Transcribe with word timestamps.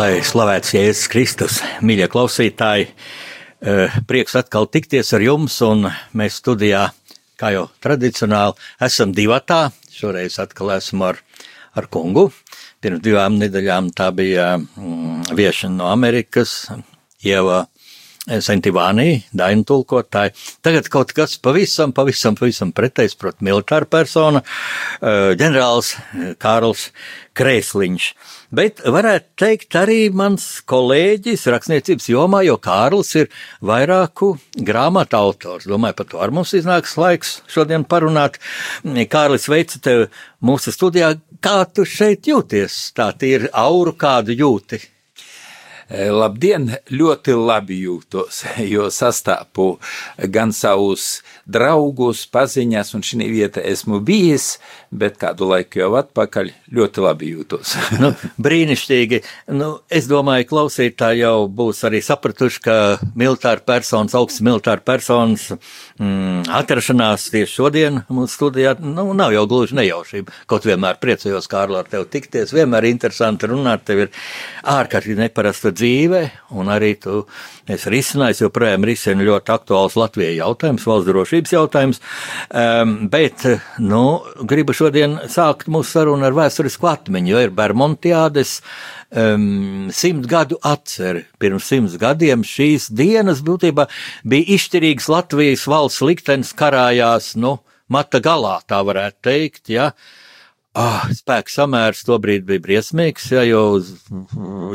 Lai 0.00 0.22
slavēts 0.24 0.70
Jēzus 0.72 1.08
Kristus, 1.12 1.58
mīļie 1.84 2.06
klausītāji, 2.08 2.86
eh, 3.60 3.96
prieks 4.08 4.32
atkal 4.38 4.64
tikties 4.64 5.12
ar 5.12 5.20
jums, 5.20 5.58
un 5.66 5.90
mēs 6.16 6.38
studijā, 6.40 6.86
kā 7.36 7.50
jau 7.52 7.66
tradicionāli, 7.84 8.56
esam 8.80 9.12
divatā. 9.12 9.58
Šoreiz 9.92 10.38
atkal 10.40 10.70
esmu 10.78 11.04
ar, 11.04 11.20
ar 11.76 11.90
kungu, 11.92 12.30
Pirms 12.80 13.02
divām 13.04 13.36
nedēļām 13.36 13.90
tā 13.92 14.06
bija 14.16 14.54
mm, 14.56 15.34
viešana 15.36 15.82
no 15.82 15.90
Amerikas, 15.92 16.70
Ieva 17.20 17.66
Sentivānī, 18.28 19.22
Daina 19.32 19.64
tulkotāja. 19.64 20.34
Tagad 20.60 20.90
kaut 20.92 21.14
kas 21.16 21.38
pavisam, 21.40 21.94
pavisam, 21.96 22.36
pavisam 22.36 22.68
pretējs, 22.76 23.16
proti, 23.16 23.46
militāra 23.48 23.88
persona, 23.88 24.42
eh, 25.00 25.32
ģenerālis 25.40 25.94
eh, 25.96 26.34
Kārls 26.36 26.90
Krēsliņš. 27.34 28.10
Bet 28.52 28.84
varētu 28.84 29.40
teikt 29.40 29.78
arī 29.80 30.12
mans 30.12 30.60
kolēģis 30.68 31.46
rakstniecības 31.54 32.10
jomā, 32.12 32.44
jo 32.44 32.58
Kārlis 32.60 33.14
ir 33.16 33.32
vairāku 33.64 34.34
grāmatu 34.68 35.16
autors. 35.16 35.64
Domāju, 35.70 35.96
par 35.96 36.12
to 36.12 36.20
ar 36.20 36.30
mums 36.30 36.52
iznāks 36.52 36.98
laiks 37.00 37.40
šodien 37.48 37.88
parunāt. 37.88 38.36
Kārlis, 38.84 39.48
veicu 39.48 39.80
tevi 39.80 40.10
mūsu 40.44 40.76
studijā. 40.76 41.14
Kā 41.40 41.64
tu 41.72 41.88
šeit 41.88 42.28
jūties? 42.28 42.90
Tā 42.92 43.14
ir 43.24 43.48
auru 43.56 43.96
kādu 43.96 44.36
jūti. 44.36 44.82
Eh, 45.90 46.06
labdien, 46.14 46.68
ļoti 46.94 47.34
labi 47.34 47.80
jūtos, 47.82 48.44
jo 48.72 48.86
sastāpu 48.94 49.72
gan 50.30 50.52
savus 50.54 51.16
draugus, 51.50 52.22
paziņas, 52.32 52.94
un 52.96 53.04
šī 53.06 53.26
vieta 53.30 53.62
esmu 53.66 54.00
bijis, 54.04 54.54
bet 54.90 55.18
kādu 55.20 55.48
laiku 55.50 55.82
jau 55.82 55.90
atpakaļ 55.98 56.50
ļoti 56.74 57.04
labi 57.04 57.30
jūtos. 57.34 57.74
nu, 58.02 58.12
brīnišķīgi. 58.42 59.22
Nu, 59.56 59.70
es 59.92 60.08
domāju, 60.10 60.48
klausītāji 60.50 61.24
jau 61.24 61.46
būs 61.46 61.82
arī 61.88 62.02
sapratuši, 62.04 62.62
ka 62.64 62.76
militāra 63.18 63.62
personas, 63.66 64.16
augsts 64.18 64.42
militāra 64.44 64.82
personas 64.84 65.48
mm, 65.52 66.48
atrašanās 66.60 67.28
tieši 67.34 67.52
šodien 67.52 68.02
mūsu 68.10 68.38
studijā, 68.38 68.76
nu, 68.80 69.08
nav 69.16 69.34
jau 69.34 69.46
gluži 69.50 69.78
nejaušība. 69.80 70.34
Kaut 70.50 70.68
vienmēr 70.68 71.00
priecājos, 71.02 71.48
Kārl, 71.50 71.80
ar 71.80 71.90
tevi 71.90 72.08
tikties, 72.14 72.54
vienmēr 72.56 72.88
interesanti 72.90 73.50
runāt, 73.50 73.84
tev 73.88 74.06
ir 74.06 74.14
ārkārtīgi 74.70 75.18
neparasta 75.24 75.74
dzīve, 75.74 76.24
un 76.56 76.70
arī 76.72 76.94
tu 77.00 77.24
esi 77.70 77.92
risinājis, 77.92 78.44
joprojām 78.44 78.84
risina 78.86 79.24
ļoti 79.26 79.54
aktuāls 79.54 79.96
Latvijai 79.98 80.36
jautājums, 80.38 80.86
valsts 80.88 81.08
drošības 81.10 81.39
jautājums, 81.48 82.02
um, 82.52 82.92
bet, 83.08 83.46
nu, 83.80 84.02
gribu 84.44 84.76
šodien 84.76 85.16
sākt 85.32 85.70
mūsu 85.72 85.96
sarunu 85.96 86.28
ar 86.28 86.36
vēsturisku 86.36 86.90
atmiņu, 86.90 87.32
jo 87.32 87.40
ir 87.46 87.54
Bermontiādes 87.56 88.58
um, 89.08 89.88
simt 89.94 90.28
gadu 90.28 90.60
atceri. 90.60 91.24
Pirms 91.40 91.72
simts 91.72 91.96
gadiem 92.00 92.44
šīs 92.44 92.90
dienas 92.92 93.40
būtībā 93.46 93.88
bija 94.28 94.56
izšķirīgs 94.58 95.08
Latvijas 95.08 95.64
valsts 95.70 96.04
liktenis 96.04 96.52
karājās, 96.52 97.32
nu, 97.40 97.56
mata 97.88 98.20
galā, 98.22 98.60
tā 98.68 98.84
varētu 98.86 99.24
teikt, 99.26 99.72
ja. 99.72 99.90
Oh, 100.78 101.02
spēka 101.10 101.50
samērs 101.50 102.04
tobrīd 102.06 102.44
bija 102.46 102.62
briesmīgs, 102.62 103.24
ja, 103.34 103.42
jo, 103.42 103.80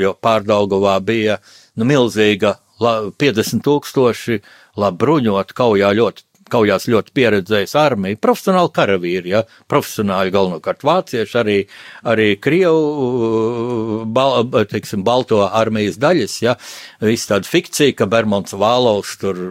jo 0.01 0.11
pārdaugovā 0.19 0.97
bija 0.99 1.37
nu, 1.79 1.87
milzīga 1.87 2.57
la, 2.83 2.95
50 3.15 3.63
tūkstoši 3.63 4.41
labi 4.81 4.99
bruņot, 5.03 5.53
kaujā 5.55 5.93
ļoti 5.95 6.24
kaujās 6.51 6.85
ļoti 6.91 7.13
pieredzējis 7.15 7.73
armija, 7.79 8.19
profesionāli 8.21 8.69
karavīri, 8.75 9.31
ja, 9.33 9.41
profesionāli 9.71 10.33
galvenokārt 10.33 10.83
vācieši, 10.85 11.37
arī, 11.41 11.57
arī 12.05 12.27
Krievu, 12.41 14.03
bal, 14.13 14.45
teiksim, 14.69 15.01
balto 15.05 15.41
armijas 15.45 15.97
daļas, 16.01 16.35
ja, 16.45 16.55
viss 17.01 17.29
tāda 17.31 17.49
fikcija, 17.49 17.95
ka 17.97 18.07
Bermonts 18.11 18.53
Vālaus 18.61 19.15
tur, 19.21 19.41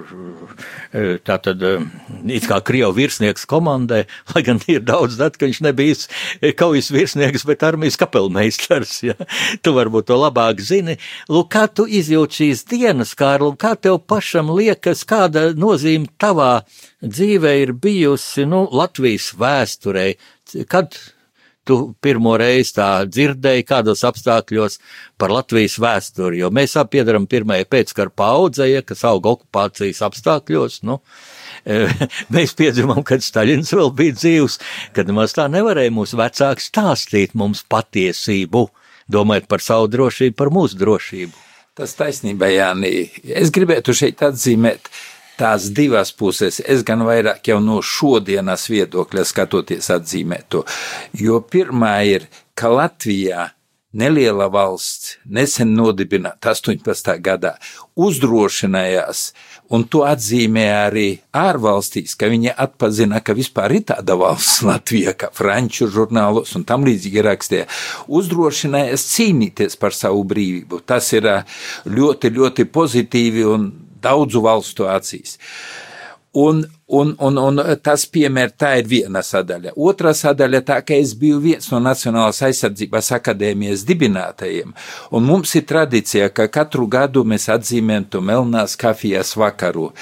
e, 0.94 1.16
tā 1.26 1.40
tad, 1.42 1.64
e, 1.66 1.82
it 2.36 2.46
kā 2.50 2.60
Krievu 2.62 2.94
virsnieks 3.00 3.48
komandē, 3.50 4.04
lai 4.34 4.44
gan 4.46 4.62
ir 4.70 4.86
daudz 4.86 5.18
dat, 5.18 5.38
ka 5.40 5.50
viņš 5.50 5.62
nebijis 5.66 6.06
kaujas 6.58 6.92
virsnieks, 6.94 7.46
bet 7.48 7.66
armijas 7.66 7.98
kapelmeistars, 7.98 9.00
ja, 9.10 9.18
tu 9.66 9.74
varbūt 9.74 10.12
to 10.12 10.20
labāk 10.20 10.62
zini. 10.62 11.00
Lūk, 11.32 11.50
kā 11.56 11.66
tu 11.66 11.88
izjūti 11.90 12.44
šīs 12.44 12.64
dienas, 12.70 13.16
Kārl, 13.18 13.56
kā 13.58 13.74
tev 13.74 13.98
pašam 14.06 14.54
liekas, 14.54 15.02
kāda 15.08 15.50
nozīme 15.58 16.06
tavā 16.22 16.62
dzīve 17.04 17.52
ir 17.62 17.74
bijusi 17.76 18.46
nu, 18.48 18.64
Latvijas 18.72 19.32
vēsturē. 19.38 20.08
Kad 20.70 20.96
tu 21.64 21.76
pirmo 22.04 22.34
reizi 22.40 22.76
tā 22.76 22.88
dzirdēji, 23.08 23.64
kādos 23.68 24.04
apstākļos 24.06 24.78
par 25.20 25.32
Latvijas 25.32 25.78
vēsturi, 25.80 26.42
jo 26.42 26.50
mēs 26.54 26.76
abi 26.80 26.98
piedaram 26.98 27.26
pirmajai 27.30 27.66
pēckara 27.70 28.12
paudzei, 28.12 28.74
ja, 28.74 28.82
kas 28.84 29.04
auga 29.08 29.32
okupācijas 29.34 30.02
apstākļos. 30.04 30.82
Nu, 30.88 31.00
mēs 32.34 32.56
piedzimām, 32.58 33.00
kad 33.06 33.24
Staļins 33.24 33.72
vēl 33.76 33.94
bija 33.96 34.18
dzīvs, 34.18 34.58
kad 34.96 35.12
maz 35.16 35.36
tā 35.36 35.48
nevarēja 35.52 35.94
mūsu 35.94 36.20
vecāki 36.20 36.66
stāstīt 36.66 37.34
mums 37.38 37.64
patiesību, 37.72 38.68
domājot 39.12 39.48
par 39.48 39.64
savu 39.64 39.88
drošību, 39.92 40.36
par 40.36 40.52
mūsu 40.54 40.80
drošību. 40.80 41.42
Tas 41.74 41.96
taisnība, 41.98 42.46
Jānī. 42.52 43.08
Es 43.24 43.50
gribētu 43.50 43.96
šeit 43.98 44.20
atzīmēt, 44.22 44.86
uh, 44.86 45.13
tās 45.38 45.70
divas 45.74 46.12
puses, 46.14 46.60
es 46.60 46.84
gan 46.86 47.04
vairāk 47.06 47.50
jau 47.50 47.58
no 47.62 47.80
šodienas 47.82 48.68
viedokļa 48.70 49.26
skatoties 49.28 49.90
atzīmēt 49.96 50.48
to. 50.54 50.64
Jo 51.18 51.40
pirmā 51.42 51.96
ir, 52.08 52.28
ka 52.54 52.70
Latvijā 52.72 53.50
neliela 53.94 54.48
valsts, 54.50 55.18
nesen 55.24 55.74
nodibināta 55.78 56.50
18. 56.50 57.14
gadā, 57.22 57.54
uzdrošinājās, 57.94 59.28
un 59.70 59.84
to 59.86 60.02
atzīmē 60.06 60.64
arī 60.74 61.06
ārvalstīs, 61.38 62.16
ka 62.18 62.28
viņi 62.32 62.50
atpazina, 62.66 63.22
ka 63.22 63.36
vispār 63.38 63.76
ir 63.78 63.86
tāda 63.92 64.18
valsts 64.18 64.64
Latvija, 64.68 65.14
kā 65.18 65.30
franču 65.34 65.88
žurnālos 65.94 66.56
un 66.58 66.66
tam 66.66 66.86
līdzīgi 66.88 67.24
rakstīja, 67.28 67.70
uzdrošinājās 68.10 69.06
cīnīties 69.14 69.78
par 69.78 69.94
savu 69.94 70.26
brīvību. 70.34 70.82
Tas 70.86 71.12
ir 71.14 71.30
ļoti, 71.86 72.34
ļoti 72.34 72.68
pozitīvi 72.74 73.46
un 73.46 73.70
daudzu 74.04 74.44
valstu 74.44 74.88
acīs. 74.90 75.38
Un, 76.34 76.64
un, 76.86 77.12
un, 77.22 77.36
un 77.38 77.60
tas, 77.78 78.02
piemēram, 78.10 78.54
tā 78.58 78.72
ir 78.80 78.88
viena 78.90 79.20
sadaļa. 79.22 79.76
Otra 79.78 80.10
sadaļa 80.18 80.60
tā, 80.66 80.80
ka 80.82 80.96
es 80.98 81.12
biju 81.14 81.38
viens 81.38 81.68
no 81.70 81.78
Nacionālās 81.78 82.42
aizsardzības 82.42 83.12
akadēmijas 83.20 83.84
dibinātajiem, 83.86 84.72
un 85.14 85.28
mums 85.28 85.54
ir 85.54 85.62
tradīcija, 85.70 86.32
ka 86.34 86.48
katru 86.50 86.88
gadu 86.90 87.22
mēs 87.22 87.46
atzīmējam 87.54 88.08
to 88.10 88.22
Melnās 88.26 88.74
kafijas 88.74 89.30
vakaru, 89.38 89.92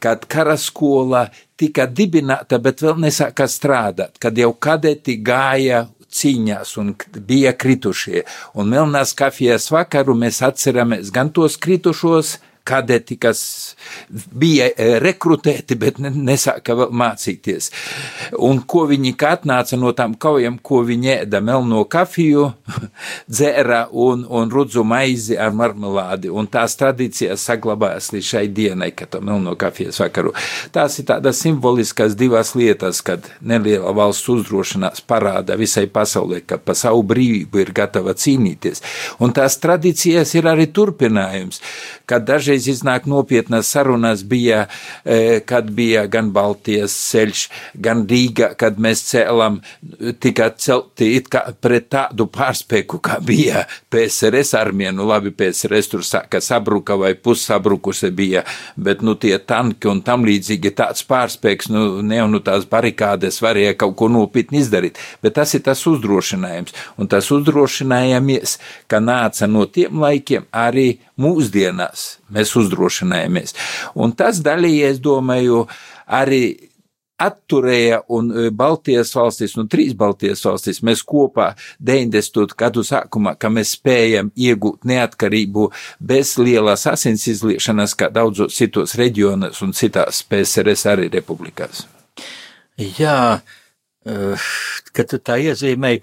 kad 0.00 0.24
karaskola 0.32 1.26
tika 1.60 1.84
dibināta, 1.84 2.56
bet 2.56 2.80
vēl 2.80 2.96
nesāka 3.04 3.44
strādāt, 3.44 4.16
kad 4.16 4.40
jau 4.40 4.54
kadeti 4.56 5.18
gāja 5.20 5.90
cīņās 6.12 6.72
un 6.80 6.94
bija 7.28 7.52
kritušie. 7.52 8.24
Un 8.56 8.72
Melnās 8.72 9.12
kafijas 9.18 9.68
vakaru 9.72 10.16
mēs 10.16 10.40
atceramies 10.44 11.12
gan 11.12 11.32
tos 11.36 11.58
kritušos, 11.60 12.38
kadeti, 12.64 13.16
kas 13.20 13.42
bija 14.08 14.68
e, 14.70 14.98
rekrutēti, 15.02 15.76
bet 15.80 15.98
nesāka 16.02 16.76
vēl 16.78 16.92
mācīties. 16.94 17.70
Un 18.38 18.62
ko 18.68 18.84
viņi 18.90 19.14
atnāca 19.32 19.78
no 19.78 19.92
tām 19.96 20.14
kaujām, 20.20 20.58
ko 20.62 20.82
viņi 20.86 21.12
ēda 21.16 21.40
melno 21.44 21.82
kafiju, 21.90 22.48
dzēra 23.32 23.86
un, 23.92 24.24
un 24.28 24.52
rudzu 24.52 24.84
maizi 24.86 25.38
ar 25.38 25.54
marmelādi. 25.56 26.30
Un 26.30 26.48
tās 26.52 26.76
tradīcijas 26.80 27.42
saglabājas 27.48 28.12
līdz 28.14 28.28
šai 28.28 28.44
dienai, 28.54 28.92
kad 28.96 29.12
to 29.12 29.22
melno 29.24 29.54
kafijas 29.58 30.00
vakaru. 30.02 30.34
Tās 30.74 30.98
ir 31.00 31.08
tādas 31.10 31.42
simboliskas 31.42 32.16
divas 32.18 32.54
lietas, 32.58 33.02
kad 33.04 33.26
neliela 33.40 33.94
valsts 33.96 34.30
uzdrošinās 34.32 35.04
parāda 35.08 35.58
visai 35.58 35.88
pasaulē, 35.90 36.42
ka 36.46 36.60
pa 36.62 36.76
savu 36.78 37.02
brīvību 37.10 37.62
ir 37.62 37.74
gatava 37.76 38.14
cīnīties. 38.14 38.82
Un 39.22 39.34
tās 39.36 39.58
tradīcijas 39.62 40.36
ir 40.38 40.48
arī 40.50 40.68
turpinājums, 40.72 41.60
kad 42.06 42.26
daži 42.28 42.51
dažreiz 42.52 42.68
iznāk 42.68 43.06
nopietnas 43.06 43.68
sarunas 43.68 44.22
bija, 44.24 44.66
e, 45.04 45.40
kad 45.40 45.70
bija 45.70 46.06
gan 46.06 46.32
Baltijas 46.32 46.92
ceļš, 46.92 47.48
gan 47.74 48.06
Rīga, 48.06 48.54
kad 48.56 48.78
mēs 48.78 49.02
cēlam 49.08 49.60
tika 50.20 50.50
celti 50.56 51.16
it 51.16 51.28
kā 51.28 51.52
pret 51.60 51.88
tādu 51.90 52.26
pārspēku, 52.26 53.00
kā 53.00 53.20
bija 53.20 53.64
PSRS 53.90 54.54
armija, 54.54 54.92
nu 54.92 55.06
labi, 55.06 55.30
PSRS 55.30 55.88
tur 55.88 56.02
sāka 56.04 56.40
sabruka 56.40 56.96
vai 56.96 57.14
pussabrukusi 57.14 58.10
bija, 58.10 58.44
bet 58.76 59.02
nu 59.02 59.14
tie 59.14 59.38
tanki 59.38 59.88
un 59.88 60.02
tam 60.02 60.24
līdzīgi 60.24 60.74
tāds 60.76 61.04
pārspēks, 61.08 61.70
nu 61.72 62.02
ne 62.02 62.20
jau 62.20 62.28
nu 62.28 62.40
tās 62.40 62.66
barikādes 62.68 63.40
varēja 63.42 63.76
kaut 63.78 63.96
ko 63.96 64.08
nopietni 64.08 64.60
izdarīt, 64.60 64.98
bet 65.22 65.38
tas 65.40 65.54
ir 65.54 65.64
tas 65.64 65.86
uzdrošinājums, 65.86 66.74
un 66.98 67.08
tas 67.08 67.30
uzdrošinājamies, 67.32 68.58
ka 68.88 69.00
nāca 69.00 69.48
no 69.48 69.64
tiem 69.66 70.02
laikiem 70.02 70.48
arī 70.52 70.98
mūsdienās. 71.22 72.18
Mēs 72.32 72.41
uzdrošinājamies. 72.58 73.54
Un 73.94 74.16
tas 74.18 74.42
daļējies, 74.42 74.98
domāju, 75.04 75.66
arī 76.10 76.44
atturēja 77.22 78.00
un 78.12 78.30
e, 78.32 78.50
Baltijas 78.50 79.12
valstis, 79.14 79.54
nu 79.58 79.66
trīs 79.70 79.94
Baltijas 79.98 80.42
valstis, 80.46 80.82
mēs 80.86 81.04
kopā 81.06 81.52
90. 81.78 82.56
gadu 82.58 82.84
sākumā, 82.86 83.36
ka 83.38 83.50
mēs 83.52 83.76
spējam 83.76 84.32
iegūt 84.34 84.86
neatkarību 84.88 85.68
bez 86.12 86.34
lielas 86.40 86.86
asins 86.90 87.26
izliešanas, 87.30 87.94
kā 87.98 88.10
daudzos 88.12 88.56
citos 88.58 88.96
reģionos 88.98 89.62
un 89.62 89.74
citās 89.76 90.24
PSRS 90.26 90.86
arī 90.94 91.08
republikās. 91.12 91.86
Jā, 92.98 93.38
uh, 93.38 94.52
kad 94.96 95.10
tu 95.12 95.20
tā 95.22 95.38
iezīmēji, 95.44 96.02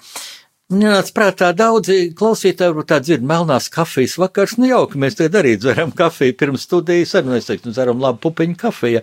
Nāc 0.69 1.07
prātā 1.17 1.47
daudzi 1.57 2.11
klausītāji, 2.13 2.69
varbūt 2.69 2.87
tā 2.91 2.99
dzird 3.01 3.23
melnās 3.25 3.71
kafijas 3.73 4.19
vakars, 4.21 4.51
nu 4.61 4.67
jauki, 4.69 4.99
mēs 5.01 5.15
tagad 5.17 5.39
arī 5.39 5.55
dzeram 5.57 5.89
kafiju 5.97 6.35
pirms 6.37 6.67
studijas, 6.67 7.15
arī 7.17 7.31
mēs 7.31 7.47
teiktu, 7.47 7.71
nu, 7.71 7.73
dzeram 7.73 8.03
labu 8.03 8.19
pupiņu 8.27 8.53
kafiju. 8.61 8.99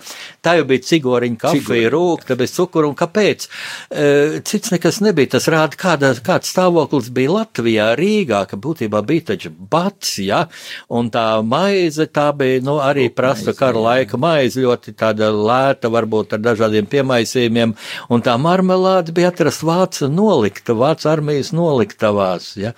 Tā 0.47 0.53
jau 0.61 0.67
bija 0.69 0.85
cigoriņa 0.87 1.41
kafija, 1.43 1.89
rūkta 1.91 2.37
bez 2.39 2.55
cukuru, 2.55 2.93
un 2.93 2.95
kāpēc? 3.01 3.49
Cits 4.47 4.71
nekas 4.77 5.01
nebija, 5.03 5.33
tas 5.33 5.49
rāda, 5.51 5.75
kāda, 5.81 6.13
kāds 6.29 6.53
stāvoklis 6.55 7.09
bija 7.17 7.33
Latvijā, 7.35 7.89
Rīgā, 7.99 8.45
ka 8.47 8.61
būtībā 8.63 9.03
bija 9.11 9.33
taču 9.33 9.51
bats, 9.51 10.21
ja, 10.23 10.45
un 10.87 11.11
tā 11.11 11.27
maize, 11.43 12.07
tā 12.07 12.29
bija, 12.31 12.63
nu, 12.63 12.79
arī 12.79 13.09
prasta 13.11 13.57
kara 13.59 13.83
laika 13.89 14.23
maize, 14.23 14.63
ļoti 14.63 14.95
tāda 15.03 15.33
lēta, 15.35 15.91
varbūt 15.91 16.39
ar 16.39 16.47
dažādiem 16.47 16.87
piemaisījumiem, 16.95 17.75
un 18.07 18.23
tā 18.23 18.39
marmelāde 18.39 19.11
bija 19.19 19.35
atrast 19.35 19.67
vāca 19.67 20.07
nolikta, 20.07 20.79
vāca 20.79 21.11
armijas 21.17 21.56
noliktavās. 21.57 22.53
Ja? 22.61 22.73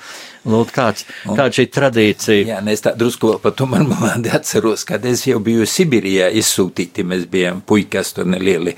Lūk, 0.49 0.73
tāds, 0.75 1.07
tāda 1.27 1.51
šī 1.55 1.69
tradīcija. 1.75 2.45
Jā, 2.55 2.61
es 2.73 2.85
tā 2.85 2.95
drusku 2.99 3.35
par 3.43 3.57
to 3.59 3.69
marmelādi 3.71 4.33
atceros, 4.35 4.87
kad 4.89 5.05
es 5.09 5.27
jau 5.29 5.41
biju 5.45 5.67
Sibirijā 5.69 6.31
izsūtīti, 6.41 7.07
mēs 7.09 7.27
bijām 7.31 7.63
puikas 7.67 8.15
tur 8.17 8.29
nelieli. 8.31 8.77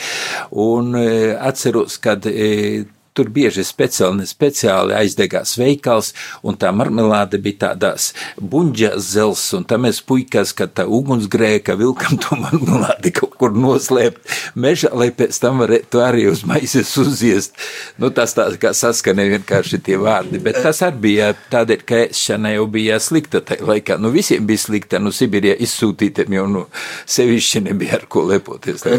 Un 0.61 0.97
e, 0.99 1.11
atceros, 1.37 2.00
kad 2.02 2.26
e, 2.26 2.87
tur 3.17 3.31
bieži 3.33 3.65
speciāli, 3.67 4.27
speciāli 4.29 4.95
aizdegās 4.97 5.57
veikals, 5.59 6.12
un 6.47 6.57
tā 6.61 6.71
marmelāde 6.75 7.41
bija 7.43 7.67
tādās 7.67 8.11
buļģās 8.41 9.09
zels, 9.17 9.43
un 9.59 9.67
tam 9.69 9.85
mēs 9.87 10.01
puikas, 10.07 10.53
kad 10.57 10.75
tā 10.79 10.87
ugunsgrēka 10.87 11.77
vilkam 11.81 12.21
to 12.23 12.39
marmelādi 12.39 13.12
kaut 13.17 13.35
kur 13.41 13.55
noslēpt 13.57 14.55
mežā, 14.61 14.93
lai 14.97 15.11
pēc 15.17 15.41
tam 15.43 15.62
varētu 15.65 16.03
arī 16.05 16.29
uz 16.31 16.45
maizes 16.49 16.93
uziest. 17.01 17.59
Nu, 18.01 18.12
tas 18.15 18.35
tā 18.37 18.47
kā 18.61 18.73
saskanēja 18.77 19.37
vienkārši 19.39 19.83
tie 19.87 19.99
vārdi, 20.01 20.41
bet 20.43 20.62
tas 20.65 20.83
arī 20.87 21.05
bija 21.07 21.31
tādēļ, 21.53 21.85
ka 21.87 22.03
ēšana 22.07 22.55
jau 22.55 22.67
bija 22.71 23.01
slikta 23.03 23.43
tajā 23.51 23.67
laikā. 23.67 23.99
Nu, 24.01 24.12
visiem 24.15 24.47
bija 24.49 24.65
slikta, 24.67 25.03
nu, 25.03 25.12
Sibīrijā 25.15 25.57
izsūtītiem 25.67 26.39
jau, 26.39 26.47
nu, 26.51 26.67
sevišķi 27.11 27.67
nebija 27.69 27.99
ar 28.01 28.07
ko 28.11 28.25
lepoties. 28.31 28.85
Tu 28.85 28.95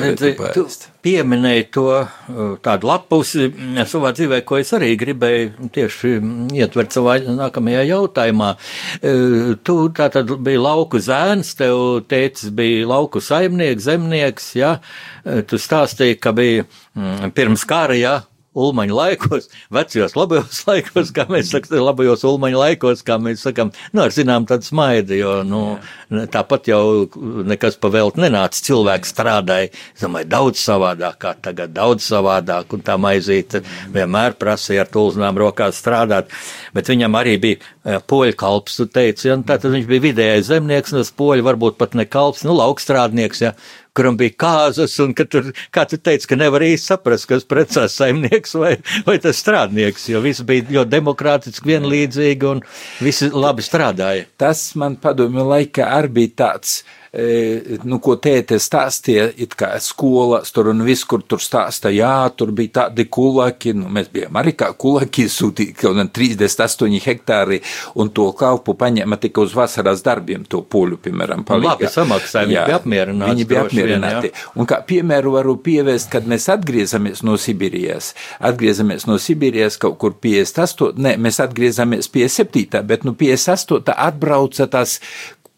pieminēji 1.04 1.68
to 1.74 1.86
tādu 2.64 2.90
lapusi, 2.90 3.50
savā 3.90 4.14
dzīvē, 4.18 4.42
ko 4.48 4.60
es 4.62 4.72
arī 4.78 4.94
gribēju 5.02 5.70
tieši 5.76 6.14
ietvert 6.62 6.96
savā 6.96 7.18
nākamajā 7.26 7.84
jautājumā. 7.90 8.52
E, 9.02 9.14
tu 9.66 9.78
tā 9.98 10.10
tad 10.14 10.32
biji 10.46 10.62
lauku 10.62 11.02
zēns, 11.02 11.54
tev 11.60 12.04
tēcis 12.12 12.54
bija 12.56 12.88
lauku 12.90 13.22
saimnieks, 13.24 13.88
zemnieks. 13.90 14.52
Ja? 14.60 14.76
Tu 15.22 15.60
stāstīji, 15.62 16.20
ka 16.22 16.34
bija 16.38 16.66
pirms 17.38 17.66
kara, 17.70 17.98
ja, 17.98 18.16
ulmaņa 18.58 18.96
laikos, 18.96 19.48
vecajos 19.72 20.16
labajos 20.18 20.62
laikos, 20.70 21.12
kā 21.16 21.26
mēs 21.32 21.52
sakām, 21.54 21.80
labajos 21.86 22.26
ulmaņa 22.28 22.60
laikos, 22.60 23.04
kā 23.08 23.16
mēs 23.22 23.46
sakām, 23.46 23.72
nu, 23.96 24.04
ar 24.04 24.12
zinām 24.16 24.48
tādu 24.50 24.68
smaidu, 24.68 25.16
jo, 25.16 25.36
nu, 25.48 25.62
Jā. 26.12 26.26
tāpat 26.36 26.68
jau 26.72 26.82
nekas 27.48 27.80
pavēlt 27.82 28.20
nenāca, 28.20 28.60
cilvēks 28.68 29.14
strādāja, 29.16 29.72
es 29.96 30.04
domāju, 30.04 30.28
daudz 30.34 30.64
savādāk, 30.66 31.20
kā 31.24 31.34
tagad, 31.48 31.72
daudz 31.78 32.08
savādāk, 32.12 32.76
un 32.76 32.84
tā 32.86 32.98
maizīte 33.00 33.64
vienmēr 33.94 34.36
prasīja 34.40 34.84
ar 34.84 34.92
tulznām 34.92 35.40
rokās 35.40 35.80
strādāt, 35.80 36.34
bet 36.76 36.92
viņam 36.92 37.16
arī 37.22 37.38
bija 37.42 37.62
eh, 37.62 38.02
poļu 38.04 38.36
kalps, 38.40 38.82
tu 38.82 38.90
teici, 38.92 39.30
ja, 39.30 39.40
tātad 39.40 39.72
viņš 39.72 39.88
bija 39.88 40.08
vidējais 40.10 40.50
zemnieks, 40.52 40.92
un 40.92 41.06
tas 41.06 41.16
poļu 41.16 41.48
varbūt 41.48 41.80
pat 41.80 41.96
ne 41.96 42.08
kalps, 42.10 42.44
nu, 42.44 42.58
laukstrādnieks, 42.60 43.46
ja, 43.48 43.56
kuram 43.98 44.18
bija 44.20 44.36
kāzas, 44.44 44.96
un 45.04 45.16
ka 45.18 45.26
tur, 45.28 45.52
kā 45.74 45.84
tu 45.90 46.00
teici, 46.00 46.30
ka 46.30 46.38
nevar 46.40 46.64
īsti 46.66 46.94
saprast, 46.94 47.28
kas 47.30 47.48
precās 47.48 47.98
saimnieks 48.00 48.56
vai, 48.60 48.76
vai 49.08 49.18
tas 49.24 49.42
strādnieks, 49.44 50.08
jo 50.14 50.24
viss 50.24 50.46
bija 50.48 50.68
ļoti 50.70 50.94
demokrātiski, 50.94 51.74
vienlīdzīgi 51.74 52.50
un 52.54 52.64
visi 53.04 53.32
labi 53.34 53.66
strādāja. 53.66 54.30
Tas 54.40 54.64
man 54.80 54.98
padomju 55.02 55.48
laikā 55.52 55.92
arī 56.00 56.16
bija 56.22 56.38
tāds 56.46 56.82
nu, 57.84 57.98
ko 58.00 58.14
tēte 58.24 58.56
stāstīja, 58.62 59.26
it 59.44 59.52
kā 59.60 59.74
skolās 59.84 60.54
tur 60.56 60.70
un 60.72 60.84
viss, 60.88 61.04
kur 61.04 61.26
tur 61.28 61.42
stāsta, 61.44 61.92
jā, 61.92 62.30
tur 62.40 62.54
bija 62.56 62.78
tādi 62.78 63.04
kulaki, 63.12 63.74
nu, 63.76 63.90
mēs 63.92 64.08
bijām 64.14 64.40
arī 64.40 64.54
kā 64.56 64.70
kulaki 64.80 65.26
sūtīti, 65.28 65.76
kaut 65.82 65.98
gan 66.00 66.12
38 66.16 67.02
hektāri, 67.04 67.60
un 68.00 68.14
to 68.16 68.30
kalpu 68.40 68.78
paņēma 68.80 69.20
tikai 69.26 69.44
uz 69.44 69.56
vasaras 69.58 70.06
darbiem, 70.06 70.46
to 70.48 70.62
poļu, 70.64 71.02
piemēram, 71.04 71.44
palīga. 71.48 71.74
Labi 71.74 71.92
samaksāja, 71.92 72.48
viņi 72.48 72.64
bija 72.70 72.80
apmierināti. 72.80 73.36
Viņi 73.36 73.50
bija 73.52 73.66
apmierināti. 73.66 74.32
Vien, 74.32 74.48
un 74.56 74.72
kā 74.72 74.80
piemēru 74.88 75.36
varu 75.36 75.58
pievērst, 75.68 76.12
kad 76.16 76.32
mēs 76.32 76.48
atgriezamies 76.56 77.26
no 77.28 77.36
Sibīrijas, 77.36 78.14
atgriezamies 78.40 79.04
no 79.12 79.20
Sibīrijas 79.20 79.76
kaut 79.84 80.00
kur 80.00 80.16
58, 80.16 80.96
ne, 81.04 81.18
mēs 81.20 81.44
atgriezamies 81.44 82.08
57, 82.16 82.86
bet 82.88 83.04
nu 83.04 83.18
58 83.20 84.00
atbrauca 84.00 84.72
tas 84.72 85.02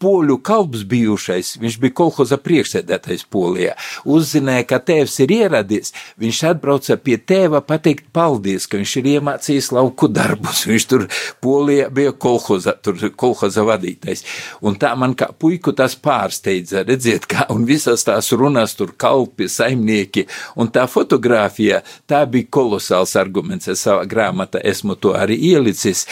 poļu 0.04 0.36
kalps 0.44 0.84
bijušais, 0.88 1.54
viņš 1.62 1.78
bija 1.80 1.96
kolhoza 1.96 2.36
priekšsēdētais 2.44 3.24
Polijā, 3.32 3.72
uzzināja, 4.04 4.66
ka 4.68 4.80
tēvs 4.84 5.16
ir 5.24 5.32
ieradies, 5.38 5.94
viņš 6.20 6.40
atbrauca 6.50 6.98
pie 7.00 7.16
tēva 7.16 7.62
pateikt 7.64 8.10
paldies, 8.14 8.68
ka 8.68 8.80
viņš 8.80 8.94
ir 9.00 9.08
iemācījis 9.14 9.70
lauku 9.76 10.10
darbus, 10.12 10.64
viņš 10.70 10.88
tur 10.90 11.06
Polijā 11.44 11.88
bija 11.94 12.12
kolhoza, 12.12 12.76
kolhoza 13.16 13.64
vadītais. 13.64 14.24
Un 14.64 14.76
tā 14.80 14.92
man 14.98 15.16
kā 15.18 15.30
puiku 15.32 15.72
tas 15.76 15.96
pārsteidza, 15.96 16.84
redziet, 16.84 17.28
kā 17.30 17.48
un 17.54 17.64
visas 17.68 18.04
tās 18.04 18.32
runas 18.36 18.76
tur 18.76 18.92
kalpi, 19.00 19.48
saimnieki, 19.48 20.26
un 20.60 20.68
tā 20.74 20.84
fotografija, 20.90 21.80
tā 22.10 22.24
bija 22.28 22.50
kolosāls 22.52 23.16
arguments, 23.20 23.70
es 23.72 23.86
savā 23.86 24.04
grāmatā 24.10 24.60
esmu 24.64 24.98
to 25.00 25.16
arī 25.16 25.38
ielicis, 25.54 26.04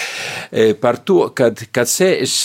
e, 0.51 0.73
par 0.79 1.03
to, 1.05 1.27
kad, 1.37 1.61
kad 1.75 1.91
sēž 1.91 2.41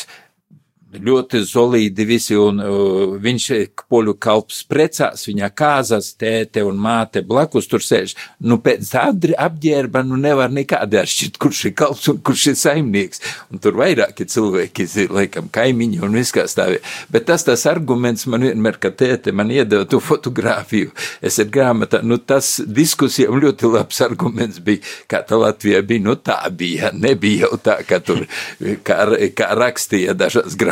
ļoti 0.96 1.42
solīdi 1.44 2.06
visi, 2.08 2.36
un 2.40 2.62
uh, 2.64 3.16
viņš 3.20 3.48
poļu 3.92 4.14
kalps 4.24 4.62
precās, 4.70 5.26
viņa 5.28 5.50
kāzas, 5.58 6.14
tēte 6.20 6.64
un 6.64 6.80
māte 6.80 7.22
blakus 7.28 7.68
tur 7.68 7.84
sēž. 7.84 8.16
Nu, 8.48 8.60
pēc 8.64 8.88
tā 8.94 9.08
apģērba, 9.48 10.04
nu, 10.08 10.20
nevar 10.22 10.54
nekādi 10.54 11.00
atšķirt, 11.02 11.40
kurš 11.44 11.64
ir 11.70 11.74
kalps 11.78 12.08
un 12.12 12.22
kurš 12.24 12.46
ir 12.54 12.58
saimnieks. 12.60 13.22
Un 13.52 13.62
tur 13.64 13.76
vairāki 13.80 14.28
cilvēki, 14.32 14.88
laikam, 15.12 15.50
kaimiņi 15.54 16.02
un 16.08 16.16
viss 16.16 16.36
kā 16.36 16.48
stāvē. 16.48 16.80
Bet 17.12 17.28
tas 17.28 17.44
tas 17.48 17.66
arguments 17.70 18.28
man 18.32 18.48
vienmēr, 18.48 18.80
ka 18.80 18.94
tēte 18.96 19.36
man 19.36 19.52
iedeva 19.52 19.88
to 19.90 20.00
fotografiju. 20.04 20.94
Es 21.22 21.40
ar 21.44 21.52
grāmatā, 21.52 22.02
nu, 22.04 22.18
tas 22.18 22.58
diskusijām 22.64 23.40
ļoti 23.44 23.74
labs 23.74 24.02
arguments 24.06 24.64
bija, 24.64 24.86
kā 25.12 25.22
tā 25.28 25.40
Latvijā 25.42 25.84
bija, 25.88 26.06
nu, 26.08 26.16
tā 26.16 26.40
bija, 26.56 26.94
nebija 26.96 27.48
jau 27.48 27.60
tā, 27.64 27.80
ka 27.88 28.00
tur, 28.04 28.24
kā, 28.88 29.04
kā 29.36 29.52
rakstīja 29.58 30.16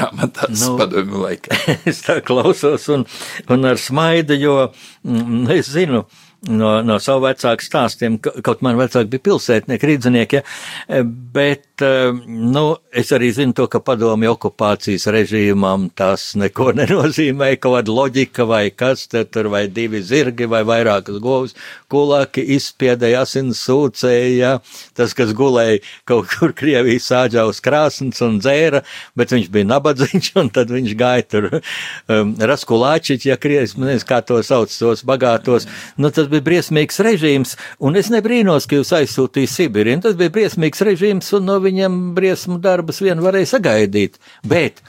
dažās 0.05 0.15
grāmatās 0.15 0.59
grāmatās 0.59 0.62
nu, 0.62 0.77
padomju 0.77 1.24
laikā. 1.24 1.57
es 1.89 2.01
tā 2.05 2.19
klausos 2.25 2.88
un, 2.89 3.05
un 3.50 3.65
ar 3.65 3.77
smaidu, 3.77 4.38
jo 4.38 4.55
mm, 5.03 5.50
es 5.55 5.71
zinu, 5.74 6.05
no, 6.50 6.72
no 6.86 6.98
savu 7.02 7.25
vecāku 7.25 7.66
stāstiem, 7.66 8.18
kaut 8.20 8.62
man 8.66 8.78
vecāki 8.80 9.12
bija 9.16 9.25
pilsētnieki, 9.30 9.90
rīdzinieki, 9.90 10.40
ja, 10.40 11.02
bet, 11.36 11.84
nu, 12.28 12.64
es 12.96 13.12
arī 13.16 13.32
zinu 13.36 13.56
to, 13.58 13.68
ka 13.72 13.82
padomju 13.84 14.34
okupācijas 14.36 15.08
režīmam 15.14 15.90
tas 15.98 16.34
neko 16.40 16.72
nenozīmē, 16.80 17.54
kaut 17.60 17.80
kāda 17.80 17.96
loģika 17.96 18.48
vai 18.50 18.64
kas, 18.72 19.08
tur 19.10 19.50
vai 19.54 19.66
divi 19.72 20.02
zirgi 20.06 20.48
vai 20.52 20.64
vairākas 20.68 21.20
govs, 21.24 21.56
kulaki 21.92 22.46
izspiedēja 22.56 23.25
asins 23.25 23.64
sūcēja, 23.66 24.58
tas, 24.98 25.16
kas 25.18 25.34
gulēja 25.36 25.82
kaut 26.08 26.30
kur 26.32 26.54
Krievijas 26.56 27.10
sāģā 27.12 27.46
uz 27.50 27.62
krāsnes 27.64 28.22
un 28.25 28.40
dzēra, 28.44 28.84
bet 29.18 29.34
viņš 29.36 29.52
bija 29.54 29.70
nabadzīgs, 29.74 30.34
un 30.40 30.52
tad 30.54 30.72
viņš 30.74 30.96
gāja 31.00 31.28
tur 31.36 31.50
um, 31.56 32.36
raskulāčiķi, 32.40 33.32
ja 33.32 33.40
Krievijas, 33.42 33.75
nezinu, 33.80 34.08
kā 34.08 34.22
to 34.25 34.40
sauc, 34.46 34.72
tos 34.75 35.04
bagātos, 35.08 35.68
nu, 35.98 36.12
tas 36.14 36.30
bija 36.32 36.35
briesmīgs 36.44 37.00
režīms, 37.06 37.56
un 37.80 38.00
es 38.00 38.12
nebrīnos, 38.13 38.68
ka 38.68 38.80
jūs 38.80 38.94
aizsūtīja 38.98 39.51
Sibiriju. 39.51 40.01
Tas 40.06 40.18
bija 40.20 40.34
briesmīgs 40.36 40.84
režīms, 40.88 41.32
un 41.38 41.50
no 41.50 41.60
viņiem 41.63 42.00
briesmu 42.18 42.60
darbus 42.63 43.01
vien 43.06 43.24
varēja 43.24 43.56
sagaidīt. 43.56 44.20
Bet 44.48 44.82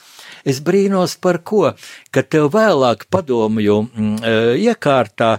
es 0.47 0.63
brīnos 0.65 1.17
par 1.21 1.43
ko, 1.47 1.73
ka 2.15 2.23
tev 2.23 2.51
vēlāk 2.55 3.07
padomju 3.13 3.81
mm, 3.87 4.17
e, 4.23 4.37
iekārtā 4.69 5.37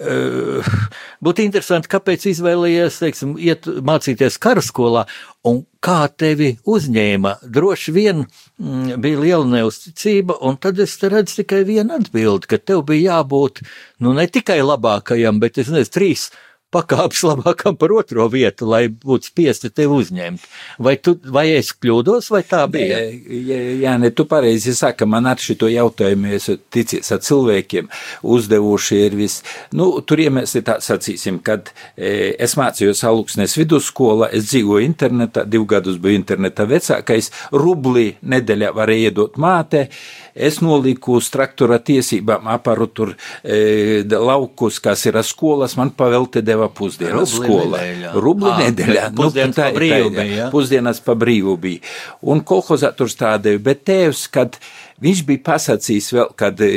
būtu 0.00 1.44
interesanti, 1.44 1.90
kāpēc 1.92 2.24
izvēlējies, 2.30 3.00
teiksim, 3.02 3.34
iet 3.40 3.68
mācīties 3.84 4.38
karaskolā 4.40 5.04
un 5.48 5.62
kā 5.84 6.04
tevi 6.08 6.54
uzņēma. 6.68 7.36
Droši 7.44 7.94
vien 7.96 8.22
mm, 8.24 9.00
bija 9.00 9.20
liela 9.20 9.48
neusticība, 9.48 10.38
un 10.40 10.56
tad 10.60 10.80
es 10.80 10.96
redzu 11.02 11.42
tikai 11.42 11.62
vienu 11.68 11.98
atbildi, 11.98 12.48
ka 12.48 12.60
tev 12.60 12.84
bija 12.88 13.18
jābūt, 13.20 13.64
nu, 14.00 14.14
ne 14.16 14.28
tikai 14.28 14.60
labākajam, 14.64 15.40
bet 15.42 15.60
es 15.60 15.72
nezinu, 15.72 15.92
trīs 15.96 16.30
pakāpes 16.74 17.22
labākam 17.26 17.76
par 17.78 17.92
otro 17.94 18.26
vietu, 18.30 18.68
lai 18.70 18.84
būtu 18.90 19.30
spiesti 19.32 19.70
tevi 19.74 19.96
uzņemt. 20.00 20.44
Vai, 20.82 20.94
tu, 21.02 21.16
vai 21.34 21.48
es 21.56 21.72
kļūdos, 21.74 22.30
vai 22.30 22.42
tā 22.46 22.62
bija? 22.70 23.00
Jā, 23.10 23.58
jā 23.82 23.96
ne, 24.00 24.12
tu 24.14 24.26
pareizi 24.30 24.74
saki, 24.76 25.08
man 25.10 25.26
ar 25.30 25.40
šito 25.42 25.68
jautājumu 25.70 26.30
es 26.36 26.46
ticies 26.70 27.10
ar 27.14 27.22
cilvēkiem 27.26 27.90
uzdevuši 28.22 29.00
ir 29.06 29.18
viss. 29.18 29.44
Nu, 29.74 29.90
tur 30.06 30.22
iemēs 30.22 30.54
ir 30.58 30.66
tā 30.68 30.78
sacīsim, 30.84 31.40
kad 31.46 31.72
e, 31.96 32.32
es 32.38 32.56
mācījos 32.60 33.02
aluksnes 33.08 33.56
vidusskolā, 33.58 34.30
es 34.36 34.50
dzīvoju 34.52 34.86
internetā, 34.86 35.44
divu 35.50 35.66
gadus 35.74 35.98
biju 36.02 36.22
internetā 36.22 36.68
vecākais, 36.70 37.32
rubli 37.56 38.14
nedēļā 38.22 38.74
varēja 38.76 39.10
iedot 39.10 39.38
māte, 39.40 39.88
es 40.34 40.60
noliku 40.64 41.18
uz 41.18 41.30
traktora 41.32 41.78
tiesībām 41.82 42.48
aparu 42.50 42.88
tur 42.90 43.14
e, 43.42 44.02
laukus, 44.10 44.80
kas 44.82 45.04
ir 45.08 45.18
skolas, 45.26 45.76
man 45.80 45.92
pavelti 45.96 46.42
deva 46.44 46.68
pusdienas 46.68 47.34
skola. 47.36 47.82
Rubli 48.14 48.52
nedēļā. 48.64 49.08
Nu, 49.14 49.24
pusdienas 49.24 49.58
tā, 49.58 49.70
pa 49.70 49.78
brīvu 49.78 50.12
bija, 50.14 50.28
ja? 50.36 50.50
Pusdienas 50.52 51.02
pa 51.04 51.16
brīvu 51.18 51.56
bija. 51.60 51.82
Un 52.22 52.44
kolhozā 52.46 52.92
tur 52.96 53.10
stādīja, 53.12 53.62
bet 53.64 53.84
tēvs, 53.88 54.26
kad 54.32 54.60
Viņš 55.00 55.22
bija 55.24 55.40
pasakījis 55.46 56.10
vēl, 56.12 56.32
kad 56.36 56.60
e, 56.60 56.70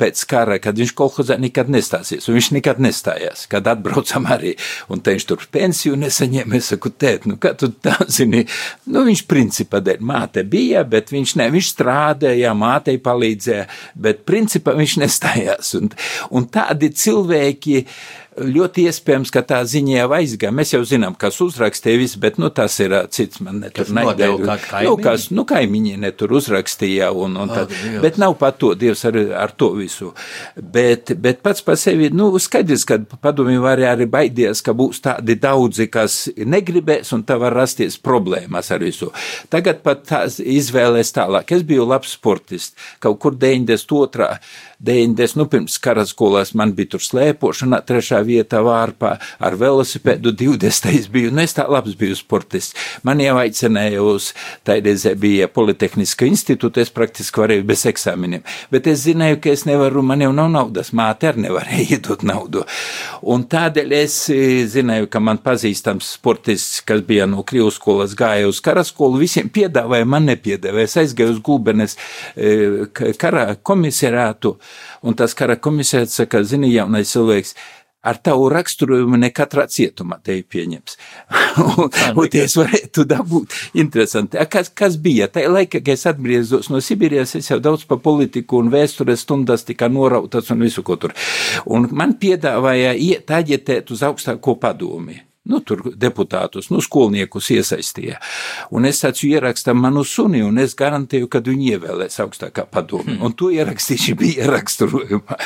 pēc 0.00 0.22
kara, 0.30 0.56
kad 0.62 0.78
viņš 0.80 0.94
kolhozā 0.96 1.36
nekad 1.40 1.68
nestāsies, 1.72 2.24
un 2.24 2.38
viņš 2.38 2.48
nekad 2.56 2.80
nestājās, 2.80 3.44
kad 3.52 3.68
atbraucam 3.68 4.28
arī, 4.32 4.54
un 4.92 5.02
te 5.04 5.12
viņš 5.12 5.26
tur 5.28 5.44
pensiju 5.52 5.98
nesaņēma, 6.00 6.56
es 6.56 6.70
saku, 6.72 6.94
tēt, 6.96 7.28
nu, 7.28 7.36
kā 7.40 7.52
tu 7.58 7.68
tā 7.84 7.98
zini, 8.16 8.46
nu, 8.88 9.04
viņš 9.08 9.26
principā 9.28 9.82
dēļ 9.84 10.00
māte 10.08 10.46
bija, 10.48 10.86
bet 10.88 11.12
viņš 11.12 11.36
ne, 11.42 11.50
viņš 11.52 11.72
strādāja, 11.74 12.54
mātei 12.56 12.96
palīdzēja, 13.02 13.68
bet 14.06 14.24
principā 14.28 14.72
viņš 14.78 14.96
nestājās, 15.04 15.74
un, 15.76 15.92
un 16.32 16.48
tādi 16.52 16.94
cilvēki, 16.96 17.82
ļoti 18.36 18.86
iespējams, 18.90 19.30
ka 19.32 19.42
tā 19.46 19.60
ziņa 19.68 19.94
jau 19.94 20.08
aizgāja. 20.18 20.54
Mēs 20.54 20.72
jau 20.74 20.82
zinām, 20.86 21.16
kas 21.18 21.38
uzrakstīja 21.44 22.00
visu, 22.00 22.20
bet 22.22 22.38
nu, 22.40 22.50
tas 22.54 22.76
ir 22.82 22.94
cits. 23.12 23.40
Man 23.44 23.60
ne 23.64 23.70
tur 23.74 23.90
nedēļa. 23.96 24.56
Nu, 24.86 24.94
kas, 25.02 25.28
nu, 25.34 25.46
kaimiņi 25.48 25.96
ne 26.02 26.10
tur 26.16 26.36
uzrakstīja, 26.38 27.10
un, 27.16 27.36
un 27.40 27.52
tad, 27.52 27.72
oh, 27.72 27.98
bet 28.04 28.20
nav 28.20 28.36
pat 28.40 28.58
to, 28.60 28.72
Dievs 28.78 29.04
ar, 29.08 29.18
ar 29.46 29.54
to 29.56 29.70
visu. 29.78 30.12
Bet, 30.56 31.14
bet 31.22 31.42
pats 31.44 31.64
par 31.66 31.78
sevi, 31.80 32.10
nu, 32.14 32.28
skaidrs, 32.42 32.86
ka 32.88 33.00
padomju 33.24 33.64
var 33.64 33.82
arī 33.94 34.08
baidies, 34.10 34.62
ka 34.64 34.76
būs 34.76 35.02
tādi 35.04 35.38
daudzi, 35.40 35.88
kas 35.92 36.26
negribēs, 36.36 37.12
un 37.16 37.24
tā 37.26 37.38
var 37.40 37.56
rasties 37.56 37.98
problēmas 38.02 38.72
ar 38.74 38.84
visu. 38.84 39.12
Tagad 39.52 39.82
pat 39.86 40.04
tās 40.08 40.40
izvēlēs 40.42 41.14
tālāk. 41.16 41.56
Es 41.56 41.64
biju 41.66 41.88
labs 41.88 42.16
sportists, 42.16 42.76
kaut 43.02 43.20
kur 43.22 43.36
92. 43.40 44.36
90, 44.78 45.36
nu, 45.40 45.46
pirms 45.48 45.78
karaskolās 45.80 46.52
man 46.58 46.74
bija 46.76 46.92
tur 46.94 47.04
slēpošana, 47.04 47.80
trešā 47.86 48.20
vieta 48.26 48.60
vārpā 48.64 49.14
ar 49.40 49.56
velosipēdu 49.56 50.34
20. 50.36 51.08
biju, 51.12 51.32
nu, 51.32 51.40
es 51.44 51.56
tā 51.56 51.64
labs 51.70 51.96
biju 51.96 52.16
sportists. 52.18 52.76
Man 53.06 53.22
jau 53.24 53.38
aicināja 53.40 54.02
uz, 54.04 54.32
taidēzē 54.68 55.14
bija 55.20 55.48
Politehniska 55.48 56.28
institūta, 56.28 56.84
es 56.84 56.92
praktiski 56.92 57.40
varēju 57.40 57.64
bez 57.68 57.86
eksāmeniem, 57.88 58.44
bet 58.72 58.90
es 58.92 59.06
zināju, 59.06 59.40
ka 59.40 59.54
es 59.54 59.64
nevaru, 59.68 60.04
man 60.04 60.24
jau 60.26 60.32
nav 60.36 60.52
naudas, 60.52 60.92
māte 60.96 61.30
arī 61.30 61.46
nevarēja 61.46 61.96
iedot 61.96 62.26
naudu. 62.26 62.66
Un 63.24 63.46
tādēļ 63.48 63.96
es 63.96 64.18
e, 64.32 64.40
zināju, 64.68 65.08
ka 65.12 65.22
man 65.24 65.40
pazīstams 65.44 66.12
sportists, 66.18 66.82
kas 66.86 67.00
bija 67.06 67.24
no 67.30 67.46
Krievijas 67.46 67.80
skolas, 67.80 68.14
gāja 68.18 68.50
uz 68.50 68.60
karaskolu, 68.64 69.22
visiem 69.22 69.48
piedāvāja, 69.52 70.08
man 70.08 70.28
nepiedāvāja. 70.28 70.90
Es 70.90 71.00
aizgāju 71.00 71.36
uz 71.36 71.42
Gulbenes 71.44 71.96
e, 72.36 72.86
kara 72.92 73.48
komisārātu, 73.56 74.56
Un 75.06 75.16
tas 75.18 75.34
kara 75.36 75.58
komisārs 75.60 76.16
saka, 76.16 76.42
zini, 76.46 76.72
jaunais 76.74 77.12
cilvēks, 77.12 77.54
ar 78.06 78.18
tavu 78.22 78.46
raksturojumu 78.52 79.18
ne 79.18 79.32
katrā 79.34 79.66
cietumā 79.70 80.20
te 80.24 80.36
pieņems. 80.54 80.96
un, 81.64 81.90
un 81.90 82.38
es 82.38 82.54
varētu 82.58 83.06
dabūt 83.10 83.56
interesanti. 83.82 84.38
Kas, 84.50 84.70
kas 84.70 84.98
bija? 85.02 85.28
Tajā 85.32 85.50
laikā, 85.50 85.80
kad 85.80 85.94
es 85.96 86.06
atgriezos 86.10 86.70
no 86.70 86.82
Sibīrijas, 86.84 87.34
es 87.38 87.50
jau 87.50 87.58
daudz 87.62 87.86
pa 87.88 87.98
politiku 88.02 88.62
un 88.62 88.70
vēstures 88.74 89.26
stundas 89.26 89.66
tika 89.66 89.90
norautas 89.90 90.52
un 90.54 90.62
visu 90.66 90.86
ko 90.86 90.98
tur. 91.02 91.16
Un 91.66 91.90
man 91.92 92.14
piedāvāja 92.20 92.94
iet 92.94 93.32
aģitēt 93.40 93.90
uz 93.94 94.06
augstāko 94.06 94.58
padomi 94.62 95.22
nu, 95.46 95.60
tur 95.66 95.82
deputātus, 95.94 96.70
nu, 96.72 96.80
skolniekus 96.84 97.50
iesaistīja. 97.54 98.18
Un 98.74 98.88
es 98.88 99.00
taču 99.02 99.28
ierakstam 99.30 99.78
manu 99.82 100.02
suni, 100.06 100.42
un 100.44 100.58
es 100.62 100.74
garantēju, 100.78 101.28
ka 101.30 101.40
viņi 101.46 101.76
ievēlēs 101.76 102.18
augstākā 102.24 102.66
padomu. 102.70 103.06
Hmm. 103.06 103.22
Un 103.28 103.36
to 103.38 103.50
ierakstīši 103.54 104.16
bija 104.18 104.50
raksturojumā. 104.52 105.40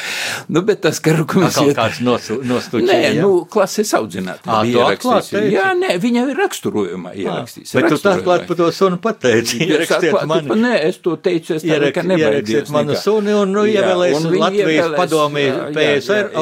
Nu, 0.51 0.63
bet 0.67 0.81
tas, 0.83 0.99
ka 1.03 1.13
komisija... 1.29 1.75
Kāds 1.77 2.01
nostūķīja? 2.03 2.87
Nē, 2.87 2.99
ja? 3.15 3.23
nu, 3.23 3.45
klases 3.51 3.91
audzinātāji 3.95 4.51
Ā, 4.51 4.61
bija 4.67 4.87
ierakstījuši. 4.89 5.53
Jā, 5.53 5.67
nē, 5.79 5.93
viņa 6.03 6.25
ir 6.33 6.41
raksturojumā 6.41 7.13
ierakstījis. 7.21 7.75
Bet 7.77 7.89
tu 7.93 7.99
tā 8.03 8.15
klāt 8.25 8.47
par 8.49 8.59
to 8.59 8.71
sunu 8.75 8.99
pateici. 9.03 9.61
Ierakstiet 9.67 10.17
mani. 10.31 10.57
Nē, 10.59 10.73
es 10.89 10.99
to 11.05 11.15
teicu, 11.23 11.59
es 11.59 11.67
tādu, 11.67 11.91
ka 11.95 12.05
nebaidījos. 12.07 12.73
manu 12.75 12.97
suni 12.99 13.35
un, 13.37 13.53
nu, 13.55 13.67
ievēlēs 13.69 14.27
Latvijas 14.33 14.97
padomī 14.97 15.47
PSR 15.77 16.33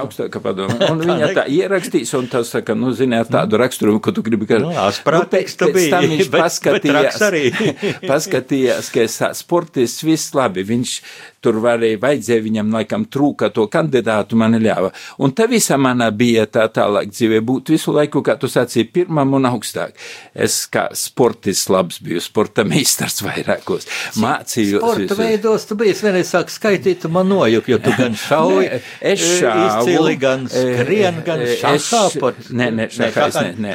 augstākā 0.00 0.42
padomī. 0.42 0.78
Un 0.88 1.04
viņa 1.04 1.30
tā 1.36 1.46
ierakstīs, 1.54 2.14
un 2.18 2.30
tas 2.32 2.50
saka, 2.54 2.74
nu, 2.78 2.93
zināt, 2.98 3.30
tādu 3.32 3.58
raksturumu, 3.60 4.00
ko 4.04 4.14
tu 4.14 4.24
gribi. 4.26 4.48
Ka, 4.50 4.60
nu, 4.62 4.72
Asprātīgs 4.84 5.56
nu, 5.60 5.68
pēc, 5.68 5.76
pēc 5.76 5.92
tam 5.94 6.08
viņš 6.14 6.30
bet, 6.32 6.44
paskatījās, 6.44 7.20
bet 7.20 8.08
paskatījās, 8.10 8.90
ka 8.94 9.06
sportists 9.36 10.06
viss 10.06 10.34
labi, 10.36 10.66
viņš 10.68 10.96
tur 11.44 11.60
varēja, 11.64 12.00
vajadzēja 12.02 12.44
viņam 12.44 12.72
laikam 12.74 13.04
trūka 13.12 13.50
to 13.54 13.66
kandidātu, 13.72 14.38
man 14.40 14.56
ļāva. 14.60 14.90
Un 15.24 15.34
tā 15.36 15.46
visa 15.50 15.76
mana 15.80 16.10
bija 16.14 16.46
tā 16.50 16.66
tālāk 16.72 17.12
dzīvē 17.12 17.40
būt 17.44 17.74
visu 17.74 17.94
laiku, 17.94 18.22
kā 18.24 18.36
tu 18.40 18.48
sacīji, 18.50 18.88
pirmam 18.94 19.36
un 19.38 19.48
augstāk. 19.50 19.98
Es 20.34 20.62
kā 20.72 20.86
sportists 20.96 21.70
labs 21.72 22.00
biju, 22.04 22.22
sporta 22.24 22.64
meistars 22.68 23.20
vairākos, 23.24 23.88
mācījos. 24.22 24.80
Sporta 24.80 25.04
visu. 25.04 25.20
veidos 25.20 25.68
tu 25.68 25.78
biji, 25.80 25.96
vienreiz 26.04 26.32
sāk 26.32 26.52
skaitīt, 26.52 27.02
tu 27.04 27.12
man 27.12 27.28
nojuk, 27.30 27.68
jo 27.74 27.80
tu 27.84 27.94
gan 28.00 28.16
šauji, 28.18 28.68
ne, 28.70 28.82
es 29.12 29.24
šāvu, 29.40 29.66
izcili 29.68 30.16
gan 30.20 30.46
skrien, 30.50 31.20
gan 31.26 31.44
šahā 31.60 32.04
pat. 32.22 32.40
Nē, 32.54 32.70
nē, 32.78 32.88
šahā, 32.94 33.28
nē, 33.38 33.52
nē. 33.66 33.74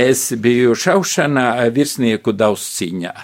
Es 0.00 0.30
biju 0.40 0.76
šaušanā 0.78 1.50
virsnieku 1.74 2.34
daudz 2.36 2.70
cīņā. 2.78 3.14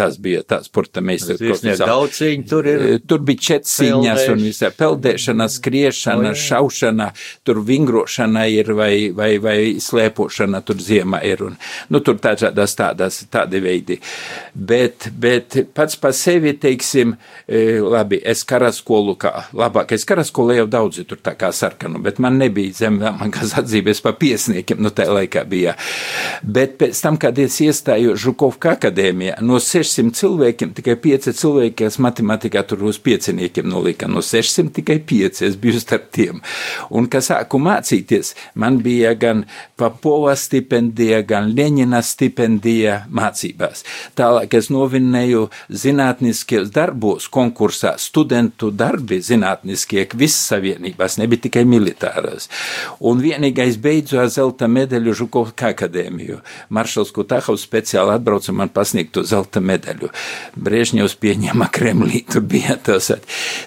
Tas 0.00 0.18
bija 0.22 0.42
tāds 0.46 0.70
sporta 0.70 1.02
meistars. 1.04 1.40
Daudz 1.80 2.18
cīņu 2.18 2.48
tur 2.50 2.68
ir. 2.70 2.84
E, 2.96 2.98
tur 3.04 3.22
bija 3.26 3.44
četrciņas 3.50 4.26
un 4.32 4.44
visā 4.48 4.70
peldēšana, 4.74 5.48
skriešana, 5.52 6.32
oh, 6.32 6.38
šaušana, 6.46 7.10
tur 7.46 7.62
vingrošana 7.66 8.46
ir 8.50 8.72
vai, 8.78 8.92
vai, 9.16 9.32
vai 9.42 9.56
slēpošana 9.82 10.62
tur 10.66 10.80
ziemā 10.80 11.22
ir. 11.28 11.44
Un, 11.50 11.58
nu, 11.92 12.02
tur 12.04 12.18
tādas 12.22 12.76
tādas, 12.78 13.20
tādi 13.30 13.60
veidi. 13.62 13.98
Bet, 14.54 15.10
bet 15.20 15.58
pats 15.76 15.98
par 16.00 16.14
sevi, 16.16 16.54
teiksim, 16.60 17.14
e, 17.46 17.80
labi, 17.80 18.20
es 18.24 18.42
karaskolu 18.48 19.16
kā 19.20 19.32
labāk, 19.56 19.94
es 19.96 20.06
karaskolu 20.08 20.56
jau 20.56 20.66
daudzi 20.70 21.04
tur 21.08 21.20
tā 21.22 21.34
kā 21.38 21.52
sarkanu, 21.54 22.00
bet 22.02 22.20
man 22.22 22.38
nebija 22.40 22.74
zem, 22.82 23.00
man 23.00 23.32
kā 23.34 23.46
atzīmes 23.60 24.02
pa 24.04 24.14
piesniekiem, 24.16 24.80
nu 24.82 24.92
tā 24.94 25.08
laikā 25.10 25.44
bija. 25.50 25.76
Bet 26.42 26.78
pēc 26.80 27.00
tam, 27.04 27.18
kad 27.20 27.38
es 27.42 27.60
iestāju 27.62 28.16
Žukovka 28.20 28.76
akadēmijā, 28.78 29.38
no 29.44 29.60
6 29.62 29.89
600 29.90 30.14
cilvēkiem 30.20 30.72
tikai 30.76 30.96
5 31.02 31.30
cilvēki, 31.36 31.76
kas 31.84 31.98
matemātikā 32.02 32.62
tur 32.68 32.84
uz 32.88 32.98
pieciniekiem 33.02 33.68
nolika. 33.68 34.08
No 34.10 34.22
600 34.24 34.72
tikai 34.80 35.00
5 35.06 35.42
es 35.48 35.56
biju 35.60 35.80
starp 35.82 36.10
tiem. 36.14 36.40
Un, 36.90 37.08
kas 37.10 37.30
sāku 37.30 37.60
mācīties, 37.62 38.34
man 38.54 38.80
bija 38.84 39.14
gan 39.18 39.44
Papova 39.80 40.34
stipendija, 40.36 41.22
gan 41.26 41.50
Leņina 41.56 42.02
stipendija 42.04 43.04
mācībās. 43.10 43.84
Tālāk 44.18 44.54
es 44.58 44.70
novinēju 44.72 45.46
zinātniskajos 45.70 46.72
darbos, 46.74 47.28
konkursā, 47.32 47.94
studentu 47.98 48.70
darbi 48.70 49.20
zinātniskie, 49.24 50.06
visas 50.14 50.50
savienībās, 50.52 51.18
nebija 51.20 51.46
tikai 51.48 51.64
militārās. 51.68 52.48
Un 53.00 53.22
vienīgais 53.24 53.78
beidzu 53.80 54.20
ar 54.20 54.30
zelta 54.32 54.68
medaļu 54.70 55.16
Žukovka 55.22 55.72
akadēmiju. 55.74 56.40
Maršals 56.70 57.12
Kutahovs 57.16 57.64
speciāli 57.66 58.14
atbrauca 58.14 58.54
man 58.56 58.72
pasniegt 58.74 59.14
to 59.16 59.24
zelta 59.26 59.60
medaļu. 59.60 59.69
Brežņevs 60.60 61.16
pieņēma 61.20 61.68
Kremlī, 61.74 62.24
tur 62.30 62.44
bija 62.46 62.76
tas. 62.76 63.10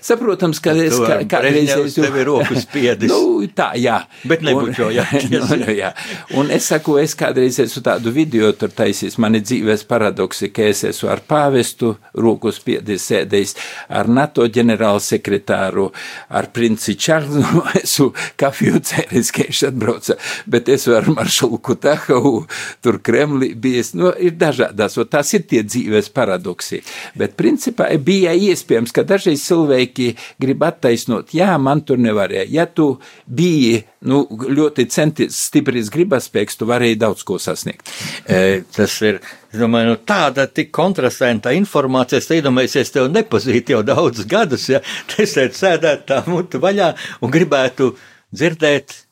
Saprotams, 0.04 0.60
ka 0.64 0.74
es 0.78 0.98
kā, 1.00 1.20
kādreiz 1.30 1.72
esmu. 1.76 2.04
Tev 2.04 2.18
ir 2.20 2.28
roku 2.28 2.60
spiedis. 2.66 3.12
nu, 3.12 3.44
tā, 3.56 3.72
jā. 3.80 4.02
Bet 4.28 4.44
jau 4.44 4.90
jāķies. 4.98 5.54
nu, 5.62 5.70
jā. 5.74 5.94
Un 6.40 6.52
es 6.54 6.68
saku, 6.72 6.98
es 7.02 7.16
kādreiz 7.20 7.60
esmu 7.64 7.84
tādu 7.86 8.14
video 8.16 8.52
tur 8.58 8.74
taisījis, 8.74 9.20
mani 9.22 9.42
dzīves 9.44 9.86
paradoksi, 9.90 10.52
ka 10.54 10.68
es 10.72 10.84
esmu 10.90 11.12
ar 11.14 11.24
pāvestu 11.28 11.96
roku 12.18 12.52
spiedis 12.56 13.08
sēdējis, 13.10 13.56
ar 13.94 14.10
NATO 14.12 14.48
ģenerālsekretāru, 14.48 15.90
ar 16.34 16.50
princi 16.56 16.98
Čārnu, 17.00 17.44
esmu 17.84 18.12
kafiju 18.40 18.82
cēris, 18.84 19.32
ka 19.34 19.48
viņš 19.48 19.64
atbrauca, 19.70 20.18
bet 20.50 20.72
esmu 20.74 20.98
ar 21.00 21.10
maršalu 21.14 21.60
Kutahavu, 21.64 22.36
tur 22.84 23.00
Kremli 23.04 23.54
bijis, 23.56 23.94
nu, 23.98 24.12
ir 24.18 24.36
dažādās, 24.40 24.98
un 25.00 25.10
tās 25.10 25.34
ir 25.38 25.46
tie 25.50 25.64
dzīves 25.64 25.93
paradoksi. 26.14 26.82
Bet 27.20 27.36
principā 27.40 27.90
bija 28.02 28.34
iespējams, 28.34 28.94
ka 28.96 29.06
dažreiz 29.08 29.44
cilvēki 29.46 30.14
grib 30.42 30.64
attaisnot, 30.66 31.34
jā, 31.38 31.52
man 31.62 31.84
tur 31.86 32.02
nevarēja. 32.02 32.48
Ja 32.54 32.66
tu 32.66 32.96
biji 33.28 33.84
nu, 34.10 34.24
ļoti 34.30 34.88
centies, 34.92 35.38
stiprs 35.50 35.92
gribaspēks, 35.94 36.58
tu 36.60 36.68
varēji 36.70 37.00
daudz 37.04 37.24
ko 37.28 37.40
sasniegt. 37.42 37.92
E, 38.28 38.64
tas 38.76 39.00
ir. 39.06 39.22
Es 39.54 39.60
domāju, 39.62 39.92
nu, 39.92 39.98
tāda 40.10 40.48
tik 40.50 40.72
kontrastanta 40.74 41.52
informācija, 41.54 42.18
es 42.18 42.30
iedomājos, 42.34 42.90
tevi 42.90 43.12
nepazīstu 43.14 43.76
jau 43.76 43.84
daudzus 43.86 44.26
gadus, 44.26 44.66
ja 44.72 44.82
es 45.22 45.36
sēdētu 45.38 46.08
tā 46.10 46.24
mutu 46.26 46.58
vaļā 46.64 46.90
un 47.22 47.34
gribētu 47.34 47.92
dzirdēt 48.34 49.03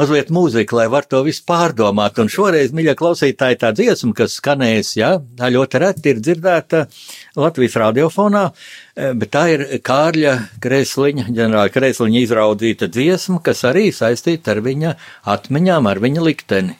mazliet 0.00 0.32
mūziku, 0.32 0.78
lai 0.80 0.88
var 0.92 1.06
to 1.10 1.20
visu 1.26 1.44
pārdomāt. 1.48 2.18
Un 2.22 2.30
šoreiz, 2.32 2.72
mīļie 2.76 2.96
klausītāji, 2.98 3.60
tā 3.60 3.72
dziesma, 3.76 4.14
kas 4.16 4.38
skanēs, 4.40 4.94
ja, 4.98 5.12
tā 5.38 5.52
ļoti 5.52 5.82
reti 5.84 6.14
ir 6.14 6.22
dzirdēta 6.24 6.86
Latvijas 7.40 7.78
radiofonā, 7.84 8.44
e, 8.50 9.12
bet 9.20 9.34
tā 9.36 9.46
ir 9.54 9.66
Kārļa 9.86 10.36
Kresliņa, 10.64 11.28
ģenerāla 11.28 11.72
Kresliņa 11.74 12.24
izraudzīta 12.24 12.90
dziesma, 12.90 13.42
kas 13.44 13.64
arī 13.68 13.90
saistīta 13.94 14.56
ar 14.56 14.64
viņa 14.66 14.96
atmiņām, 15.36 15.90
ar 15.90 16.02
viņa 16.02 16.28
likteni. 16.30 16.78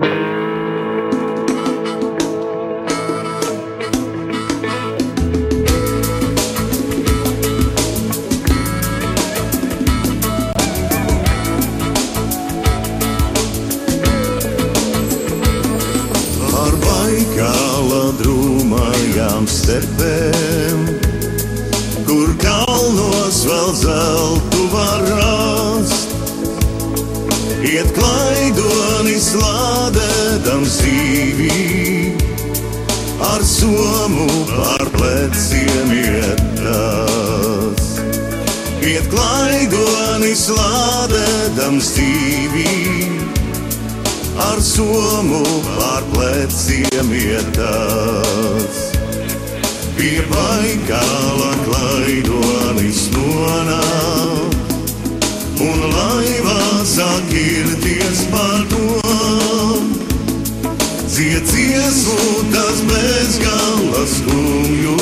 thank 0.00 0.14
you 0.14 0.29
vēl 23.50 23.72
zeltu 23.74 24.66
var 24.72 25.02
rast. 25.10 26.12
Iet 27.66 27.90
klaidonis 27.96 29.30
lādēdam 29.38 30.62
zīvī, 30.64 32.14
ar 33.30 33.42
somu 33.46 34.28
pār 34.50 34.86
pleciem 34.94 35.94
iet 35.98 36.44
tas. 36.60 37.88
Iet 38.86 39.10
klaidonis 39.12 40.46
lādēdam 40.56 41.80
zīvī, 41.84 42.70
ar 44.50 44.62
somu 44.64 45.42
pār 45.74 46.06
pleciem 46.14 47.12
iet 47.18 47.52
tas 47.58 48.89
pie 50.00 50.22
baigāla 50.30 51.48
klaidonis 51.60 53.00
nonāk, 53.12 54.54
un 55.60 55.82
laivā 55.92 56.62
sāk 56.88 57.34
irties 57.36 58.22
par 58.32 58.62
to. 58.70 58.86
Dziedzies 61.04 61.98
un 62.14 62.48
tas 62.54 62.80
bezgala 62.88 64.06
skumju, 64.14 64.96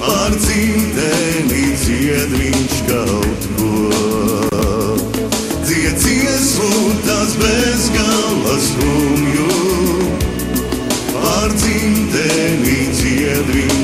par 0.00 0.32
dzimteni 0.38 1.66
dzied 1.82 2.32
viņš 2.40 2.78
kaut 2.88 3.50
ko. 3.58 3.74
Dziedzies 5.66 6.48
un 6.70 6.96
tas 7.04 7.36
bezgala 7.44 8.56
skumju, 8.70 9.50
par 11.12 11.52
dzimteni 11.52 12.75
dzied 13.44 13.75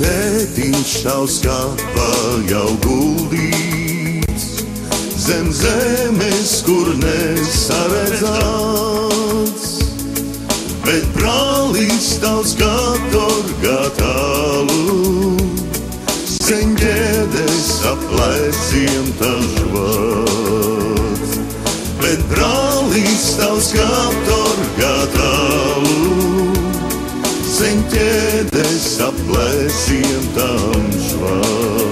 tētiņš 0.00 0.92
tavs 1.04 1.40
kapā 1.44 2.12
jau 2.48 2.68
guldīts 2.84 3.80
zem 5.30 5.52
zemes, 5.52 6.62
kur 6.66 6.88
nesaredzāts. 6.98 9.66
Bet 10.86 11.04
brālis 11.14 12.18
tavs 12.22 12.54
katorgā 12.58 13.82
tālu, 13.98 15.36
seņģēdes 16.32 17.68
apleciem 17.92 19.06
tažvāts. 19.20 21.30
Bet 22.00 22.20
brālis 22.32 23.26
tavs 23.38 23.68
katorgā 23.76 24.96
tālu, 25.14 26.39
seņķēdes 27.60 28.84
apleciem 29.04 30.22
tažvāts 30.32 31.90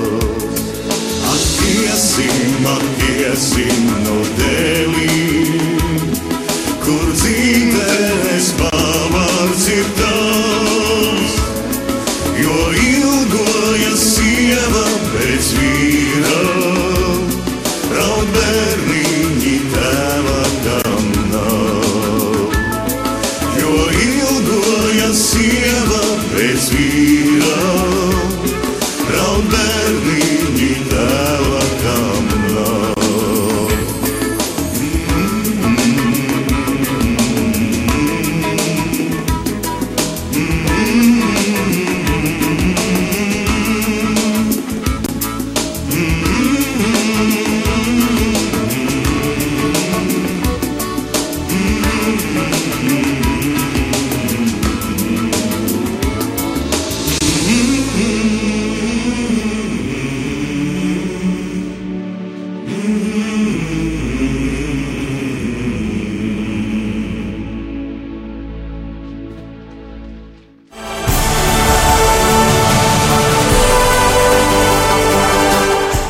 iesim, 1.68 2.68
atiesim 2.72 3.84
no 4.06 4.16
dēlīm, 4.38 5.76
kur 6.86 7.06
dzīvēs 7.20 8.48
pavārds 8.62 9.66
ir 9.76 9.86
tavs, 10.00 10.47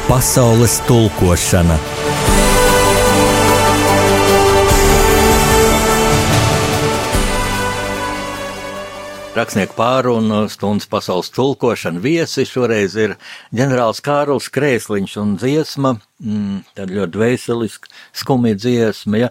Pasaules 0.09 0.79
tulkošana. 0.89 1.75
Rakstnieku 9.37 9.77
pārunu 9.77 10.47
stundas 10.49 10.89
pasaules 10.89 11.29
tulkošana 11.37 12.01
viesi 12.01 12.47
šoreiz 12.49 12.97
ir 12.97 13.19
ģenerālis 13.53 14.01
Kārls 14.01 14.49
Krēsliņš 14.49 15.19
un 15.21 15.37
dziesma 15.37 15.99
Mm, 16.19 16.65
tad 16.75 16.91
ļoti 16.91 17.15
veseliski, 17.15 17.91
skumja 18.11 18.57
dziesma. 18.59 19.19
Ja. 19.21 19.27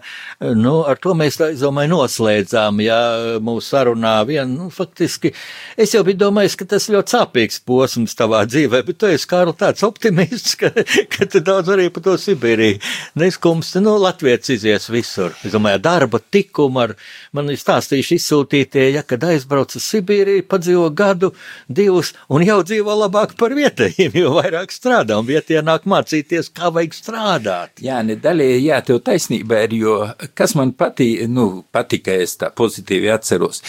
Nu, 0.56 0.78
ar 0.88 0.96
to 0.96 1.12
mēs, 1.12 1.36
es 1.44 1.60
domāju, 1.60 1.90
noslēdzām 1.92 2.78
ja, 2.80 3.00
mūsu 3.44 3.74
sarunā. 3.74 4.14
Vien, 4.24 4.54
nu, 4.56 4.70
faktiski 4.72 5.34
es 5.76 5.92
jau 5.92 6.00
biju 6.06 6.16
domājis, 6.22 6.56
ka 6.56 6.64
tas 6.70 6.88
ļoti 6.88 7.12
sāpīgs 7.12 7.60
posms 7.68 8.16
tavā 8.16 8.40
dzīvē, 8.48 8.80
bet 8.86 9.00
tu 9.02 9.10
esi, 9.10 9.28
Kārl, 9.28 9.52
tāds 9.60 9.84
optimists, 9.84 10.54
ka, 10.56 10.70
ka 11.12 11.28
tu 11.28 11.42
daudz 11.44 11.74
arī 11.74 11.90
par 11.92 12.06
to 12.06 12.14
Sibīriju 12.22 12.80
neskumsti. 13.20 13.84
Nu, 13.84 13.98
Latvijas 14.00 14.48
izies 14.56 14.88
visur. 14.88 15.36
Es 15.44 15.52
domāju, 15.52 15.82
darba 15.84 16.22
tikumu 16.24 16.86
ar 16.86 16.96
man 17.36 17.52
ir 17.52 17.60
stāstījuši 17.60 18.16
izsūtītie, 18.16 18.86
ja, 18.94 19.04
kad 19.04 19.28
aizbrauc 19.28 19.76
uz 19.76 19.90
Sibīriju, 19.90 20.48
padzīvo 20.48 20.88
gadu, 20.96 21.34
divus, 21.68 22.14
un 22.32 22.48
jau 22.48 22.62
dzīvo 22.64 22.96
labāk 23.04 23.36
par 23.36 23.52
vietējiem, 23.60 24.16
jo 24.24 24.32
vairāk 24.40 24.72
strādā, 24.72 25.20
un 25.20 25.28
vietējie 25.28 25.66
nāk 25.68 25.84
mācīties, 25.84 26.48
kā 26.56 26.72
vajag 26.78 26.96
strādāt. 26.96 27.84
Jā, 27.84 28.00
nedaļēji, 28.06 28.64
jā, 28.70 28.80
tev 28.86 29.02
taisnība 29.06 29.62
ir, 29.66 29.76
jo 29.82 29.98
kas 30.38 30.56
man 30.58 30.72
patīk, 30.78 31.26
nu, 31.30 31.48
patika, 31.74 32.16
es 32.16 32.38
tā 32.40 32.52
pozitīvi 32.54 33.12
atceros, 33.12 33.62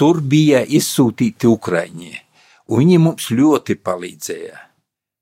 tur 0.00 0.20
bija 0.20 0.64
izsūtīti 0.64 1.50
Ukraiņi, 1.52 2.14
un 2.72 2.84
viņi 2.84 3.02
mums 3.06 3.30
ļoti 3.34 3.78
palīdzēja 3.84 4.63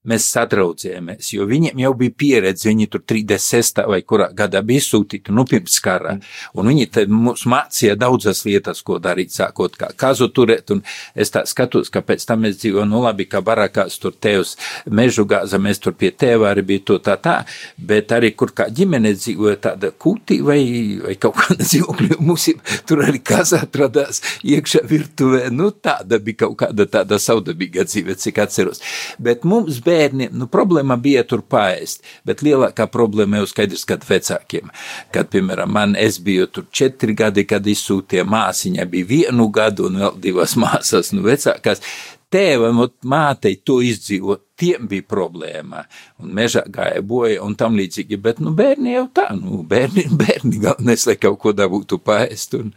mēs 0.09 0.27
sadraudzējāmies, 0.35 1.29
jo 1.37 1.47
viņiem 1.47 1.79
jau 1.79 1.93
bija 1.95 2.15
pieredze, 2.19 2.67
viņi 2.69 2.89
tur 2.91 3.05
36. 3.07 3.85
vai 3.87 4.01
kurā 4.03 4.29
gadā 4.35 4.63
bija 4.67 4.83
izsūtīti, 4.83 5.31
nu, 5.35 5.45
pirms 5.47 5.79
kara, 5.85 6.17
un 6.59 6.71
viņi 6.71 6.89
mums 7.13 7.45
mācīja 7.47 7.95
daudzas 8.01 8.43
lietas, 8.47 8.83
ko 8.83 8.99
darīt, 9.03 9.31
sākot 9.35 9.77
kā 9.79 9.93
kazu 9.99 10.27
turēt, 10.35 10.73
un 10.75 10.83
es 11.15 11.31
tā 11.31 11.45
skatos, 11.47 11.91
ka 11.93 12.03
pēc 12.03 12.27
tam 12.27 12.43
mēs 12.43 12.59
dzīvojam, 12.59 12.91
nu, 12.91 13.03
labi, 13.05 13.29
kā 13.31 13.43
barakās 13.47 14.01
tur 14.03 14.17
tevs 14.19 14.57
mežu 14.91 15.27
gāza, 15.31 15.61
mēs 15.63 15.79
tur 15.83 15.95
pie 15.95 16.11
tēva 16.11 16.51
arī 16.51 16.67
bija 16.73 16.87
to 16.91 16.99
tā 17.07 17.15
tā, 17.23 17.37
bet 17.79 18.11
arī 18.17 18.33
kur 18.35 18.51
kā 18.51 18.67
ģimene 18.75 19.15
dzīvoja 19.15 19.61
tāda 19.69 19.93
kūtī 19.95 20.41
vai, 20.43 20.59
vai 21.05 21.15
kaut 21.23 21.39
kāda 21.45 21.63
dzīvokļa, 21.69 22.19
mums 22.27 22.49
tur 22.91 23.05
arī 23.07 23.23
kaza 23.23 23.63
atradās 23.69 24.19
iekšā 24.43 24.83
virtuvē, 24.91 25.47
nu, 25.55 25.71
tāda 25.71 26.19
bija 26.19 26.43
kaut 26.43 26.59
kāda 26.65 26.91
tāda 26.91 27.23
saudabīga 27.23 27.87
dzīve, 27.87 28.19
cik 28.19 28.43
atceros, 28.43 28.83
bet 29.23 29.47
mums 29.47 29.79
bija 29.79 29.92
bērniem, 29.93 30.33
nu, 30.39 30.49
problēma 30.53 30.97
bija 31.01 31.25
tur 31.29 31.45
paēst, 31.55 32.03
bet 32.29 32.45
lielākā 32.47 32.89
problēma 32.93 33.43
jau 33.43 33.51
skaidrs, 33.51 33.85
kad 33.89 34.07
vecākiem, 34.09 34.73
kad, 35.15 35.31
piemēram, 35.33 35.73
man 35.73 35.97
es 35.99 36.19
biju 36.23 36.49
tur 36.53 36.69
četri 36.75 37.17
gadi, 37.19 37.47
kad 37.49 37.67
izsūtīja 37.69 38.27
māsiņa, 38.29 38.89
bija 38.93 39.11
vienu 39.13 39.49
gadu 39.53 39.91
un 39.91 40.03
vēl 40.03 40.19
divas 40.27 40.57
māsas, 40.63 41.13
nu, 41.17 41.25
vecākās, 41.27 41.85
tēvam 42.33 42.81
un 42.85 42.93
mātei 43.09 43.59
to 43.65 43.79
izdzīvot, 43.85 44.43
tiem 44.63 44.87
bija 44.91 45.05
problēma. 45.09 45.83
Un 46.23 46.33
mežā 46.37 46.63
gāja 46.71 47.03
boja 47.07 47.43
un 47.45 47.57
tam 47.59 47.77
līdzīgi. 47.79 48.19
Bet, 48.23 48.41
nu, 48.43 48.53
bērni 48.57 48.95
jau 48.95 49.07
tā, 49.15 49.27
nu, 49.39 49.63
bērni, 49.69 50.07
bērni 50.23 50.63
galvenais, 50.63 51.07
lai 51.09 51.17
kaut 51.21 51.41
ko 51.43 51.55
dabūtu 51.57 51.99
paēst 52.05 52.57
un 52.61 52.71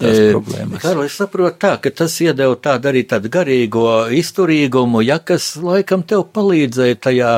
tās 0.00 0.18
e, 0.18 0.26
problēmas. 0.34 0.82
Karl, 0.84 1.04
es 1.06 1.18
saprotu 1.20 1.60
tā, 1.66 1.76
ka 1.84 1.94
tas 2.02 2.18
iedeva 2.24 2.58
tādu 2.68 2.92
arī 2.92 3.04
tādu 3.08 3.32
garīgo 3.32 3.86
izturīgumu, 4.18 5.04
ja 5.06 5.20
kas 5.22 5.54
laikam 5.62 6.04
tev 6.06 6.28
palīdzēja 6.34 7.00
tajā 7.08 7.32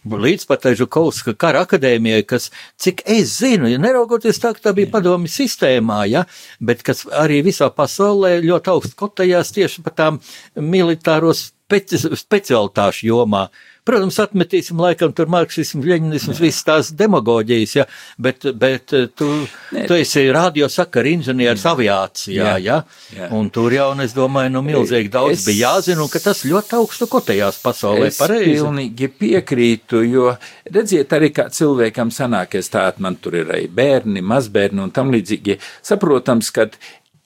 Līdz 0.00 0.46
pat 0.48 0.64
Žukovska 0.78 1.34
kara 1.36 1.66
akadēmijai, 1.66 2.22
kas, 2.24 2.48
cik 2.80 3.02
es 3.04 3.34
zinu, 3.42 3.68
ja 3.68 3.76
neraugoties 3.76 4.40
tā, 4.40 4.54
ka 4.56 4.70
tā 4.70 4.72
bija 4.76 4.88
padomi 4.94 5.28
sistēmā, 5.28 6.06
ja, 6.08 6.24
bet 6.56 6.80
kas 6.86 7.04
arī 7.04 7.42
visā 7.44 7.68
pasaulē 7.68 8.38
ļoti 8.40 8.72
augstu 8.72 8.96
kotējās 8.96 9.52
tieši 9.58 9.84
par 9.84 9.96
tām 9.98 10.20
militāros 10.56 11.50
speci 11.50 12.00
specialitāšu 12.00 13.10
jomā. 13.10 13.50
Protams, 13.90 14.18
atmetīsim 14.22 14.78
laikam 14.78 15.10
tur 15.16 15.30
marksismu, 15.32 15.82
ļeņinismu, 15.82 16.34
visas 16.38 16.66
tās 16.66 16.90
demagoģijas, 16.94 17.72
ja, 17.74 17.86
bet, 18.22 18.46
bet 18.60 18.94
eh, 18.94 19.08
tu, 19.16 19.28
ne. 19.74 19.86
tu 19.90 19.96
esi 19.98 20.22
radiosakaru 20.30 21.10
inženieris 21.16 21.66
aviācijā, 21.72 22.52
jā, 22.52 22.52
ja, 22.62 22.76
jā. 23.16 23.30
un 23.36 23.50
tur 23.50 23.74
jau, 23.74 23.88
un 23.96 24.04
es 24.04 24.14
domāju, 24.14 24.52
nu 24.54 24.62
milzīgi 24.66 25.10
daudz 25.10 25.40
es, 25.40 25.48
bija 25.48 25.72
jāzina, 25.74 26.04
un 26.04 26.12
ka 26.12 26.22
tas 26.22 26.44
ļoti 26.46 26.78
augstu 26.78 27.10
kotējās 27.10 27.58
pasaulē 27.64 28.12
es 28.12 28.20
pareizi. 28.22 28.54
Es 28.54 28.62
pilnīgi 28.62 29.10
piekrītu, 29.24 30.04
jo, 30.06 30.30
redziet, 30.70 31.18
arī 31.18 31.32
kā 31.34 31.48
cilvēkam 31.54 32.14
sanākies 32.14 32.70
tā, 32.70 32.86
man 33.02 33.18
tur 33.18 33.40
ir 33.42 33.50
arī 33.50 33.66
bērni, 33.74 34.22
mazbērni 34.22 34.86
un 34.86 34.94
tam 34.94 35.10
līdzīgi, 35.14 35.58
saprotams, 35.90 36.54
ka 36.54 36.70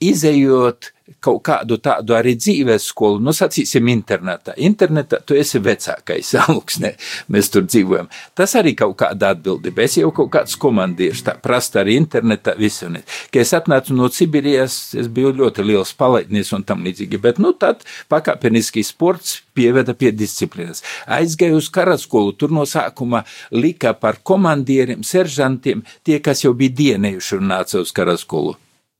izējot 0.05 0.94
kaut 1.25 1.43
kādu 1.45 1.77
tādu 1.85 2.15
arī 2.17 2.33
dzīves 2.39 2.87
skolu, 2.89 3.19
nu, 3.21 3.35
sacīsim, 3.37 3.89
internetā. 3.93 4.55
Internetā 4.65 5.19
tu 5.27 5.37
esi 5.37 5.61
vecākais 5.61 6.33
augstnē, 6.47 6.95
mēs 7.33 7.51
tur 7.53 7.67
dzīvojam. 7.69 8.09
Tas 8.37 8.55
arī 8.57 8.73
kaut 8.79 8.97
kāda 9.03 9.35
atbildība. 9.35 9.85
Es 9.85 9.99
jau 10.01 10.09
kaut 10.17 10.33
kāds 10.33 10.57
komandieris, 10.61 11.25
tā 11.27 11.37
prasta 11.41 11.83
arī 11.83 11.99
internetā 12.01 12.57
visu. 12.59 12.89
Kad 13.33 13.41
es 13.41 13.53
atnācu 13.57 13.95
no 13.97 14.09
Sibīrijas, 14.13 14.79
es 14.99 15.09
biju 15.13 15.35
ļoti 15.39 15.65
liels 15.65 15.95
palaidnieks 15.97 16.53
un 16.57 16.65
tam 16.67 16.85
līdzīgi, 16.85 17.21
bet, 17.21 17.41
nu, 17.41 17.53
tad 17.57 17.85
pakāpeniski 18.13 18.85
sports 18.85 19.39
pieveda 19.57 19.95
pie 19.97 20.13
disciplīnas. 20.13 20.83
Aizgāju 21.07 21.61
uz 21.61 21.71
karaskolu, 21.73 22.35
tur 22.37 22.53
no 22.53 22.67
sākuma 22.69 23.25
lika 23.55 23.95
par 23.97 24.21
komandieriem, 24.25 25.05
seržantiem, 25.07 25.85
tie, 26.05 26.21
kas 26.25 26.45
jau 26.45 26.53
bija 26.57 26.77
dienējuši 26.83 27.41
un 27.41 27.51
nāca 27.55 27.81
uz 27.85 27.93
karaskolu. 27.95 28.59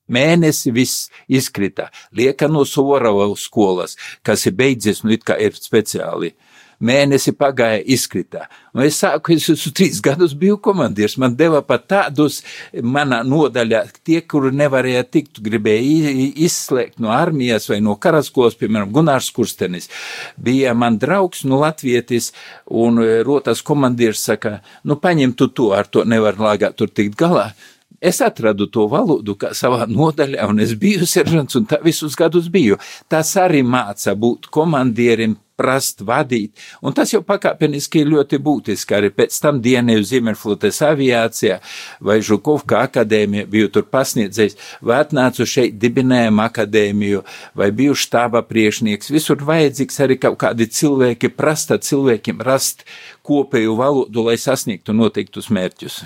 Mēnesi 0.09 0.73
viss 0.75 1.09
izkrita. 1.29 1.89
Lieka 2.13 2.49
no 2.49 2.65
Sorava 2.69 3.31
skolas, 3.41 3.97
kas 4.23 4.45
ir 4.47 4.57
beidzies, 4.59 5.05
nu 5.05 5.15
it 5.17 5.25
kā 5.25 5.39
ir 5.41 5.57
speciāli. 5.57 6.35
Mēnesi 6.85 7.33
pagāja, 7.39 7.79
izkrita. 7.95 8.49
Un 8.75 8.83
es 8.85 8.99
sāku, 9.01 9.33
es 9.33 9.47
esmu 9.49 9.71
trīs 9.79 10.01
gadus 10.05 10.35
biju 10.37 10.59
komandieris. 10.61 11.15
Man 11.23 11.37
deva 11.39 11.63
pat 11.65 11.87
tādus, 11.89 12.41
manā 12.75 13.23
nodaļā, 13.25 13.85
tie, 14.05 14.19
kuri 14.29 14.51
nevarēja 14.59 15.05
tikt, 15.07 15.41
gribēja 15.45 16.11
izslēgt 16.45 16.99
no 17.01 17.13
armijas 17.15 17.71
vai 17.71 17.79
no 17.85 17.95
karaskolas, 17.97 18.59
piemēram, 18.61 18.93
Gunārs 18.93 19.31
Kurstenis. 19.33 19.89
Bija 20.37 20.75
man 20.77 20.99
draugs, 21.01 21.45
nu, 21.49 21.61
latvietis, 21.63 22.33
un 22.67 23.01
rotas 23.25 23.63
komandieris 23.65 24.27
saka, 24.27 24.59
nu, 24.85 24.99
paņem 25.01 25.37
tu 25.39 25.49
to, 25.55 25.71
ar 25.79 25.89
to 25.89 26.05
nevar 26.05 26.37
lāgā 26.43 26.75
tur 26.75 26.91
tikt 26.93 27.17
galā. 27.21 27.53
Es 28.05 28.21
atradu 28.21 28.67
to 28.69 28.85
valodu 28.93 29.37
savā 29.57 29.87
nodaļā, 29.89 30.45
un 30.51 30.61
es 30.61 30.75
biju 30.77 31.09
seržants, 31.09 31.57
un 31.57 31.65
tā 31.71 31.81
visus 31.85 32.17
gadus 32.21 32.51
biju. 32.53 32.77
Tas 33.09 33.31
arī 33.41 33.63
māca 33.65 34.13
būt 34.13 34.51
komandierim, 34.53 35.39
prast 35.57 36.03
vadīt, 36.03 36.59
un 36.83 36.95
tas 36.97 37.13
jau 37.13 37.21
pakāpeniski 37.27 38.03
ir 38.03 38.11
ļoti 38.11 38.41
būtiski. 38.43 38.97
Arī 38.99 39.11
pēc 39.15 39.39
tam 39.43 39.61
dienēju 39.63 40.07
Ziemeļflotes 40.11 40.81
aviācijā 40.89 41.61
vai 42.05 42.19
Žukovka 42.27 42.83
akadēmija, 42.89 43.47
biju 43.51 43.71
tur 43.77 43.87
pasniedzējis, 43.95 44.59
vai 44.83 45.01
atnācu 45.05 45.47
šeit, 45.49 45.79
dibinējām 45.83 46.43
akadēmiju, 46.45 47.25
vai 47.55 47.71
biju 47.75 47.97
štāba 47.99 48.43
priekšnieks. 48.49 49.13
Visur 49.15 49.43
vajadzīgs 49.47 50.01
arī 50.05 50.19
kaut 50.27 50.41
kādi 50.43 50.69
cilvēki, 50.69 51.33
prasta 51.35 51.79
cilvēkiem 51.79 52.43
rast 52.45 52.87
kopēju 53.25 53.79
valodu, 53.79 54.27
lai 54.27 54.41
sasniegtu 54.41 54.97
noteiktus 54.97 55.53
mērķus. 55.55 56.03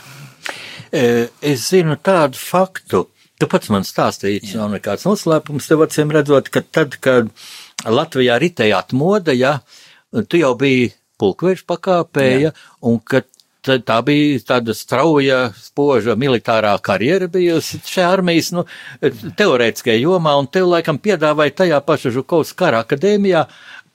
Es 0.93 1.69
zinu 1.69 1.99
tādu 2.01 2.39
faktu, 2.41 3.05
tu 3.39 3.49
pats 3.51 3.71
man 3.73 3.85
stāstīji, 3.87 4.43
tas 4.45 4.55
nav 4.57 4.71
nekāds 4.77 5.07
noslēpums, 5.09 5.69
tev 5.69 5.85
acīm 5.85 6.13
redzot, 6.15 6.49
ka 6.53 6.63
tad, 6.65 6.97
kad 7.05 7.29
Latvijā 7.85 8.39
ritējāt 8.41 8.95
moda, 8.97 9.35
ja, 9.37 9.59
tu 10.29 10.41
jau 10.41 10.55
biji 10.59 10.95
pulkveža 11.21 11.67
pakāpēja, 11.69 12.55
un 12.89 12.99
ka 13.05 13.23
tā 13.69 13.99
bija 14.07 14.41
tāda 14.49 14.73
strauja, 14.73 15.51
spoža 15.61 16.17
militārā 16.17 16.73
karjera 16.81 17.29
bijusi 17.29 17.83
šajā 17.85 18.11
armijas, 18.17 18.53
nu, 18.57 18.65
teorētiskajā 19.03 19.99
jomā, 20.01 20.39
un 20.41 20.49
tev 20.49 20.71
laikam 20.73 21.01
piedāvāja 21.03 21.59
tajā 21.65 21.83
paša 21.85 22.15
Žukovas 22.17 22.55
kara 22.57 22.81
akadēmijā 22.87 23.45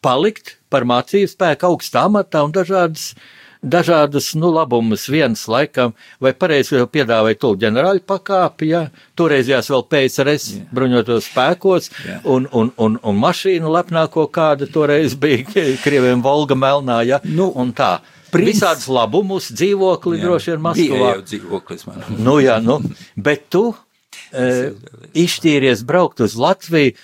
palikt 0.04 0.60
par 0.70 0.86
mācību 0.86 1.32
spēku 1.32 1.72
augstā 1.72 2.04
amatā 2.10 2.44
un 2.46 2.54
dažādas 2.54 3.14
uh, 3.16 3.24
dažādas 3.64 4.34
nu, 4.36 4.52
labumus. 4.54 5.08
Viens 5.10 5.46
laikam, 5.48 5.94
vai 6.22 6.34
pareizi 6.36 6.76
jau 6.76 6.88
piedāvāja 6.92 7.40
to 7.40 7.54
ģenerāļu 7.64 8.04
pakāpi, 8.08 8.70
ja 8.74 8.84
toreizējās 9.20 9.72
vēl 9.72 9.86
PSRS 9.94 10.50
yeah. 10.52 10.66
bruņotos 10.76 11.30
spēkos, 11.32 11.90
yeah. 12.04 12.26
un, 12.30 12.48
un, 12.52 12.74
un, 12.78 12.98
un 13.00 13.22
mašīnu 13.24 13.72
lepnāko 13.74 14.28
kāda 14.34 14.68
toreiz 14.72 15.16
bija 15.20 15.48
Krieviem 15.86 16.24
Volga 16.26 16.58
melnā, 16.60 17.02
ja, 17.08 17.22
nu, 17.24 17.50
un 17.56 17.74
tā. 17.76 17.96
Princ... 18.34 18.50
Visādus 18.50 18.88
labumus, 18.90 19.52
dzīvokli 19.54 20.18
jā, 20.18 20.26
droši 20.26 20.54
vien 20.54 20.62
Maskavā. 20.68 21.10
Jau 21.14 21.26
dzīvoklis 21.30 21.84
man. 21.86 22.06
nu 22.18 22.40
jā, 22.42 22.58
nu, 22.66 22.80
bet 23.14 23.46
tu 23.54 23.68
e, 24.34 24.72
izšķīries 25.22 25.84
braukt 25.86 26.24
uz 26.26 26.34
Latviju, 26.42 26.96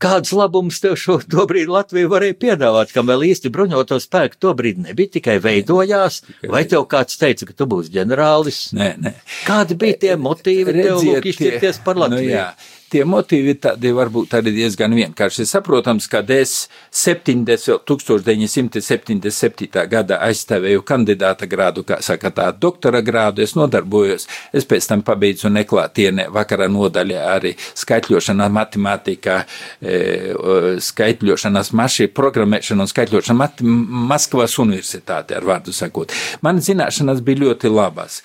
Kāds 0.00 0.32
labums 0.32 0.78
tev 0.80 0.94
šo 0.96 1.18
brīdi 1.50 1.68
Latvija 1.68 2.08
varēja 2.08 2.36
piedāvāt, 2.40 2.92
kam 2.94 3.08
vēl 3.10 3.26
īsti 3.30 3.52
bruņoto 3.52 3.98
spēku 4.00 4.38
to 4.40 4.54
brīdi 4.56 4.86
nebija, 4.88 5.12
tikai 5.18 5.36
veidojās, 5.44 6.22
vai 6.48 6.62
tev 6.70 6.86
kāds 6.88 7.20
teica, 7.20 7.50
ka 7.50 7.56
tu 7.58 7.68
būsi 7.68 7.92
ģenerālis? 7.98 8.60
Nē, 8.76 8.90
nē. 9.04 9.12
Kādi 9.44 9.76
bija 9.80 9.98
tie 10.06 10.16
motīvi 10.16 10.72
tev 10.72 10.78
Redziet, 10.80 11.10
lūk 11.10 11.30
izšķirties 11.34 11.82
par 11.84 12.00
Nu, 12.00 12.06
Latviju? 12.06 12.32
jā, 12.32 12.46
tie 12.90 13.04
motīvi 13.08 13.54
tādi 13.62 13.92
varbūt 13.94 14.34
arī 14.38 14.52
diezgan 14.54 14.94
vienkārši. 14.96 15.46
Saprotams, 15.48 16.08
kad 16.10 16.30
es 16.34 16.68
70, 16.94 17.80
1977. 17.88 19.86
gadā 19.90 20.18
aizstāvēju 20.26 20.82
kandidāta 20.86 21.48
grādu, 21.50 21.84
kā 21.86 22.00
saka 22.04 22.32
tā, 22.34 22.48
doktora 22.52 23.00
grādu, 23.06 23.44
es 23.44 23.54
nodarbojos, 23.58 24.26
es 24.56 24.66
pēc 24.68 24.88
tam 24.90 25.04
pabeidzu 25.06 25.50
neklātienē 25.52 26.28
vakara 26.34 26.68
nodaļā 26.70 27.24
arī 27.34 27.54
skaitļošana, 27.58 28.50
matemātika, 28.54 29.44
e, 29.80 30.00
skaitļošanas 30.90 31.72
maši, 31.76 32.10
programmēšana 32.16 32.86
un 32.86 32.90
skaitļošana 32.90 33.38
mat 33.38 33.62
Maskavas 34.10 34.58
universitāte, 34.62 35.36
ar 35.36 35.46
vārdu 35.46 35.74
sakot. 35.74 36.12
Man 36.42 36.60
zināšanas 36.64 37.22
bija 37.24 37.46
ļoti 37.46 37.70
labas. 37.72 38.20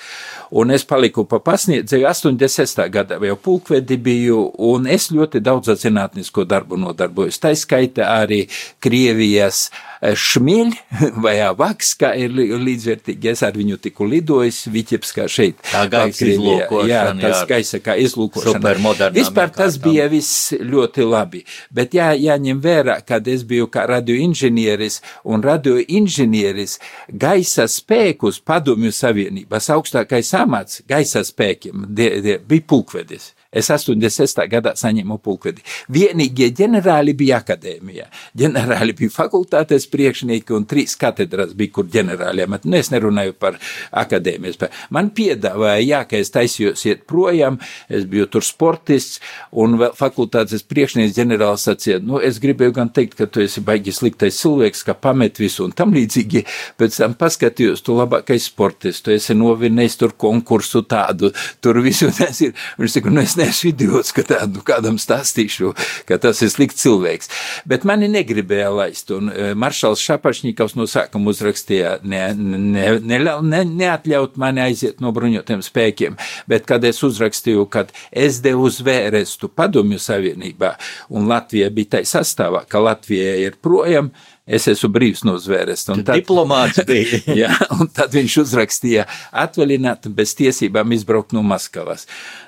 Un 0.56 0.72
es 0.72 0.86
paliku 0.88 1.26
pa 1.30 1.40
pasniedzēju 1.44 2.06
86. 2.08 2.84
gadā, 2.94 3.18
jau 3.30 3.38
pulkvedi 3.42 3.98
biju, 4.02 4.40
un 4.58 4.88
es 4.92 5.10
ļoti 5.14 5.42
daudz 5.44 5.72
ar 5.74 5.80
zinātnisko 5.80 6.46
darbu 6.48 6.80
nodarbojos. 6.80 7.40
Tā 7.42 7.54
skaita 7.58 8.08
arī 8.16 8.46
Krievijas 8.84 9.70
eh, 10.02 10.16
šmieļi 10.16 10.80
vai 11.26 11.36
vaks, 11.58 11.94
kā 12.00 12.14
ir 12.20 12.34
līdzvērtīgi. 12.36 13.32
Es 13.34 13.44
ar 13.46 13.56
viņu 13.58 13.80
tiku 13.84 14.08
lidojis, 14.10 14.66
Viķepskā 14.72 15.28
šeit. 15.32 15.60
Tā 15.72 15.86
gaisa 15.92 16.28
izlūkošana, 16.30 16.90
Jā, 16.90 17.04
tas 17.22 17.44
gaisa 17.50 17.82
kā 17.84 17.98
izlūkošana. 18.02 18.58
Supermodernām 18.60 19.18
Vispār 19.20 19.54
tas 19.56 19.80
bija 19.82 20.08
viss 20.12 20.54
ļoti 20.60 21.06
labi. 21.08 21.44
Bet 21.76 21.96
jā, 21.98 22.12
jāņem 22.18 22.62
vērā, 22.64 23.00
kad 23.08 23.28
es 23.32 23.46
biju 23.48 23.70
kā 23.72 23.86
radioinženieris 23.90 25.02
un 25.32 25.44
radioinženieris 25.46 26.80
gaisa 27.10 27.68
spēkus 27.72 28.42
padomju 28.46 28.94
savienības 28.96 29.72
augstākais 29.76 30.34
amats 30.40 30.82
gaisa 30.90 31.24
spēkiem 31.26 31.88
die, 31.90 32.10
die, 32.26 32.38
bija 32.40 32.66
pulkvedis. 32.70 33.35
Es 33.56 33.70
86. 33.72 34.42
gadā 34.52 34.76
saņēmu 34.76 35.18
pulkvedi. 35.24 35.64
Vienīgie 35.96 36.50
ģenerāli 36.56 37.16
bija 37.18 37.40
akadēmijā. 37.44 38.08
Ģenerāli 38.38 38.96
bija 39.00 39.14
fakultātes 39.16 39.88
priekšnieki 39.92 40.56
un 40.58 40.68
trīs 40.70 40.98
katedras 41.00 41.54
bija, 41.58 41.74
kur 41.78 41.88
ģenerāļiem. 41.92 42.58
Nu, 42.66 42.78
es 42.80 42.92
nerunāju 42.94 43.36
par 43.40 43.60
akadēmijas. 43.96 44.60
Man 44.94 45.12
piedāvāja, 45.16 45.84
jā, 45.86 46.02
ka 46.10 46.20
es 46.20 46.34
taisījos 46.36 46.84
iet 46.90 47.06
projām, 47.10 47.60
es 47.90 48.08
biju 48.10 48.28
tur 48.36 48.46
sportists 48.46 49.22
un 49.56 49.78
fakultātes 49.96 50.66
priekšnieks 50.68 51.16
ģenerāls 51.16 51.66
sacīja, 51.70 52.02
nu, 52.04 52.20
es 52.24 52.40
gribēju 52.44 52.76
gan 52.76 52.92
teikt, 52.94 53.16
ka 53.20 53.28
tu 53.32 53.44
esi 53.44 53.64
baigi 53.66 53.94
sliktais 53.96 54.40
cilvēks, 54.42 54.84
ka 54.88 54.98
pamet 55.00 55.40
visu 55.40 55.66
un 55.66 55.74
tam 55.76 55.94
līdzīgi, 55.96 56.44
pēc 56.80 57.00
tam 57.00 57.16
paskatījos, 57.20 57.84
tu 57.86 57.96
labākais 57.98 58.50
sportists, 58.50 59.04
tu 59.06 59.14
esi 59.16 59.36
novinējis 59.38 60.00
tur 60.02 60.16
konkursu 60.20 60.84
tādu, 60.90 61.32
tur 61.64 61.80
visu 61.86 62.12
tas 62.18 62.42
ir. 62.44 62.56
Viņš 62.80 62.98
saka, 62.98 63.14
nu, 63.14 63.24
es 63.24 63.38
neesmu 63.46 63.72
idiots, 63.72 64.14
ka 64.16 64.24
tādu 64.26 64.64
kādam 64.66 64.98
stāstīšu, 65.02 65.74
ka 66.10 66.18
tas 66.22 66.42
ir 66.44 66.52
slikts 66.54 66.82
cilvēks. 66.84 67.32
Bet 67.70 67.86
mani 67.88 68.10
negribēja 68.12 68.72
laist, 68.74 69.12
un 69.16 69.32
eh, 69.32 69.54
maršals 69.58 70.04
Šapašņikovs 70.06 70.78
no 70.80 70.88
sākuma 70.90 71.32
uzrakstīja, 71.34 72.00
ne, 72.04 72.24
ne, 72.36 72.88
ne, 73.00 73.20
ne, 73.22 73.64
neatļaut 73.70 74.40
mani 74.42 74.66
aiziet 74.66 75.02
no 75.04 75.14
bruņotiem 75.16 75.64
spēkiem, 75.66 76.20
bet 76.52 76.68
kad 76.70 76.86
es 76.88 77.02
uzrakstīju, 77.06 77.68
kad 77.72 77.94
es 78.12 78.42
devu 78.46 78.70
zvērestu 78.74 79.50
padomju 79.54 80.02
savienībā, 80.02 80.76
un 81.14 81.30
Latvija 81.32 81.72
bija 81.74 81.98
tai 81.98 82.06
sastāvā, 82.10 82.66
ka 82.70 82.82
Latvija 82.84 83.36
ir 83.46 83.60
projām, 83.62 84.12
es 84.48 84.68
esmu 84.70 84.90
brīvs 84.94 85.24
no 85.26 85.38
zvēresta. 85.42 85.94
un 85.94 86.04
tad- 86.06 86.20
Diplomāts 86.20 86.84
bija. 86.90 87.22
Jā, 87.36 87.52
un 87.80 87.88
tad 87.88 88.14
viņš 88.14 88.36
uzrakstīja, 88.44 89.06
atvaļināt 89.34 90.08
bez 90.14 90.36
tiesībām 90.38 90.94
izbraukt 90.94 91.34
no 91.34 91.42
Maskavas. 91.44 92.06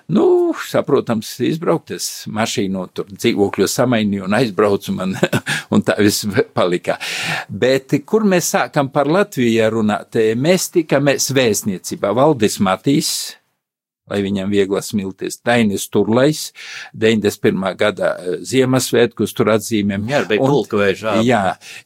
Nu, 0.07 0.53
saprotams, 0.69 1.33
izbraukt, 1.43 1.91
es 1.91 2.23
mašīnu 2.31 2.85
tur 2.95 3.09
dzīvokļu 3.11 3.67
samainīju 3.67 4.23
un 4.23 4.37
aizbraucu 4.37 4.93
man, 4.95 5.17
un 5.73 5.83
tā 5.83 5.97
viss 5.99 6.23
palika. 6.55 6.95
Bet, 7.49 7.97
kur 8.07 8.23
mēs 8.23 8.53
sākam 8.55 8.87
par 8.93 9.09
Latviju 9.11 9.67
runāt, 9.73 10.15
mēs 10.39 10.69
tikamies 10.77 11.31
vēstniecībā. 11.35 12.13
Valdis 12.15 12.59
Matīs, 12.63 13.09
lai 14.07 14.21
viņam 14.23 14.51
viegli 14.51 14.81
smilties. 14.83 15.41
Dainis 15.45 15.87
Turlais, 15.91 16.51
91. 16.93 17.75
gada 17.79 18.13
eh, 18.15 18.39
Ziemassvētkus 18.47 19.35
tur 19.35 19.51
atzīmēm. 19.55 20.07
Jā, 20.09 20.23
bija 20.29 20.43
pulkvežā. 20.43 21.17
Jā, 21.27 21.41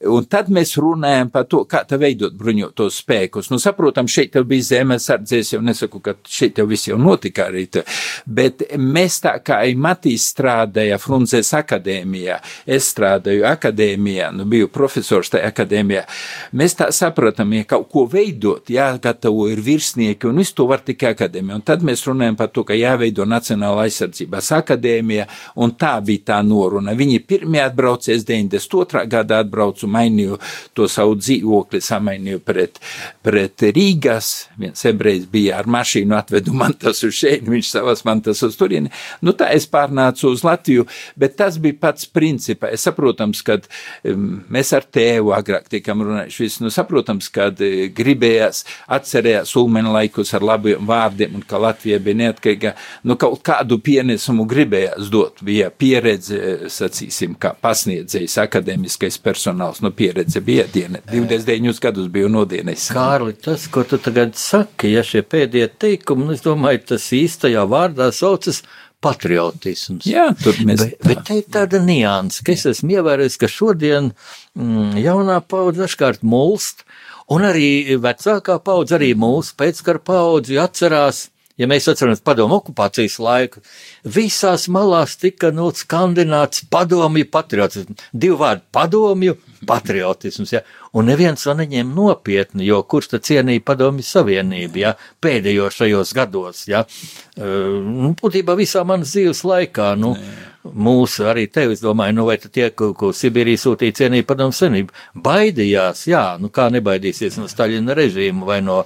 un 0.10 0.28
tad 0.30 0.52
mēs 0.54 0.76
runājam 0.82 1.32
par 1.34 1.48
to, 1.50 1.64
kā 1.70 1.84
tā 1.88 2.00
veidot 2.02 2.36
bruņotos 2.38 3.02
spēkus. 3.02 3.52
Nu, 3.54 3.60
saprotam, 3.62 4.10
šeit 4.12 4.38
jau 4.38 4.44
bija 4.48 4.68
zemesardzes, 4.72 5.56
jau 5.56 5.62
nesaku, 5.66 6.02
ka 6.04 6.16
šeit 6.30 6.62
jau 6.62 6.68
viss 6.70 6.90
jau 6.90 7.00
notika 7.02 7.48
arī, 7.50 7.66
tā, 7.72 7.86
bet 8.26 8.68
mēs 8.78 9.22
tā 9.26 9.38
kā 9.46 9.62
Matīs 9.82 10.26
strādāja 10.34 10.98
Frunzes 11.02 11.52
akadēmijā, 11.56 12.38
es 12.70 12.90
strādāju 12.92 13.46
akadēmijā, 13.50 14.32
nu 14.36 14.46
biju 14.50 14.70
profesors 14.74 15.32
tajā 15.32 15.50
akadēmijā, 15.52 16.04
mēs 16.58 16.76
tā 16.78 16.90
sapratam, 16.96 17.54
ja 17.56 17.66
kaut 17.70 17.88
ko 17.94 18.06
veidot, 18.10 18.70
jāgatavo 18.72 19.48
ir 19.52 19.62
virsnieki, 19.64 20.28
un 20.30 20.42
visu 20.42 20.58
to 20.58 20.68
var 20.70 20.84
tikai 20.86 21.14
akadēmija. 21.16 21.60
Un 21.62 21.66
tad 21.66 21.86
mēs 21.88 22.04
runājam 22.06 22.11
par 22.38 22.52
to, 22.54 22.64
ka 22.68 22.76
jāveido 22.78 23.26
Nacionāla 23.30 23.86
aizsardzības 23.88 24.52
akadēmija, 24.58 25.28
un 25.64 25.74
tā 25.80 25.94
bija 26.06 26.26
tā 26.32 26.40
noruna. 26.46 26.96
Viņi 26.98 27.22
pirmie 27.28 27.62
atbrauca, 27.64 28.12
es 28.14 28.26
92. 28.28 29.06
gadā 29.12 29.42
atbraucu, 29.46 29.88
mainīju 29.92 30.40
to 30.78 30.88
savu 30.92 31.16
dzīvokli, 31.20 31.82
samainīju 31.84 32.42
pret, 32.46 32.80
pret 33.24 33.66
Rīgas. 33.76 34.32
Viens 34.62 34.86
ebrejs 34.90 35.28
bija 35.32 35.60
ar 35.62 35.70
mašīnu, 35.72 36.16
atvedu 36.18 36.56
man 36.58 36.76
tas 36.82 37.04
uz 37.08 37.16
šeit, 37.18 37.48
viņš 37.48 37.72
savas 37.72 38.06
man 38.08 38.24
tas 38.26 38.42
uz 38.46 38.58
turieni. 38.60 38.92
Nu 39.22 39.36
tā 39.38 39.52
es 39.56 39.68
pārnācu 39.72 40.32
uz 40.32 40.46
Latviju, 40.48 40.88
bet 41.20 41.38
tas 41.40 41.58
bija 41.62 41.80
pats 41.88 42.10
principā. 42.10 42.72
Es 42.74 42.86
saprotams, 42.88 43.44
ka 43.46 43.60
um, 43.62 44.42
mēs 44.52 44.74
ar 44.78 44.86
tēvu 44.88 45.34
agrāk 45.38 45.70
tikam 45.72 46.04
runājuši, 46.06 46.44
visu, 46.46 46.66
nu 46.66 46.74
saprotams, 46.74 47.30
ka 47.34 47.50
gribējās 47.96 48.64
atcerējās 48.92 49.56
ulmeni 49.62 49.94
laikus 49.94 50.34
ar 50.38 50.46
labiem 50.46 50.88
vārdiem 50.88 51.38
un 51.40 51.46
ka 51.48 51.62
Latvija 51.62 52.01
bija 52.04 52.20
neatkarīga, 52.24 52.74
nu 53.08 53.18
kaut 53.22 53.42
kādu 53.48 53.80
pienesumu 53.84 54.46
gribējās 54.50 55.10
dot. 55.14 55.42
Bija 55.46 55.70
pieredze, 55.72 56.70
sacīsim, 56.72 57.38
kā 57.42 57.54
pasniedzējs, 57.62 58.38
akadēmiskais 58.46 59.20
personāls, 59.24 59.82
nu 59.86 59.94
pieredze 59.96 60.44
bija 60.46 60.68
diena. 60.72 61.02
29 61.12 61.82
gadus 61.84 62.12
biju 62.12 62.30
nodienējis. 62.32 62.92
Kārli, 62.96 63.36
tas, 63.42 63.68
ko 63.72 63.86
tu 63.88 64.02
tagad 64.02 64.38
saki, 64.40 64.94
ja 64.96 65.06
šie 65.06 65.24
pēdējie 65.26 65.72
teikumi, 65.82 66.28
nu, 66.30 66.38
es 66.38 66.46
domāju, 66.46 66.86
tas 66.94 67.10
īstajā 67.16 67.66
vārdā 67.70 68.12
saucas 68.16 68.64
patriotisms. 69.02 70.06
Jā, 70.10 70.30
tur 70.38 70.58
mēs. 70.66 70.84
Bet, 70.84 70.98
bet 71.08 71.24
te 71.28 71.40
ir 71.42 71.48
tāda 71.52 71.82
nianses, 71.84 72.44
ka 72.46 72.54
es 72.54 72.68
esmu 72.70 72.98
ievērojis, 73.00 73.38
ka 73.42 73.50
šodien 73.50 74.12
mm, 74.12 75.00
jaunā 75.02 75.40
paudze 75.42 75.86
dažkārt 75.86 76.26
mulst, 76.28 76.86
un 77.32 77.48
arī 77.48 77.98
vecākā 78.02 78.60
paudze, 78.64 78.98
arī 78.98 79.14
mūsu 79.18 79.56
pēckara 79.60 80.04
paudze 80.06 80.60
atcerās. 80.62 81.30
Ja 81.62 81.68
mēs 81.70 81.86
atceramies 81.92 82.24
padomu 82.26 82.58
okupācijas 82.58 83.20
laiku, 83.22 83.62
visās 84.18 84.66
malās 84.74 85.14
tika 85.22 85.52
nu, 85.54 85.68
skandināts 85.78 86.66
padomju 86.74 87.28
patriotisms. 87.30 88.08
Divi 88.12 88.38
vārdi- 88.40 88.66
padomju 88.78 89.38
patriotisms. 89.70 90.54
Ja? 90.56 90.64
Un 90.98 91.06
neviens 91.12 91.44
to 91.44 91.54
neņēma 91.54 91.94
nopietni, 91.94 92.66
jo 92.66 92.82
kurš 92.84 93.14
tad 93.14 93.28
cienīja 93.28 93.64
padomju 93.64 94.04
savienību 94.08 94.82
ja? 94.82 94.96
pēdējos 95.22 95.78
šajos 95.84 96.14
gados. 96.18 96.68
Ja? 96.68 96.86
Nu, 97.38 98.16
būtībā 98.18 98.58
visā 98.58 98.84
manas 98.86 99.14
dzīves 99.14 99.46
laikā. 99.46 99.94
Nu, 100.02 100.16
Mūsu 100.62 101.26
arī 101.26 101.48
tevi, 101.50 101.74
es 101.74 101.80
domāju, 101.82 102.14
nu 102.20 102.28
vai 102.28 102.36
tie, 102.38 102.68
ko, 102.78 102.92
ko 102.94 103.08
Sibīrija 103.18 103.58
sūtīja 103.58 103.96
cienīt 103.98 104.28
padomu 104.30 104.54
senību, 104.54 104.94
baidījās, 105.26 106.04
jā, 106.12 106.22
nu 106.38 106.52
kā 106.54 106.68
nebaidīsies 106.70 107.40
no 107.42 107.48
Staļina 107.50 107.96
režīma 107.98 108.46
vai 108.46 108.60
no, 108.62 108.84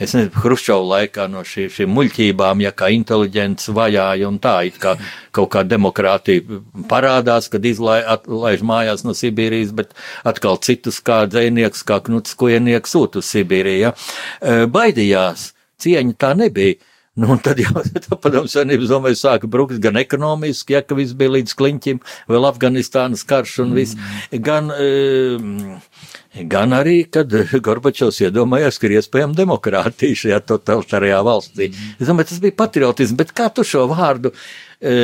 es 0.00 0.16
nezinu, 0.16 0.32
Hruščova 0.40 0.86
laikā 0.94 1.28
no 1.28 1.44
šī, 1.44 1.66
šīm 1.74 1.92
muļķībām, 1.98 2.64
ja 2.64 2.72
kā 2.72 2.88
inteliģents 2.96 3.68
vajāja 3.76 4.32
un 4.32 4.40
tā, 4.40 4.56
it 4.70 4.80
kā 4.80 4.96
kaut 5.36 5.52
kā 5.52 5.66
demokrātija 5.68 6.62
parādās, 6.88 7.52
kad 7.52 7.68
izlaiž 7.68 8.64
mājās 8.64 9.04
no 9.04 9.12
Sibīrijas, 9.12 9.76
bet 9.76 9.92
atkal 10.24 10.56
citus 10.64 11.02
kā 11.04 11.26
dzēnieks, 11.28 11.84
kā 11.84 12.00
knuts 12.08 12.40
kujenieks 12.40 12.96
sūt 12.96 13.20
uz 13.20 13.28
Sibīriju, 13.28 13.90
ja. 13.90 14.64
Baidījās, 14.72 15.50
cieņa 15.84 16.16
tā 16.24 16.32
nebija. 16.40 16.80
Nu, 17.18 17.34
tad 17.42 17.58
jau 17.58 17.82
tā 18.04 18.16
padomu 18.20 18.50
savienības 18.50 18.90
domāju, 18.92 19.18
sāka 19.18 19.50
brukt 19.50 19.80
gan 19.82 19.98
ekonomiski, 19.98 20.76
ja, 20.76 20.82
ka 20.86 20.94
viss 20.98 21.16
bija 21.18 21.34
līdz 21.34 21.54
kliņķim, 21.58 21.98
vēl 22.30 22.46
Afganistānas 22.46 23.24
karš 23.26 23.56
un 23.64 23.72
viss, 23.74 23.98
gan, 24.44 24.70
e, 24.70 26.44
gan 26.50 26.76
arī, 26.76 27.00
kad 27.10 27.34
Gorbačovs 27.64 28.20
iedomājās, 28.22 28.78
ka 28.78 28.86
ir 28.86 28.98
iespējama 29.00 29.34
demokrātija 29.40 30.20
šajā 30.22 30.38
totalitārajā 30.52 31.18
valstī. 31.26 31.72
Es 31.98 32.06
domāju, 32.06 32.30
tas 32.30 32.44
bija 32.44 32.58
patriotisms, 32.62 33.18
bet 33.18 33.34
kā 33.34 33.48
tu 33.54 33.66
šo 33.66 33.88
vārdu, 33.90 34.32
e, 34.78 34.94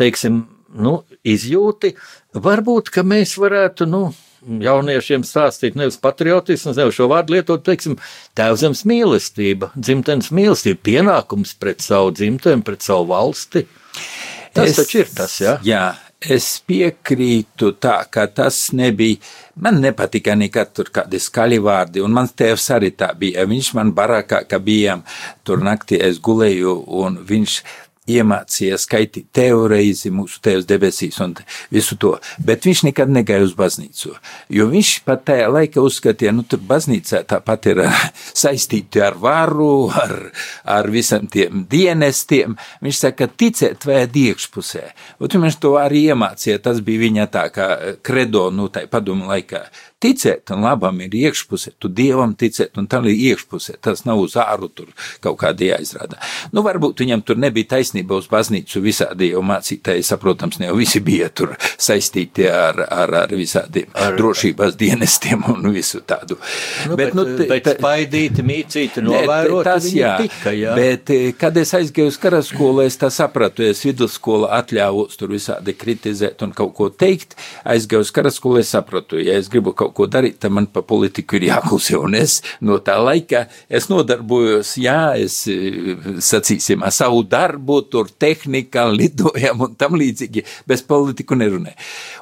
teiksim, 0.00 0.40
nu, 0.80 0.96
izjūti. 1.26 1.92
Varbūt, 2.40 2.88
ka 2.94 3.04
mēs 3.04 3.36
varētu, 3.42 3.88
nu, 3.90 4.06
jauniešiem 4.40 5.24
stāstīt 5.26 5.76
nevis 5.78 5.98
patriotisms, 6.00 6.78
nevis 6.78 6.96
šo 6.96 7.08
vārdu 7.12 7.36
lietot, 7.36 7.64
teiksim, 7.66 7.98
tēvzemes 8.38 8.84
mīlestība, 8.88 9.70
dzimtenes 9.76 10.30
mīlestība, 10.34 10.82
pienākums 10.90 11.54
pret 11.60 11.84
savu 11.84 12.14
dzimteni, 12.16 12.64
pret 12.66 12.86
savu 12.86 13.10
valsti. 13.12 13.66
Tas 14.56 14.72
es, 14.72 14.78
taču 14.80 15.02
ir 15.04 15.10
tas, 15.14 15.36
jā. 15.42 15.58
Jā, 15.66 15.84
es 16.20 16.48
piekrītu 16.66 17.74
tā, 17.80 18.00
ka 18.10 18.26
tas 18.32 18.70
nebija. 18.76 19.20
Man 19.60 19.80
nepatika 19.84 20.34
nekad 20.38 20.72
tur 20.76 20.90
kādi 20.94 21.20
skaļi 21.20 21.60
vārdi, 21.62 22.02
un 22.04 22.14
mans 22.16 22.32
tēvs 22.36 22.70
arī 22.76 22.90
tā 22.96 23.10
bija. 23.18 23.44
Viņš 23.48 23.74
man 23.76 23.92
barakā, 23.96 24.42
ka 24.48 24.60
bijām 24.62 25.04
tur 25.44 25.62
naktī, 25.64 26.00
es 26.00 26.20
gulēju, 26.24 26.76
un 27.02 27.20
viņš 27.28 27.60
iemācījies 28.08 28.86
skaitīt 28.86 29.28
teoreizi 29.36 30.10
mūsu 30.14 30.40
Tēvs 30.44 30.66
debesīs 30.68 31.18
un 31.20 31.34
visu 31.72 31.98
to, 32.00 32.14
bet 32.44 32.64
viņš 32.66 32.84
nekad 32.88 33.12
negāja 33.12 33.44
uz 33.44 33.52
baznīcu, 33.58 34.14
jo 34.56 34.66
viņš 34.70 34.92
pat 35.06 35.26
tajā 35.28 35.50
laikā 35.52 35.82
uzskatīja, 35.84 36.32
nu 36.34 36.44
tur 36.48 36.62
baznīcā 36.66 37.22
tāpat 37.30 37.70
ir 37.72 37.82
saistīti 38.42 39.02
ar 39.04 39.18
varu, 39.20 39.90
ar, 39.92 40.16
ar 40.64 40.90
visam 40.92 41.28
tiem 41.30 41.66
dienestiem, 41.70 42.56
viņš 42.80 43.02
saka, 43.04 43.28
ticēt 43.28 43.86
vajag 43.88 44.18
iekšpusē, 44.24 44.84
un 45.20 45.46
viņš 45.46 45.60
to 45.60 45.76
arī 45.80 46.06
iemācīja, 46.10 46.62
tas 46.64 46.82
bija 46.84 47.04
viņa 47.06 47.28
tā 47.32 47.46
kā 47.54 47.68
kredo, 48.06 48.48
nu 48.54 48.70
tai 48.72 48.86
padomu 48.90 49.28
laikā, 49.30 49.66
Ticēt 50.00 50.48
un 50.54 50.64
labam 50.64 50.96
ir 51.04 51.12
iekšpusē, 51.12 51.74
tu 51.78 51.90
dievam 51.92 52.32
ticēt, 52.38 52.78
un 52.80 52.86
tam 52.88 53.04
ir 53.10 53.18
iekšpusē. 53.30 53.76
Tas 53.84 54.06
nav 54.08 54.22
uz 54.22 54.36
āru 54.40 54.70
tur 54.72 54.88
kaut 55.20 55.36
kādi 55.42 55.68
jāizrāda. 55.68 56.16
Nu, 56.56 56.62
varbūt 56.64 57.02
viņam 57.04 57.24
tur 57.26 57.40
nebija 57.40 57.74
taisnība 57.74 58.16
uz 58.16 58.28
baznīcu 58.30 58.80
visādi, 58.84 59.32
jo 59.34 59.42
mācītāji, 59.44 60.06
saprotams, 60.06 60.56
ne 60.60 60.70
jau 60.70 60.78
visi 60.78 61.02
bija 61.04 61.28
tur 61.28 61.52
saistīti 61.76 62.46
ar, 62.48 62.80
ar, 62.88 63.12
ar 63.22 63.34
visādiem 63.36 63.92
ar, 63.92 64.16
drošības 64.16 64.78
dienestiem 64.80 65.44
un 65.52 65.68
visu 65.74 66.00
tādu. 66.00 66.38
Nu, 66.88 66.96
bet, 66.96 67.10
bet, 67.10 67.18
nu, 67.18 67.26
te, 67.36 67.48
bet 67.50 67.70
spaidīti, 67.76 68.44
mīcīti, 68.46 69.04
novērot, 69.04 69.64
tas 69.68 69.90
jā. 69.92 70.14
Tika, 70.24 70.54
jā. 70.56 70.74
Bet, 70.78 71.12
eh, 71.12 71.30
kad 71.36 71.56
es 71.60 71.74
aizgāju 71.76 72.14
uz 72.14 72.18
karaskolu, 72.20 72.84
es 72.86 72.98
tā 73.00 73.12
sapratu, 73.12 73.64
es 73.68 73.84
vidusskola 73.84 74.52
atļāvos 74.60 75.20
tur 75.20 75.32
visādi 75.34 75.76
kritizēt 75.76 76.44
un 76.46 76.56
kaut 76.56 76.74
ko 76.78 76.90
teikt. 76.90 77.36
Aizgāju 77.68 78.06
uz 78.06 78.14
karaskolu, 78.14 78.60
es 78.64 78.72
sapratu, 78.72 79.20
ja 79.20 79.36
es 79.40 79.52
gribu 79.52 79.74
kaut 79.76 79.89
kaut 79.90 79.96
ko 79.96 80.06
darīt, 80.10 80.38
tad 80.40 80.54
man 80.54 80.66
pa 80.70 80.82
politiku 80.86 81.36
ir 81.38 81.48
jāklusē. 81.50 81.98
Un 81.98 82.14
es 82.18 82.40
no 82.60 82.78
tā 82.84 82.96
laika 83.00 83.46
es 83.68 83.88
nodarbojos, 83.90 84.76
jā, 84.80 85.16
es 85.18 85.42
sacīsim, 86.30 86.84
ar 86.86 86.94
savu 86.94 87.22
darbu, 87.26 87.82
tur 87.90 88.10
tehnika, 88.10 88.86
lidojam 88.90 89.66
un 89.66 89.74
tam 89.78 89.98
līdzīgi, 89.98 90.44
bez 90.66 90.84
politiku 90.86 91.38
nerunē. 91.38 91.74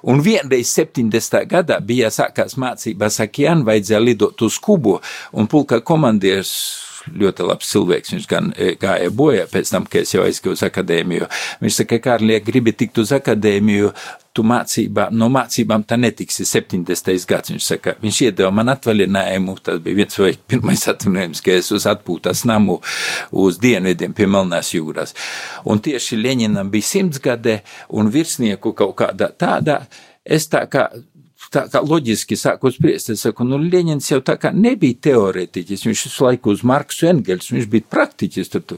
Un 0.09 0.23
vienreiz 0.25 0.73
70. 0.79 1.45
gadā 1.51 1.81
bija 1.85 2.11
sākās 2.15 2.57
mācības 2.59 3.21
Akijan, 3.25 3.65
vajadzēja 3.69 4.03
lidot 4.03 4.47
uz 4.47 4.59
Kubu, 4.63 4.99
un 5.33 5.49
pulka 5.51 5.81
komandieris 5.85 6.88
ļoti 7.19 7.49
labs 7.49 7.73
cilvēks. 7.73 8.15
Viņš 8.15 8.29
gan 8.31 8.53
e, 8.57 8.73
gāja 8.81 9.11
bojā 9.15 9.49
pēc 9.51 9.75
tam, 9.75 9.89
kad 9.89 10.07
es 10.07 10.15
jau 10.15 10.25
aizgāju 10.27 10.57
uz 10.57 10.65
akadēmiju. 10.67 11.29
Viņš 11.65 11.83
saka, 11.83 12.01
Kārlie, 12.05 12.41
gribi 12.45 12.75
tikt 12.77 13.01
uz 13.03 13.13
akadēmiju, 13.17 13.93
tu 14.39 14.45
mācībā, 14.47 15.09
no 15.11 15.27
mācībām 15.35 15.83
tā 15.89 15.99
netiksi 15.99 16.47
70. 16.47 17.11
gads. 17.29 17.53
Viņš 17.55 17.69
saka, 17.73 17.97
viņš 18.03 18.21
iedeva 18.29 18.53
man 18.55 18.71
atvaļinājumu, 18.75 19.57
tas 19.65 19.81
bija 19.83 20.03
viens 20.03 20.21
vai 20.23 20.33
pirmais 20.53 20.87
atvaļinājums, 20.93 21.43
ka 21.45 21.59
es 21.59 21.73
uz 21.75 21.89
atpūtas 21.91 22.45
namu 22.49 22.79
uz 23.33 23.59
dienvidiem 23.63 24.15
pie 24.17 24.29
Melnās 24.31 24.73
jūras. 24.77 25.17
Un 25.67 25.83
tieši 25.83 26.21
Ļeņinam 26.23 26.71
bija 26.71 26.87
simts 26.87 27.23
gade 27.25 27.61
un 27.95 28.13
virsnieku 28.15 28.75
kaut 28.79 28.97
kādā 29.01 29.33
tādā, 29.35 29.83
es 30.25 30.47
tā 30.53 30.67
kā 30.71 30.91
tā 31.55 31.65
kā 31.73 31.83
loģiski 31.85 32.37
sāku 32.39 32.73
spriest, 32.73 33.13
es 33.15 33.25
saku, 33.27 33.47
nu, 33.49 33.61
Ļeņins 33.63 34.11
jau 34.13 34.21
tā 34.25 34.39
kā 34.41 34.53
nebija 34.55 34.99
teorētiķis, 35.09 35.87
viņš 35.89 36.05
visu 36.09 36.27
laiku 36.27 36.55
uz 36.55 36.65
Marksu 36.67 37.09
Engels, 37.11 37.51
viņš 37.55 37.69
bija 37.73 37.89
praktiķis, 37.97 38.53
tad 38.55 38.77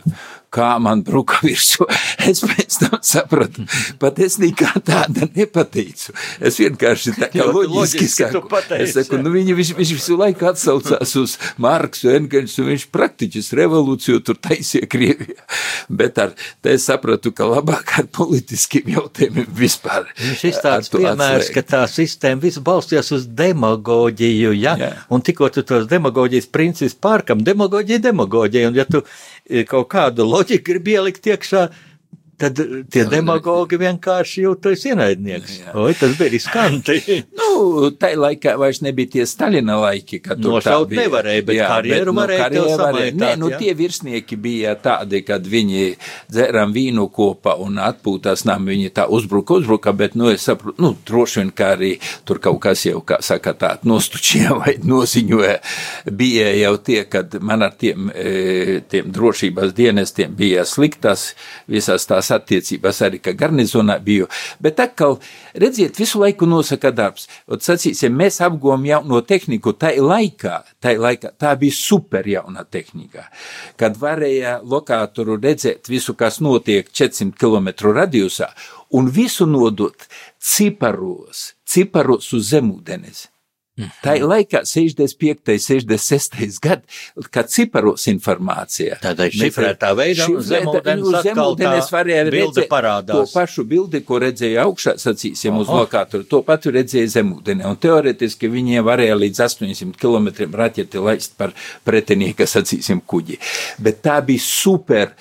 kā 0.51 0.75
man 0.83 1.05
bruka 1.07 1.41
virsū. 1.45 1.87
Es 2.31 2.43
pēc 2.45 2.75
tam 2.83 2.99
sapratu, 3.07 3.63
pat 3.99 4.19
es 4.21 4.37
nekā 4.39 4.83
tāda 4.85 5.25
nepateicu. 5.33 6.13
Es 6.45 6.59
vienkārši 6.61 7.15
tā 7.17 7.31
kā 7.33 7.47
loģiski 7.49 8.07
saku. 8.13 8.43
Es 8.77 8.93
saku, 8.95 9.17
nu 9.23 9.33
viņi 9.33 9.55
viņš, 9.57 9.71
viņš 9.79 9.93
visu 9.97 10.19
laiku 10.21 10.51
atsaucās 10.51 11.15
uz 11.19 11.37
Marksu, 11.65 12.11
Engelsu, 12.13 12.67
viņš 12.69 12.85
praktiķis 12.93 13.49
revolūciju 13.57 14.21
tur 14.27 14.37
taisīja 14.37 14.91
Krievijā. 14.91 15.47
Bet 15.89 16.21
ar, 16.23 16.37
te 16.61 16.77
es 16.77 16.85
sapratu, 16.91 17.33
ka 17.35 17.49
labāk 17.49 17.97
ar 18.03 18.11
politiskiem 18.13 18.93
jautājumiem 18.99 19.49
vispār. 19.57 20.11
Viņš 20.21 20.45
izstāsts 20.53 20.93
piemērs, 20.95 21.51
ka 21.57 21.65
tā 21.67 21.83
sistēma 21.91 22.45
visu 22.45 22.63
balstījās 22.67 23.11
uz 23.17 23.27
demagoģiju, 23.41 24.55
ja? 24.61 24.77
Jā. 24.81 24.93
Un 25.11 25.25
tikko 25.25 25.49
tu 25.55 25.65
tos 25.67 25.89
demagoģijas 25.91 26.53
principus 26.53 26.99
pārkam, 27.01 27.43
demagoģija, 27.49 28.05
demagoģija, 28.11 28.71
un 28.71 28.79
ja 28.79 28.87
tu 28.87 29.03
kaut 29.71 29.89
kādu 29.93 30.27
loģiku 30.29 30.71
gribi 30.71 30.97
ielikt 30.97 31.27
iekšā, 31.27 31.67
tad 32.41 32.61
tie 32.93 33.05
demagogi 33.11 33.79
vienkārši 33.81 34.45
jūtas 34.47 34.85
ienaidnieks. 34.89 35.59
Oi, 35.79 35.93
tas 35.99 36.17
bija 36.19 36.33
riskanti. 36.33 36.97
nu, 37.41 37.91
tai 38.01 38.13
laikā 38.19 38.57
vairs 38.61 38.81
nebija 38.85 39.15
tie 39.17 39.27
Staļina 39.29 39.77
laiki, 39.81 40.21
kad 40.25 40.41
tur 40.41 40.59
Nošaut 40.59 40.95
nevarēja, 40.97 41.45
bet 41.47 41.59
jā, 41.59 41.69
karjeru 41.71 41.99
bet, 41.99 42.11
nu, 42.11 42.17
varēja. 42.21 42.45
Karjeru 42.45 42.79
varēja. 42.81 43.17
Nē, 43.21 43.31
nu, 43.41 43.51
jā. 43.53 43.61
tie 43.63 43.75
virsnieki 43.79 44.39
bija 44.41 44.75
tādi, 44.81 45.23
kad 45.27 45.47
viņi 45.51 45.85
dzēram 46.33 46.75
vīnu 46.77 47.07
kopā 47.15 47.57
un 47.61 47.81
atpūtās 47.85 48.47
nam, 48.49 48.69
viņi 48.71 48.93
tā 48.97 49.07
uzbruka, 49.13 49.59
uzbruka, 49.61 49.95
bet, 49.97 50.17
nu, 50.19 50.31
es 50.33 50.47
saprotu, 50.49 50.81
nu, 50.83 50.95
droši 51.07 51.43
vien, 51.43 51.53
kā 51.57 51.73
arī 51.77 51.93
tur 52.29 52.41
kaut 52.43 52.61
kas 52.65 52.87
jau, 52.89 53.03
kā 53.07 53.21
saka, 53.25 53.55
tā 53.59 53.75
nostučīja 53.87 54.57
vai 54.63 54.77
noziņoja, 54.81 55.57
bija 56.17 56.51
jau 56.63 56.75
tie, 56.89 57.03
kad 57.11 57.37
man 57.45 57.67
ar 57.69 57.77
tiem, 57.81 58.11
e, 58.15 58.81
tiem 58.91 59.13
drošības 59.13 59.75
dienestiem 59.77 60.35
bija 60.37 60.65
sliktas 60.69 61.31
visās 61.71 62.07
tās 62.09 62.30
labās 62.31 62.39
attiecībās 62.39 63.01
arī, 63.03 63.21
ka 63.21 63.33
garnizonā 63.33 63.99
biju, 64.03 64.29
bet 64.61 64.81
atkal, 64.81 65.19
redziet, 65.55 65.99
visu 65.99 66.21
laiku 66.21 66.47
nosaka 66.47 66.91
darbs. 66.91 67.29
Un 67.49 67.59
sacīsim, 67.59 68.15
mēs 68.15 68.41
apgūvam 68.41 68.85
jauno 68.87 69.21
tehniku, 69.23 69.73
tai 69.73 69.99
laikā, 69.99 70.65
tai 70.81 70.97
laikā, 70.97 71.35
tā 71.39 71.57
bija 71.59 71.73
super 71.73 72.27
jauna 72.27 72.65
tehnika, 72.65 73.29
kad 73.77 73.97
varēja 73.97 74.61
lokātoru 74.63 75.39
redzēt 75.41 75.89
visu, 75.89 76.15
kas 76.15 76.41
notiek 76.41 76.91
400 76.91 77.37
km 77.39 77.93
radiusā, 77.93 78.51
un 78.93 79.09
visu 79.11 79.47
nodot 79.47 80.07
ciparos, 80.39 81.55
ciparos 81.65 82.33
uz 82.33 82.51
zemūdenes. 82.53 83.30
Tā 84.05 84.17
ir 84.19 84.27
laikā 84.29 84.65
65. 84.69 85.59
66. 85.61 86.61
gads, 86.63 87.01
kad 87.33 87.51
ciparos 87.51 88.07
informācija. 88.11 88.99
Tādā 89.03 89.29
šifrētā 89.33 89.93
veidā 89.99 90.27
zemūdens 90.51 91.91
varēja 91.93 92.25
redzēt 92.31 92.69
parādās. 92.71 93.31
to 93.31 93.39
pašu 93.39 93.65
bildi, 93.69 94.03
ko 94.07 94.21
redzēja 94.23 94.65
augšā, 94.67 94.97
sacīsim, 95.01 95.55
Aha. 95.55 95.63
uz 95.65 95.73
lokātoru, 95.73 96.27
to 96.29 96.43
patu 96.47 96.73
redzēja 96.75 97.15
zemūdenē. 97.19 97.67
Un 97.71 97.79
teoretiski 97.81 98.51
viņiem 98.51 98.85
varēja 98.87 99.19
līdz 99.19 99.43
800 99.47 99.99
km 100.01 100.29
raķeti 100.61 101.03
laist 101.03 101.37
par 101.41 101.55
pretinieka, 101.87 102.49
sacīsim, 102.51 103.03
kuģi. 103.07 103.39
Bet 103.83 104.03
tā 104.05 104.19
bija 104.27 104.45
super 104.45 105.15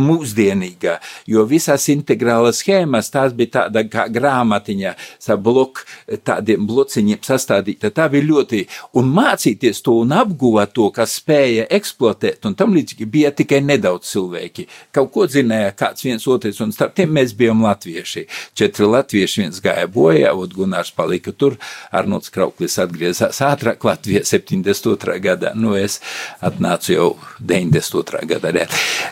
mūsdienīga, 0.00 0.98
jo 1.28 1.44
visās 1.48 1.88
integrālas 1.92 2.62
schēmas 2.62 3.10
tās 3.12 3.34
bija 3.36 3.58
tāda 3.60 3.84
kā 3.90 4.06
grāmatiņa, 4.12 4.94
sa 5.20 5.36
blok, 5.36 5.84
tādiem 6.24 6.66
blociņiem 6.68 7.20
sastāvā 7.26 7.49
sastādīta. 7.50 7.90
Tā 7.94 8.08
bija 8.10 8.26
ļoti, 8.26 8.62
un 8.98 9.10
mācīties 9.14 9.82
to 9.84 9.98
un 10.04 10.14
apgūt 10.14 10.74
to, 10.74 10.88
kas 10.94 11.18
spēja 11.20 11.66
eksploatēt, 11.70 12.44
un 12.46 12.54
tam 12.54 12.74
līdzīgi 12.74 13.06
bija 13.10 13.30
tikai 13.34 13.60
nedaudz 13.64 14.08
cilvēki. 14.10 14.66
Kaut 14.92 15.10
ko 15.12 15.26
zināja 15.26 15.72
kāds 15.76 16.04
viens 16.04 16.26
otrs, 16.26 16.60
un 16.60 16.72
starp 16.72 16.94
tiem 16.96 17.12
mēs 17.14 17.34
bijām 17.36 17.62
latvieši. 17.64 18.26
Četri 18.54 18.86
latvieši, 18.86 19.42
viens 19.42 19.60
gāja 19.62 19.86
bojā, 19.90 20.32
un 20.34 20.50
Gunārs 20.54 20.92
palika 20.94 21.32
tur, 21.32 21.56
Arnolds 21.92 22.30
Krauklis 22.30 22.78
atgriezās 22.82 23.40
ātrāk 23.44 23.84
Latvijā 23.86 24.24
72. 24.26 25.18
gadā, 25.22 25.54
nu 25.54 25.76
es 25.78 26.00
atnācu 26.42 26.94
jau 26.94 27.08
92. 27.40 28.24
gadā. 28.30 28.66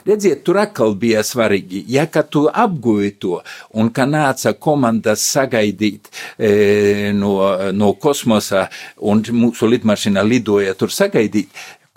Redziet, 0.06 0.42
tur 0.46 0.58
atkal 0.62 0.96
bija 0.98 1.22
svarīgi, 1.26 1.84
ja 1.88 2.08
ka 2.10 2.24
tu 2.26 2.46
apguvi 2.48 3.12
to, 3.20 3.38
un 3.78 3.92
ka 3.94 4.06
nāca 4.08 4.52
komandas 4.58 5.22
sagaidīt 5.22 6.08
e, 6.38 7.12
no, 7.14 7.38
no 7.72 7.92
kosmosa, 7.94 8.17
kosmosā 8.18 8.68
un 8.98 9.22
mūsu 9.22 9.68
lidmašīna 9.70 10.24
lidoja 10.26 10.74
tur 10.74 10.90
sagaidīt. 10.90 11.48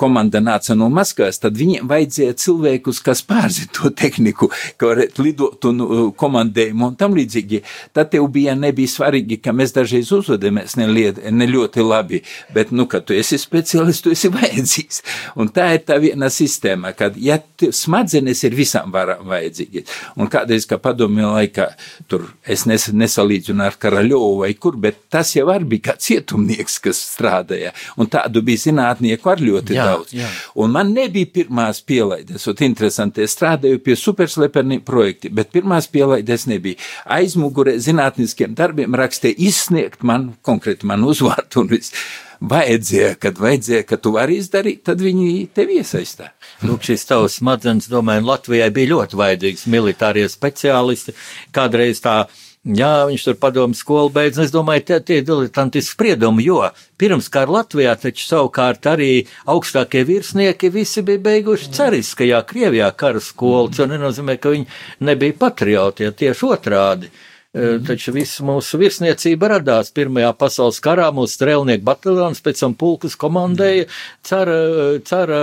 Komanda 0.02 0.42
nāca 0.44 0.76
no 0.78 0.90
Maskavas, 0.94 1.40
tad 1.42 1.58
viņiem 1.60 1.90
vajadzēja 1.90 2.38
cilvēkus, 2.42 3.02
kas 3.06 3.22
pārzina 3.28 3.72
to 3.78 3.92
tehniku, 4.02 4.50
ka 4.82 4.92
varētu 4.92 5.26
lidot 5.26 5.70
un 5.70 5.86
uh, 5.86 6.04
komandējumu 6.18 6.90
un 6.90 6.98
tam 7.00 7.16
līdzīgi. 7.18 7.62
Tad 7.96 8.12
tev 8.16 8.28
bija 8.34 8.56
nebija 8.58 8.90
svarīgi, 8.90 9.40
ka 9.44 9.54
mēs 9.56 9.76
dažreiz 9.76 10.12
uzvedamies 10.16 10.78
ne, 10.80 11.48
ļoti 11.52 11.86
labi, 11.86 12.22
bet, 12.56 12.74
nu, 12.76 12.88
ka 12.90 13.02
tu 13.06 13.16
esi 13.18 13.40
speciālists, 13.42 14.04
tu 14.06 14.14
esi 14.16 14.32
vajadzīgs. 14.34 15.02
Un 15.42 15.52
tā 15.54 15.72
ir 15.76 15.86
tā 15.88 16.00
viena 16.02 16.32
sistēma, 16.34 16.94
kad, 16.98 17.18
ja 17.22 17.40
smadzenes 17.70 18.44
ir 18.48 18.58
visam 18.58 18.92
varam 18.94 19.28
vajadzīgi. 19.30 19.86
Un 20.18 20.30
kādreiz, 20.32 20.66
kā 20.70 20.80
padomju 20.82 21.34
laikā, 21.36 21.68
tur 22.12 22.30
es 22.46 22.66
nes, 22.70 22.88
nesalīdzinu 22.96 23.66
ar 23.66 23.78
Karaļovu 23.82 24.42
vai 24.44 24.54
kur, 24.58 24.78
bet 24.82 25.06
tas 25.14 25.36
jau 25.36 25.48
arī 25.54 25.76
bija 25.76 25.92
kā 25.92 25.98
cietumnieks, 26.02 26.80
kas 26.84 27.02
strādāja. 27.12 27.74
Un 28.00 28.10
tādu 28.12 28.44
bija 28.46 28.66
zinātnieku 28.68 29.32
ar 29.32 29.42
ļoti 29.44 29.78
jā, 29.78 29.91
daudz. 29.92 30.16
Jā. 30.16 30.30
Un 30.64 30.74
man 30.76 30.94
nebija 30.96 31.30
pirmās 31.36 31.84
pielaides, 31.86 32.48
un 32.50 32.66
interesanti, 32.68 33.26
es 33.26 33.36
strādāju 33.38 33.84
pie 33.86 33.98
superslepenī 34.00 34.82
projekti, 34.86 35.30
bet 35.30 35.54
pirmās 35.54 35.90
pielaides 35.92 36.48
nebija. 36.52 36.80
Aizmugurē 37.20 37.78
zinātniskiem 37.82 38.56
darbiem 38.58 38.98
rakstīja 38.98 39.40
izsniegt 39.52 40.04
man 40.08 40.32
konkrēti 40.46 40.90
man 40.90 41.06
uzvārdu 41.08 41.66
un 41.66 41.74
viss 41.76 41.96
vajadzēja, 42.42 43.16
kad 43.22 43.40
vajadzēja, 43.42 43.86
ka 43.88 43.98
tu 44.02 44.16
vari 44.16 44.40
izdarīt, 44.42 44.82
tad 44.88 45.02
viņi 45.04 45.48
tevi 45.56 45.78
iesaistā. 45.82 46.32
Lūk, 46.66 46.84
šis 46.88 47.06
tavs 47.10 47.38
smadzenes, 47.40 47.90
domāju, 47.92 48.26
Latvijai 48.32 48.72
bija 48.74 48.96
ļoti 48.96 49.20
vajadzīgs 49.20 49.68
militārie 49.72 50.26
speciālisti. 50.32 51.14
Kādreiz 51.54 52.02
tā 52.02 52.24
Jā, 52.62 53.08
viņš 53.10 53.24
tur 53.26 53.38
padomu 53.42 53.74
skolu 53.74 54.12
beidz, 54.14 54.38
es 54.44 54.52
domāju, 54.54 54.84
tie, 54.86 55.00
tie 55.02 55.16
diletantiski 55.26 55.96
spriedumi, 55.96 56.44
jo 56.46 56.60
pirms 57.02 57.26
kara 57.34 57.56
Latvijā 57.56 57.96
taču 57.98 58.28
savukārt 58.28 58.86
arī 58.92 59.24
augstākie 59.50 60.04
virsnieki 60.06 60.70
visi 60.70 61.02
bija 61.02 61.24
beiguši 61.26 61.72
cariskajā 61.74 62.44
Krievijā 62.46 62.92
kara 62.94 63.18
skolu, 63.18 63.74
tas 63.74 63.90
nenozīmē, 63.90 64.38
ka 64.38 64.54
viņi 64.54 64.70
nebija 65.10 65.40
patrioti, 65.42 66.06
ja 66.06 66.14
tieši 66.14 66.50
otrādi. 66.52 67.10
Mm. 67.10 67.82
Taču 67.84 68.14
viss 68.16 68.40
mūsu 68.48 68.78
virsniecība 68.80 69.50
radās 69.58 69.90
Pirmajā 69.92 70.30
pasaules 70.40 70.78
karā, 70.80 71.10
mūsu 71.12 71.36
strēlnieku 71.36 71.84
bataljons, 71.84 72.40
pēc 72.46 72.62
tam 72.62 72.78
pulkas 72.80 73.18
komandēja 73.20 73.90
cara, 74.24 74.56
cara 75.04 75.42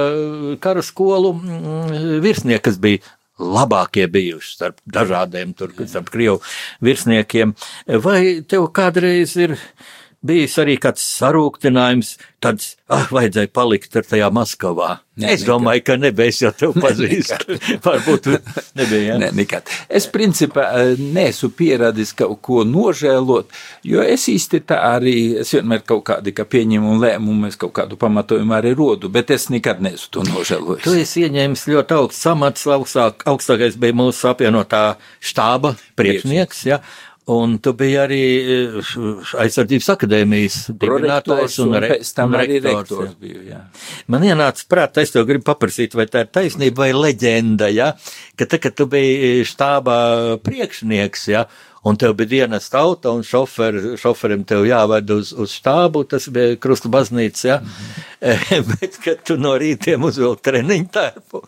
kara 0.62 0.86
skolu 0.86 1.34
virsnieki, 2.22 2.62
kas 2.70 2.78
bija 2.80 3.02
labākie 3.38 4.06
bijuši 4.10 4.54
starp 4.54 4.82
dažādiem 4.86 5.54
tur, 5.56 5.72
starp 5.86 6.10
Krievu 6.12 6.40
virsniekiem. 6.84 7.54
Vai 8.04 8.42
tev 8.48 8.68
kādreiz 8.74 9.36
ir 9.40 9.56
bijis 10.24 10.56
arī 10.58 10.74
kāds 10.82 11.02
sarūktinājums, 11.18 12.16
tad, 12.42 12.62
ah, 12.90 13.06
vajadzēja 13.14 13.50
palikt 13.54 13.96
ar 13.98 14.06
tajā 14.06 14.28
Maskavā. 14.34 14.88
Ne, 15.18 15.32
es 15.34 15.44
domāju, 15.46 15.78
nekad. 15.82 15.86
ka 15.86 15.96
nebija, 16.02 16.32
es 16.32 16.40
jau 16.42 16.50
tevi 16.54 16.82
pazīstu. 16.82 17.58
Varbūt 17.86 18.28
nebija. 18.78 19.00
Ja? 19.12 19.18
Ne, 19.22 19.30
nekad. 19.34 19.70
Es 19.90 20.08
principā 20.10 20.66
eh, 20.78 20.92
neesmu 20.98 21.50
pieradis 21.58 22.12
kaut 22.18 22.38
ko 22.46 22.62
nožēlot, 22.66 23.54
jo 23.86 24.02
es 24.02 24.28
īsti 24.30 24.62
tā 24.68 24.80
arī, 24.90 25.16
es 25.42 25.54
vienmēr 25.54 25.82
kaut 25.86 26.04
kādi, 26.10 26.34
ka 26.34 26.46
pieņemu 26.50 26.98
lēmumu, 27.02 27.50
es 27.50 27.58
kaut 27.58 27.76
kādu 27.78 27.98
pamatojumu 28.00 28.58
arī 28.58 28.74
rodu, 28.78 29.10
bet 29.12 29.34
es 29.34 29.48
nekad 29.54 29.82
neesmu 29.84 30.14
to 30.14 30.26
nožēlojis. 30.30 30.86
Tu 30.86 30.96
esi 31.02 31.26
ieņēmis 31.26 31.66
ļoti 31.70 31.98
augsts 31.98 32.26
samats, 32.26 32.66
augstāk, 32.74 33.26
augstākais 33.30 33.78
bija 33.78 33.96
mūsu 33.98 34.30
apvienotā 34.30 34.84
štāba 35.22 35.76
priekšnieks, 35.98 36.66
ja, 36.70 36.82
Un 37.28 37.58
tu 37.60 37.74
biji 37.76 37.96
arī 38.00 38.20
eh, 38.40 38.76
aizsardzības 39.42 39.90
akadēmijas 39.92 40.54
dibinātājs 40.72 41.58
un, 41.60 41.74
un 41.74 41.82
rektors. 41.84 42.14
rektors 42.64 43.10
biju, 43.20 43.42
jā. 43.50 43.60
Man 44.08 44.24
ienāca 44.24 44.64
prātā, 44.70 45.04
es 45.04 45.12
tev 45.12 45.26
gribu 45.28 45.44
paprasīt, 45.50 45.96
vai 45.98 46.08
tā 46.08 46.24
ir 46.24 46.30
taisnība 46.32 46.86
vai 46.86 46.92
leģenda, 46.96 47.68
ja? 47.68 47.90
ka 48.38 48.46
te, 48.48 48.60
kad 48.62 48.76
tu 48.78 48.86
biji 48.88 49.44
štābā 49.48 49.98
priekšnieks, 50.46 51.28
ja? 51.34 51.44
Un 51.82 51.96
tev 51.96 52.14
bija 52.18 52.28
dienas 52.28 52.68
tauta, 52.70 53.10
un 53.14 53.22
šoferi, 53.26 53.96
šoferim 54.00 54.44
tev 54.48 54.66
jāved 54.66 55.10
uz, 55.14 55.32
uz 55.32 55.54
štābu, 55.58 56.04
tas 56.10 56.28
bija 56.32 56.56
Krusta 56.60 56.90
baznīca, 56.92 57.46
ja? 57.48 57.58
Mm 57.60 57.66
-hmm. 57.66 58.08
bet, 58.80 58.98
kad 59.04 59.22
tu 59.24 59.36
no 59.36 59.54
rītiem 59.58 60.04
uzvilk 60.04 60.40
treniņu 60.42 60.88
tērpu 60.92 61.42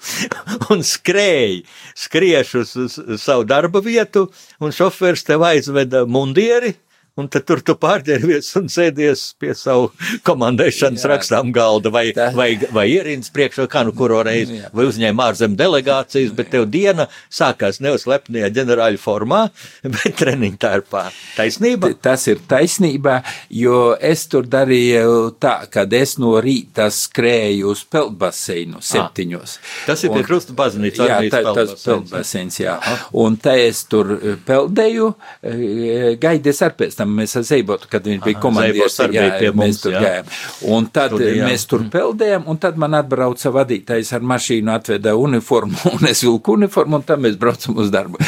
un 0.70 0.84
skrēji, 0.86 1.64
skrieš 1.94 2.54
uz, 2.54 2.76
uz, 2.76 3.00
savu 3.22 3.44
darba 3.44 3.80
vietu, 3.80 4.30
un 4.60 4.72
šoferis 4.72 5.24
tev 5.24 5.42
aizveda 5.42 6.04
mundieri, 6.06 6.74
un 7.18 7.28
tad 7.32 7.44
tur 7.48 7.60
tu 7.64 7.74
pārģērbies 7.80 8.48
un 8.60 8.68
sēdies 8.72 9.24
pie 9.40 9.52
savu 9.58 9.90
komandēšanas 10.26 11.06
rakstām 11.10 11.50
galda 11.54 11.92
vai, 11.92 12.06
tā. 12.16 12.30
vai, 12.36 12.52
vai 12.74 12.86
ierīnas 12.92 13.32
priekšā, 13.34 13.66
kā 13.70 13.82
nu 13.86 13.94
kuro 13.96 14.22
reizi, 14.26 14.60
vai 14.76 14.86
uzņēma 14.88 15.26
ārzem 15.30 15.56
delegācijas, 15.58 16.32
bet 16.36 16.52
tev 16.54 16.68
diena 16.70 17.08
sākās 17.32 17.80
neuzlepnajā 17.84 18.50
ģenerāļa 18.56 19.00
formā, 19.02 19.42
bet 19.96 20.18
treniņu 20.20 20.60
tērpā. 20.62 21.04
Taisnība? 21.38 21.92
Tas 22.02 22.26
ir 22.30 22.42
taisnība, 22.50 23.20
jo 23.54 23.96
es 23.96 24.26
tur 24.30 24.46
darīju 24.50 25.34
tā, 25.42 25.56
kad 25.72 25.92
es 25.96 26.16
no 26.22 26.36
rīta 26.42 26.88
skrēju 26.94 27.74
uz 27.74 27.84
peldbaseinu 27.90 28.82
septiņos. 28.84 29.56
À, 29.58 29.66
tas 29.90 30.06
ir 30.06 30.14
pie 30.14 30.24
krusta 30.26 30.54
baznīcas. 30.56 31.04
Jā, 31.10 31.20
tā, 31.32 31.42
tas 31.56 31.74
peldbaseins, 31.82 32.60
jā. 32.62 32.78
Un 33.18 33.36
te 33.40 33.56
es 33.66 33.82
tur 33.90 34.12
peldēju, 34.46 35.12
eh, 35.42 36.16
gaidies 36.20 36.62
ar 36.64 36.76
pēc 36.78 36.99
tam 37.00 37.16
mēs 37.16 37.34
ar 37.40 37.46
Zeibotu, 37.48 37.88
kad 37.90 38.06
viņš 38.06 38.22
bija 38.24 38.40
komandieris, 38.42 38.98
jā, 39.14 39.26
pie 39.40 39.50
mums 39.56 39.80
tur 39.82 39.96
jā. 39.96 40.02
gājām. 40.04 40.30
Un 40.76 40.88
tad 40.92 41.14
Studijā. 41.14 41.48
mēs 41.48 41.66
tur 41.70 41.84
peldējām, 41.92 42.46
un 42.50 42.60
tad 42.60 42.78
man 42.80 42.96
atbrauca 42.98 43.52
vadītājs 43.56 44.12
ar 44.16 44.26
mašīnu, 44.32 44.72
atveda 44.74 45.16
uniformu, 45.18 45.80
un 45.94 46.10
es 46.10 46.24
vilku 46.26 46.56
uniformu, 46.58 47.00
un 47.00 47.06
tad 47.08 47.22
mēs 47.24 47.38
braucam 47.40 47.80
uz 47.80 47.92
darbu. 47.94 48.20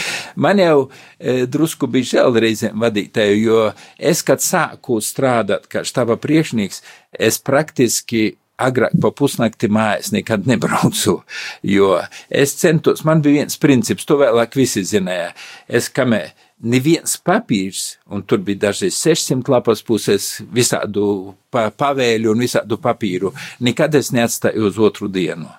Man 0.42 0.62
jau 0.62 0.76
e, 0.86 1.42
drusku 1.50 1.88
bija 1.92 2.12
žēl 2.16 2.38
reizēm 2.46 2.82
vadītāju, 2.82 3.40
jo 3.42 3.64
es, 3.98 4.24
kad 4.26 4.44
sāku 4.44 5.00
strādāt 5.04 5.68
kā 5.72 5.84
štaba 5.86 6.16
priekšnieks, 6.20 6.82
es 7.12 7.42
praktiski 7.44 8.32
agrāk 8.62 8.94
pa 9.02 9.10
pusnakti 9.16 9.70
mājās 9.72 10.12
nekad 10.14 10.46
nebraucu, 10.48 11.18
jo 11.66 11.96
es 12.28 12.54
centos, 12.60 13.04
man 13.08 13.22
bija 13.24 13.42
viens 13.42 13.58
princips, 13.60 14.06
to 14.08 14.18
vēlāk 14.20 14.56
visi 14.58 14.84
zināja, 14.86 15.32
es 15.68 15.90
kamē 15.92 16.24
neviens 16.62 17.16
papīrs, 17.26 17.96
un 18.10 18.22
tur 18.22 18.42
bija 18.44 18.68
dažreiz 18.68 18.96
600 19.02 19.50
lapas 19.52 19.82
puses, 19.86 20.28
visādu 20.54 21.34
pa, 21.50 21.68
pavēļu 21.70 22.32
un 22.32 22.44
visādu 22.44 22.78
papīru, 22.82 23.32
nekad 23.60 23.98
es 23.98 24.12
neatstāju 24.14 24.70
uz 24.70 24.78
otru 24.78 25.10
dienu. 25.12 25.50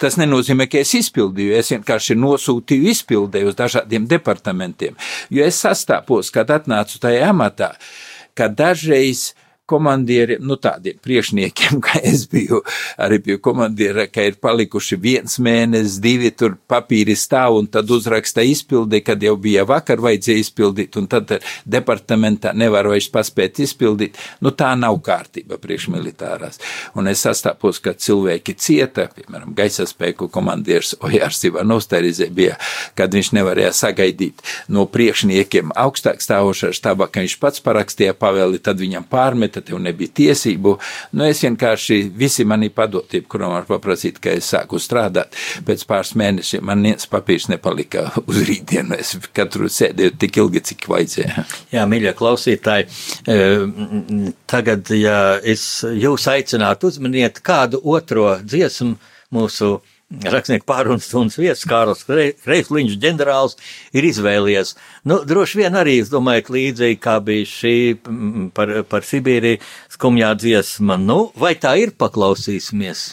Tas 0.00 0.16
nenozīmē, 0.16 0.64
ka 0.70 0.80
es 0.80 0.94
izpildīju, 0.96 1.56
es 1.58 1.72
vienkārši 1.74 2.16
nosūtīju 2.16 2.92
izpildēju 2.94 3.50
uz 3.50 3.56
dažādiem 3.58 4.06
departamentiem, 4.08 4.96
jo 5.28 5.44
es 5.44 5.60
sastāpos, 5.60 6.32
kad 6.32 6.52
atnācu 6.54 7.00
tajā 7.02 7.28
amatā, 7.34 7.74
ka 8.34 8.48
dažreiz 8.48 9.32
komandieriem, 9.66 10.42
nu 10.44 10.56
tādiem 10.60 10.98
priekšniekiem, 11.04 11.80
kā 11.84 12.00
es 12.04 12.26
biju, 12.30 12.60
arī 13.00 13.20
biju 13.24 13.40
komandiera, 13.44 14.06
ka 14.12 14.24
ir 14.26 14.36
palikuši 14.42 14.98
viens 15.00 15.38
mēnesis, 15.40 16.00
divi 16.04 16.30
tur 16.36 16.58
papīri 16.68 17.16
stāv 17.16 17.58
un 17.60 17.68
tad 17.72 17.88
uzraksta 17.90 18.44
izpildi, 18.44 19.00
kad 19.04 19.22
jau 19.24 19.36
bija 19.40 19.64
vakar 19.68 20.02
vajadzēja 20.04 20.44
izpildīt 20.44 20.98
un 21.00 21.08
tad 21.10 21.32
departamentā 21.64 22.52
nevar 22.56 22.90
vairs 22.92 23.08
paspēt 23.12 23.62
izpildīt. 23.64 24.20
Nu 24.44 24.52
tā 24.52 24.74
nav 24.76 24.98
kārtība 25.04 25.56
priekšmilitārās. 25.62 26.60
Un 26.98 27.08
es 27.08 27.24
sastāpos, 27.24 27.80
ka 27.80 27.94
cilvēki 27.96 28.56
cieta, 28.60 29.08
piemēram, 29.16 29.54
gaisa 29.56 29.88
spēku 29.88 30.28
komandieris 30.32 30.94
Ojārs 31.04 31.40
Ivanovs 31.48 31.88
Terizē 31.88 32.28
bija, 32.34 32.58
kad 32.98 33.14
viņš 33.16 33.32
nevarēja 33.38 33.72
sagaidīt 33.76 34.44
no 34.68 34.84
priekšniekiem 34.90 35.72
augstāk 35.78 36.20
stāvošā 36.24 36.74
štābā, 36.76 37.08
ka 37.08 37.24
viņš 37.24 37.38
pats 37.40 37.64
parakstīja 37.64 38.16
pavēli, 38.18 38.60
tad 38.62 38.80
viņam 38.82 39.08
pārmet 39.08 39.53
tad 39.54 39.68
tev 39.68 39.80
nebija 39.82 40.12
tiesību. 40.20 40.74
Nu, 41.14 41.26
es 41.28 41.42
vienkārši 41.44 42.00
visi 42.18 42.46
mani 42.48 42.70
padotību, 42.74 43.28
kuram 43.30 43.54
var 43.54 43.68
paprasīt, 43.68 44.20
ka 44.22 44.34
es 44.34 44.50
sāku 44.54 44.80
strādāt. 44.82 45.36
Pēc 45.66 45.86
pāris 45.88 46.14
mēnešiem 46.18 46.66
man 46.66 46.84
viens 46.84 47.08
papīrs 47.10 47.48
nepalika 47.52 48.08
uz 48.28 48.42
rītdienu. 48.48 48.98
Es 49.00 49.14
katru 49.36 49.70
sēdēju 49.72 50.16
tik 50.20 50.40
ilgi, 50.42 50.64
cik 50.72 50.88
vajadzēja. 50.90 51.46
Jā, 51.74 51.86
mīļie 51.90 52.14
klausītāji, 52.18 52.88
eh, 53.30 54.30
tagad, 54.50 54.92
ja 54.98 55.18
es 55.42 55.66
jūs 55.84 56.28
aicinātu 56.30 56.92
uzminiet 56.92 57.42
kādu 57.44 57.80
otro 57.94 58.34
dziesmu 58.42 58.96
mūsu 59.34 59.76
rakstnieku 60.22 60.66
pārunas 60.68 61.08
stundas 61.08 61.38
vietas, 61.40 61.64
Kārls 61.68 62.04
Kreisliņš 62.06 62.98
ģenerālis 63.02 63.58
ir 63.96 64.08
izvēlies. 64.08 64.74
Nu, 65.08 65.20
droši 65.26 65.62
vien 65.62 65.78
arī, 65.80 65.98
es 66.02 66.12
domāju, 66.12 66.54
līdzīgi 66.56 67.00
kā 67.02 67.18
bija 67.24 67.48
šī 67.50 67.76
par, 68.56 68.76
par 68.90 69.06
Sibīriju 69.06 69.62
skumjā 69.96 70.34
dziesma. 70.40 70.98
Nu, 71.00 71.28
vai 71.38 71.54
tā 71.60 71.76
ir 71.82 71.96
paklausīsimies? 71.98 73.08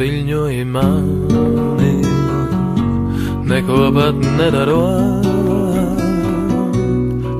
Saviļņoji 0.00 0.62
mani, 0.64 1.90
neko 3.50 3.80
pat 3.92 4.22
nedarot, 4.38 5.26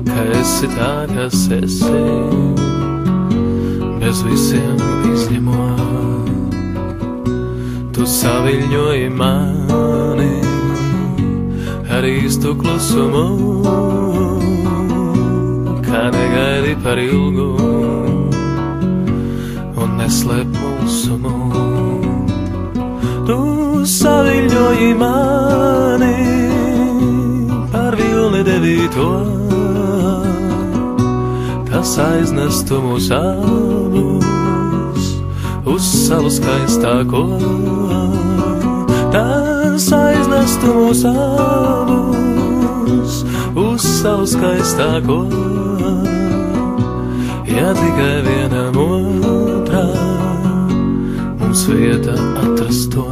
ka 0.05 0.25
esi 0.37 0.69
tā, 0.75 0.89
kas 1.09 1.39
esi, 1.57 2.03
bez 4.03 4.21
visiem 4.27 4.77
izņemot. 5.09 6.29
Tu 7.97 8.05
saviļņoji 8.13 9.09
mani, 9.09 10.29
ar 11.89 12.05
īstu 12.11 12.53
klusumu, 12.61 13.25
kā 15.89 16.05
negaidi 16.13 16.77
par 16.85 17.01
ilgu 17.09 17.49
un 19.81 19.97
neslēp 19.97 20.57
mūsumu. 20.61 21.70
Tu 23.31 23.85
saviļņoji 23.87 24.87
mani 24.99 26.15
par 27.71 27.95
vilni 27.95 28.41
devīto, 28.43 29.05
tas 31.69 31.93
aiznestu 32.03 32.81
mūs 32.83 33.07
abus 33.15 35.07
uz 35.63 35.87
salu 35.93 36.33
skaistāko. 36.41 37.23
Tas 39.15 39.87
aiznestu 39.95 40.75
mūs 40.81 41.07
abus 41.15 43.13
uz 43.55 43.81
salu 44.01 44.27
skaistāko. 44.35 45.21
Ja 47.47 47.71
tikai 47.79 48.15
vienam 48.27 48.75
otrā 48.89 49.30
mums 51.61 51.77
vieta 51.77 52.13
atrastos. 52.41 53.11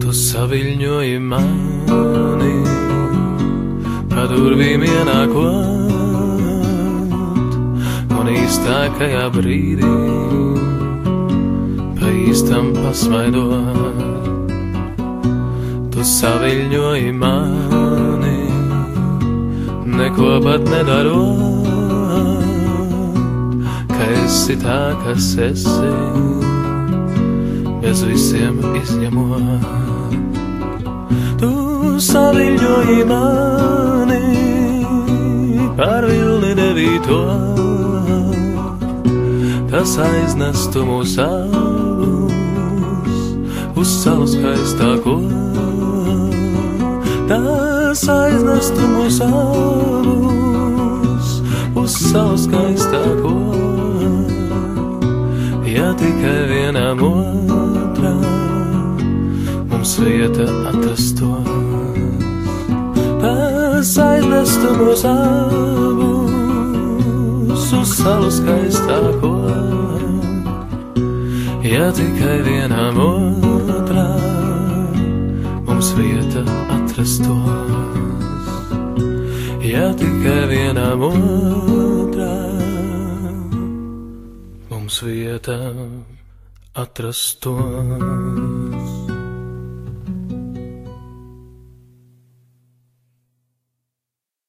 Tu 0.00 0.12
saviļņoji 0.12 1.18
mani, 1.20 2.56
pa 4.12 4.26
durvīm 4.32 4.82
ienākot, 4.84 5.88
un 8.16 8.26
īstākajā 8.36 9.26
brīdī 9.32 9.65
pasmaidot. 13.26 14.54
Tu 15.92 16.04
saviļņoji 16.04 17.12
mani, 17.16 18.38
neko 19.86 20.40
pat 20.44 20.62
nedarot, 20.70 21.66
ka 23.88 24.04
esi 24.24 24.56
tā, 24.60 24.94
kas 25.04 25.36
esi 25.38 25.92
bez 27.82 28.02
visiem 28.04 28.60
izņemot. 28.82 29.66
Tu 31.40 31.50
saviļņoji 32.00 33.04
mani 33.08 34.22
par 35.76 36.04
vilni 36.04 36.54
devīto, 36.56 37.22
tas 39.70 39.98
aiznestu 39.98 40.84
mūs 40.84 41.18
abus 41.20 41.65
uz 43.86 43.92
salu 44.02 44.26
skaistāko. 44.26 45.12
Tas 47.30 48.02
aiznestu 48.10 48.82
mūs 48.90 49.22
abus 49.22 51.28
uz 51.78 51.94
salu 51.94 52.34
skaistāko 52.44 53.34
ja 55.70 55.94
tikai 56.00 56.40
vienam 56.50 56.98
otram 57.06 58.26
mums 59.70 59.92
vieta 60.02 60.46
atrastos. 60.70 61.46
Tas 63.22 63.90
aizvestu 64.02 64.68
mūs 64.80 65.02
abus 65.12 66.34
uz 67.82 67.90
salu 68.02 68.30
skaistāko, 68.40 69.32
ja 71.62 71.86
tikai 71.94 72.38
vienam 72.50 72.96
otram 73.06 73.55
atrastos. 77.20 78.56
Ja 79.64 79.94
tikai 79.94 80.48
vienam 80.48 81.02
otram 81.02 82.56
mums 84.70 85.02
vieta 85.02 85.74
atrastos. 86.74 87.54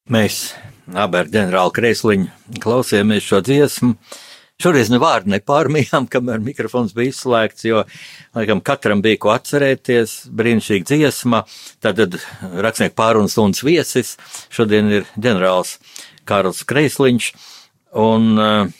Mēs 0.07 0.55
abi 0.95 1.17
ar 1.19 1.27
ģenerāli 1.27 1.71
Kreisliņu 1.75 2.27
klausījāmies 2.63 3.23
šo 3.27 3.41
dziesmu. 3.43 3.95
Šoreiz 4.57 4.89
ne 4.89 4.97
vārdu 4.97 5.29
nepārmījām, 5.35 6.07
kamēr 6.13 6.41
mikrofons 6.41 6.95
bija 6.97 7.13
izslēgts, 7.13 7.67
jo, 7.67 7.83
laikam, 8.37 8.63
katram 8.65 9.03
bija 9.05 9.19
ko 9.21 9.33
atcerēties. 9.35 10.17
Brīnišķīga 10.33 10.89
dziesma. 10.89 11.43
Tad 11.85 12.01
rakstnieku 12.65 12.97
pārunas 12.97 13.37
stundas 13.37 13.61
viesis. 13.67 14.15
Šodien 14.53 14.89
ir 14.89 15.07
ģenerālis 15.13 15.77
Kārls 16.27 16.63
Kreisliņš. 16.67 17.29
Un 18.01 18.33
uh, 18.41 18.73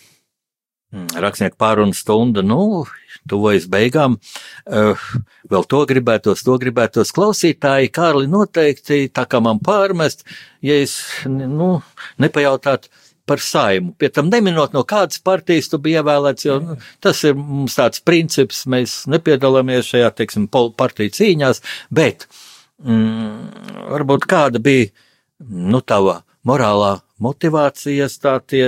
rakstnieku 1.22 1.60
pārunas 1.62 2.02
stunda, 2.02 2.42
nu, 2.42 2.88
tuvojas 3.30 3.70
beigām. 3.70 4.18
Uh, 4.66 5.08
vēl 5.52 5.70
to 5.70 5.86
gribētos, 5.94 6.42
to 6.48 6.58
gribētos 6.58 7.14
klausītāji. 7.14 7.94
Kārli 7.94 8.26
noteikti, 8.32 9.04
tā 9.14 9.30
kā 9.30 9.46
man 9.46 9.62
pārmest, 9.62 10.26
ja 10.66 10.82
es, 10.82 10.98
nu, 11.30 11.76
nepajautātu 12.18 12.90
par 13.28 13.44
saimu. 13.44 13.94
Pie 14.00 14.10
tam 14.14 14.32
neminot, 14.32 14.76
no 14.76 14.84
kādas 14.88 15.22
partijas 15.24 15.72
tu 15.72 15.80
biji 15.84 16.02
ievēlēts, 16.02 16.48
jo 16.48 16.60
nu, 16.64 16.78
tas 17.04 17.24
ir 17.28 17.36
mums 17.38 17.78
tāds 17.78 18.04
princips, 18.08 18.66
mēs 18.70 19.02
nepiedalāmies 19.12 19.92
šajā, 19.92 20.14
teiksim, 20.18 20.48
partiju 20.52 21.16
cīņās, 21.18 21.64
bet 21.94 22.28
mm, 22.84 23.92
varbūt 23.92 24.30
kāda 24.30 24.64
bija, 24.64 24.90
nu, 25.48 25.84
tava 25.86 26.22
morālā 26.48 26.98
motivācija 27.24 28.06
iestātie, 28.06 28.64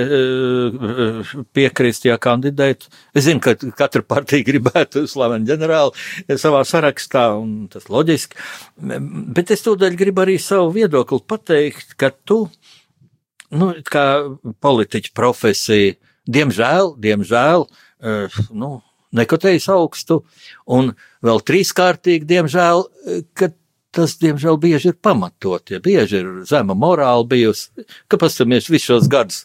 piekrist, 1.54 2.06
ja 2.08 2.16
kandidēt. 2.20 2.88
Es 3.14 3.28
zinu, 3.28 3.42
ka 3.44 3.54
katra 3.78 4.02
partija 4.06 4.46
gribētu 4.48 5.04
slavenu 5.10 5.46
ģenerāli 5.48 6.38
savā 6.40 6.64
sarakstā, 6.68 7.28
un 7.38 7.70
tas 7.72 7.86
loģiski, 7.92 8.40
bet 9.36 9.54
es 9.54 9.64
tūdaļ 9.66 9.98
gribu 10.00 10.24
arī 10.24 10.36
savu 10.42 10.72
viedokli 10.74 11.22
pateikt, 11.30 11.94
ka 12.00 12.10
tu, 12.26 12.42
nu, 13.54 13.72
kā 13.86 14.06
politiķa 14.62 15.14
profesija, 15.16 15.96
diemžēl, 16.30 16.94
diemžēl, 17.02 17.66
nu, 18.54 18.70
nekotējas 19.16 19.68
augstu, 19.74 20.20
un 20.70 20.92
vēl 21.26 21.42
trīskārtīgi, 21.46 22.28
diemžēl, 22.30 22.84
ka 23.34 23.50
tas, 23.94 24.14
diemžēl, 24.20 24.58
bieži 24.60 24.92
ir 24.92 24.96
pamatot, 25.02 25.72
ja 25.72 25.80
bieži 25.82 26.20
ir 26.20 26.28
zema 26.48 26.76
morāla 26.78 27.26
bijusi, 27.26 27.84
ka 28.10 28.18
pastamies 28.20 28.70
visus 28.70 28.88
šos 28.90 29.10
gadus 29.10 29.44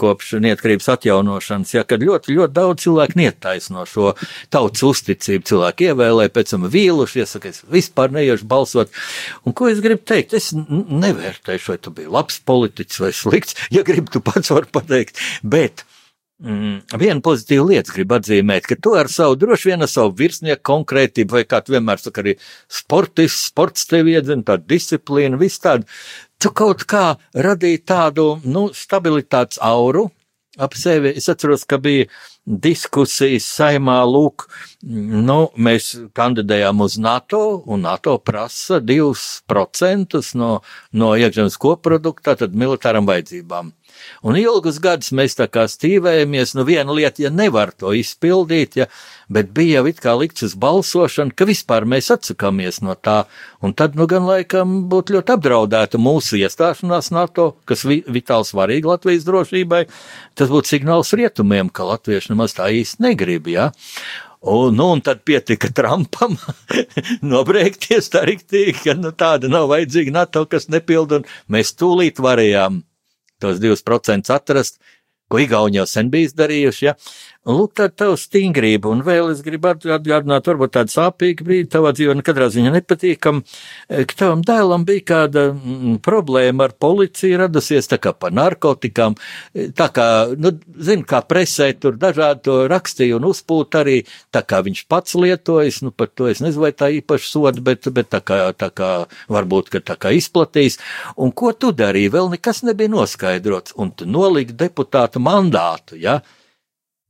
kopš 0.00 0.34
neatkarības 0.42 0.88
atjaunošanas, 0.94 1.74
ja 1.76 1.84
kad 1.88 2.02
ļoti, 2.04 2.34
ļoti 2.36 2.54
daudz 2.56 2.84
cilvēku 2.84 3.18
nietaisno 3.20 3.84
šo 3.88 4.12
tautas 4.52 4.84
uzticību, 4.88 5.46
cilvēki 5.48 5.90
ievēlē, 5.92 6.28
pēc 6.34 6.54
tam 6.54 6.66
vīluši, 6.72 7.22
iesaka, 7.24 7.52
es 7.52 7.62
vispār 7.72 8.12
neiešu 8.14 8.48
balsot. 8.50 8.92
Un 9.46 9.56
ko 9.56 9.70
es 9.72 9.82
gribu 9.84 10.04
teikt? 10.08 10.34
Es 10.36 10.50
nevērtēšu, 10.54 11.72
vai 11.72 11.78
tu 11.82 11.94
biji 11.94 12.12
labs 12.18 12.42
politiķis 12.48 13.04
vai 13.04 13.12
slikts, 13.16 13.56
ja 13.74 13.86
gribi, 13.86 14.12
tu 14.12 14.24
pats 14.24 14.52
vari 14.52 14.68
pateikt, 14.74 15.22
bet 15.46 15.86
Mm, 16.38 16.84
viena 17.02 17.18
pozitīva 17.18 17.64
lieta 17.66 17.90
gribu 17.90 18.14
atzīmēt, 18.14 18.68
ka 18.70 18.76
tu 18.78 18.92
ar 18.94 19.08
savu 19.10 19.34
droši 19.40 19.72
vien 19.72 19.82
ar 19.82 19.90
savu 19.90 20.12
virsnieku 20.20 20.62
konkrētību, 20.70 21.34
vai 21.34 21.42
kā 21.42 21.58
tu 21.66 21.74
vienmēr 21.74 21.98
saki, 21.98 22.22
arī 22.22 22.34
sportists, 22.70 23.48
sports 23.50 23.88
tev 23.90 24.06
iedzina, 24.06 24.44
tāda 24.46 24.62
disciplīna, 24.70 25.40
viss 25.40 25.58
tāda. 25.64 25.88
Tu 26.38 26.52
kaut 26.54 26.84
kā 26.86 27.16
radīji 27.34 27.82
tādu, 27.90 28.28
nu, 28.46 28.68
stabilitātes 28.70 29.58
auru 29.58 30.06
ap 30.58 30.76
sevi. 30.78 31.10
Es 31.18 31.26
atceros, 31.30 31.64
ka 31.66 31.80
bija 31.82 32.06
diskusijas 32.46 33.46
saimā, 33.58 33.98
lūk, 34.06 34.46
nu, 34.86 35.40
mēs 35.58 35.90
kandidējām 36.16 36.86
uz 36.86 37.00
NATO, 37.02 37.42
un 37.66 37.82
NATO 37.86 38.14
prasa 38.22 38.78
2% 38.78 40.22
no, 40.38 40.52
no 40.92 41.10
iekšzemes 41.18 41.58
koprodukta, 41.60 42.38
tad 42.38 42.54
militāram 42.54 43.10
vajadzībām. 43.10 43.74
Un 44.26 44.38
ilgus 44.38 44.80
gadus 44.82 45.12
mēs 45.14 45.36
tā 45.38 45.46
kā 45.50 45.66
stīvējamies, 45.70 46.54
nu 46.58 46.64
viena 46.68 46.94
lieta, 46.94 47.22
ja 47.24 47.30
nevar 47.30 47.72
to 47.76 47.92
izpildīt, 47.96 48.78
ja, 48.80 48.88
bet 49.32 49.52
bija 49.54 49.78
jau 49.78 49.88
it 49.90 50.02
kā 50.02 50.14
likts 50.18 50.46
uz 50.46 50.54
balsošanu, 50.58 51.34
ka 51.36 51.46
vispār 51.48 51.86
mēs 51.88 52.10
atsakāmies 52.14 52.82
no 52.84 52.96
tā, 52.98 53.22
un 53.62 53.74
tad, 53.78 53.98
nu 53.98 54.08
gan 54.10 54.26
laikam 54.28 54.78
būtu 54.90 55.18
ļoti 55.18 55.36
apdraudēta 55.36 56.00
mūsu 56.02 56.40
iestāšanās 56.42 57.12
NATO, 57.14 57.50
kas 57.68 57.84
vi, 57.88 58.00
vitāli 58.06 58.48
svarīgi 58.48 58.90
Latvijas 58.90 59.26
drošībai, 59.28 59.84
tas 60.38 60.52
būtu 60.52 60.74
signāls 60.74 61.14
rietumiem, 61.16 61.70
ka 61.70 61.86
latvieši 61.88 62.34
nemaz 62.34 62.56
tā 62.58 62.72
īsti 62.74 63.06
negrib, 63.08 63.52
ja. 63.52 63.70
Un, 64.40 64.74
nu, 64.74 64.92
un 64.92 65.00
tad 65.02 65.24
pietika 65.26 65.66
Trumpam 65.74 66.36
nobriekties 67.32 68.06
tā 68.12 68.22
riktīgi, 68.28 68.76
ka 68.84 68.94
nu, 68.94 69.10
tāda 69.10 69.50
nav 69.50 69.66
vajadzīga 69.72 70.14
NATO, 70.14 70.44
kas 70.46 70.68
nepilda, 70.70 71.18
un 71.18 71.26
mēs 71.50 71.74
tūlīt 71.74 72.22
varējām 72.22 72.84
tos 73.42 73.60
2% 73.62 74.32
atrast, 74.34 74.80
ko 75.28 75.40
Igauni 75.42 75.80
jau 75.80 75.86
sen 75.88 76.10
bijis 76.12 76.34
darījuši, 76.36 76.84
ja, 76.88 76.94
Un 77.48 77.56
lūk, 77.56 77.72
tāda 77.78 77.94
tava 78.02 78.16
stingrība, 78.20 78.90
un 78.92 79.00
vēl 79.06 79.30
es 79.32 79.38
gribu 79.44 79.70
atgādināt, 79.70 80.48
varbūt 80.50 80.74
tādu 80.74 80.92
sāpīgu 80.92 81.46
brīdi 81.46 81.70
tavā 81.72 81.94
dzīvē, 81.96 82.18
katrā 82.26 82.50
ziņā 82.52 82.74
nepatīkam, 82.74 83.40
eh, 83.88 84.04
ka 84.04 84.18
tavam 84.20 84.42
dēlam 84.44 84.84
bija 84.88 85.04
kāda 85.08 85.46
mm, 85.54 85.94
problēma 86.04 86.66
ar 86.68 86.74
policiju 86.76 87.38
radusies, 87.40 87.88
tā 87.88 87.96
kā 88.04 88.12
par 88.12 88.36
narkotikām, 88.36 89.16
eh, 89.54 89.70
tā 89.72 89.88
kā, 89.96 90.08
nu, 90.36 90.52
zinu, 90.76 91.06
kā 91.08 91.22
presē 91.24 91.70
tur 91.80 91.96
dažādi 91.96 92.44
to 92.50 92.58
rakstīja 92.68 93.16
un 93.16 93.30
uzpūt 93.30 93.80
arī, 93.80 94.02
tā 94.34 94.44
kā 94.44 94.60
viņš 94.66 94.84
pats 94.92 95.16
lietojas, 95.16 95.80
nu, 95.86 95.90
par 95.90 96.12
to 96.12 96.28
es 96.28 96.44
nezinu, 96.44 96.66
vai 96.66 96.74
tā 96.76 96.92
īpaši 97.00 97.30
soda, 97.32 97.64
bet, 97.64 97.88
bet 97.96 98.12
tā 98.12 98.20
kā, 98.20 98.42
tā 98.52 98.68
kā, 98.68 98.90
varbūt, 99.32 99.72
ka 99.72 99.80
tā 99.80 99.96
kā 99.96 100.12
izplatīs, 100.12 100.76
un 101.16 101.32
ko 101.32 101.56
tu 101.56 101.72
darīji, 101.72 102.12
vēl 102.12 102.28
nekas 102.36 102.60
nebija 102.68 102.92
noskaidrots, 102.92 103.72
un 103.80 103.96
tu 103.96 104.04
noliki 104.04 104.52
deputātu 104.52 105.24
mandātu, 105.24 105.96
ja, 105.96 106.20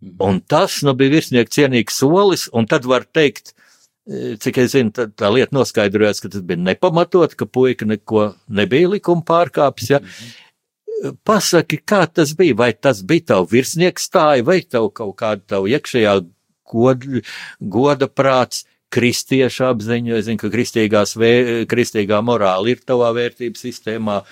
Un 0.00 0.40
tas 0.46 0.78
nu, 0.86 0.94
bija 0.94 1.16
virsnieka 1.16 1.50
cienīgs 1.50 1.96
solis, 1.98 2.46
un 2.54 2.68
tad 2.70 2.86
var 2.86 3.02
teikt, 3.02 3.50
e, 4.06 4.36
cik 4.38 4.60
es 4.62 4.74
zinu, 4.76 4.92
tā, 4.94 5.30
lieta 5.34 5.56
noskaidrojās, 5.56 6.22
ka 6.22 6.30
tas 6.30 6.44
bija 6.46 6.60
nepamatot, 6.62 7.34
ka 7.34 7.48
puika 7.50 7.88
neko 7.88 8.28
nebija 8.46 8.92
likuma 8.94 9.26
pārkāpis. 9.26 9.90
Ja? 9.96 10.02
Pasaki, 11.26 11.80
kā 11.82 12.04
tas 12.06 12.34
bija, 12.38 12.54
vai 12.58 12.72
tas 12.74 13.02
bija 13.06 13.34
tavu 13.34 13.50
virsnieku 13.50 14.02
stāja, 14.02 14.46
vai 14.46 14.60
tev 14.62 14.90
kaut 14.94 15.16
kāda 15.18 15.42
tavu 15.56 15.70
iekšējā 15.74 16.14
goda, 16.70 17.22
goda 17.58 18.10
prāts, 18.10 18.66
kristiešu 18.94 19.66
apziņa, 19.68 20.14
es 20.16 20.28
zinu, 20.28 20.40
ka 20.40 20.48
kristīgās, 20.52 21.16
vē, 21.20 21.32
kristīgā 21.68 22.22
morāla 22.24 22.70
ir 22.72 22.80
tavā 22.86 23.10
vērtības 23.18 23.66
sistēmā 23.66 24.22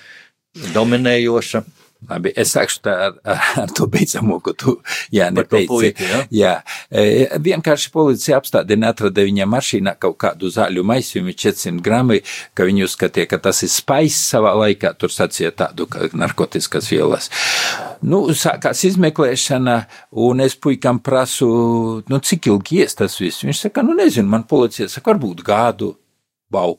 dominējoša. 0.73 1.61
Labi, 2.05 2.29
es 2.37 2.51
sākšu 2.53 2.81
tā 2.85 2.93
ar, 3.07 3.15
ar 3.57 3.71
to 3.73 3.87
beidzamo, 3.89 4.37
ko 4.45 4.53
tu, 4.53 4.75
jā, 5.13 5.31
neteici. 5.33 5.67
Puiki, 5.71 6.05
ja? 6.05 6.19
Jā, 6.31 6.53
e, 6.93 7.25
vienkārši 7.41 7.89
policija 7.93 8.37
apstādina 8.37 8.91
atrada 8.93 9.25
viņa 9.25 9.47
mašīnā 9.49 9.95
kaut 9.99 10.19
kādu 10.21 10.51
zāļu 10.53 10.85
maisījumu 10.87 11.33
400 11.33 11.83
grami, 11.83 12.21
ka 12.53 12.67
viņi 12.69 12.85
uzskatīja, 12.85 13.31
ka 13.33 13.41
tas 13.49 13.63
ir 13.65 13.73
spais 13.73 14.19
savā 14.29 14.53
laikā, 14.61 14.93
tur 15.01 15.13
sacīja 15.13 15.51
tādu, 15.57 15.89
ka 15.89 16.11
narkotiskas 16.13 16.91
vielas. 16.93 17.31
Nu, 18.05 18.27
sākās 18.37 18.85
izmeklēšana, 18.91 19.77
un 20.21 20.45
es 20.45 20.55
puikam 20.61 21.01
prasu, 21.03 21.49
nu, 22.07 22.21
cik 22.21 22.51
ilgi 22.53 22.83
ies 22.83 22.97
tas 23.01 23.17
viss. 23.19 23.41
Viņš 23.47 23.67
saka, 23.67 23.85
nu, 23.85 23.97
nezinu, 23.97 24.29
man 24.29 24.45
policija 24.47 24.85
saka, 24.91 25.15
varbūt 25.15 25.41
gādu 25.47 25.95
Wow. 26.51 26.77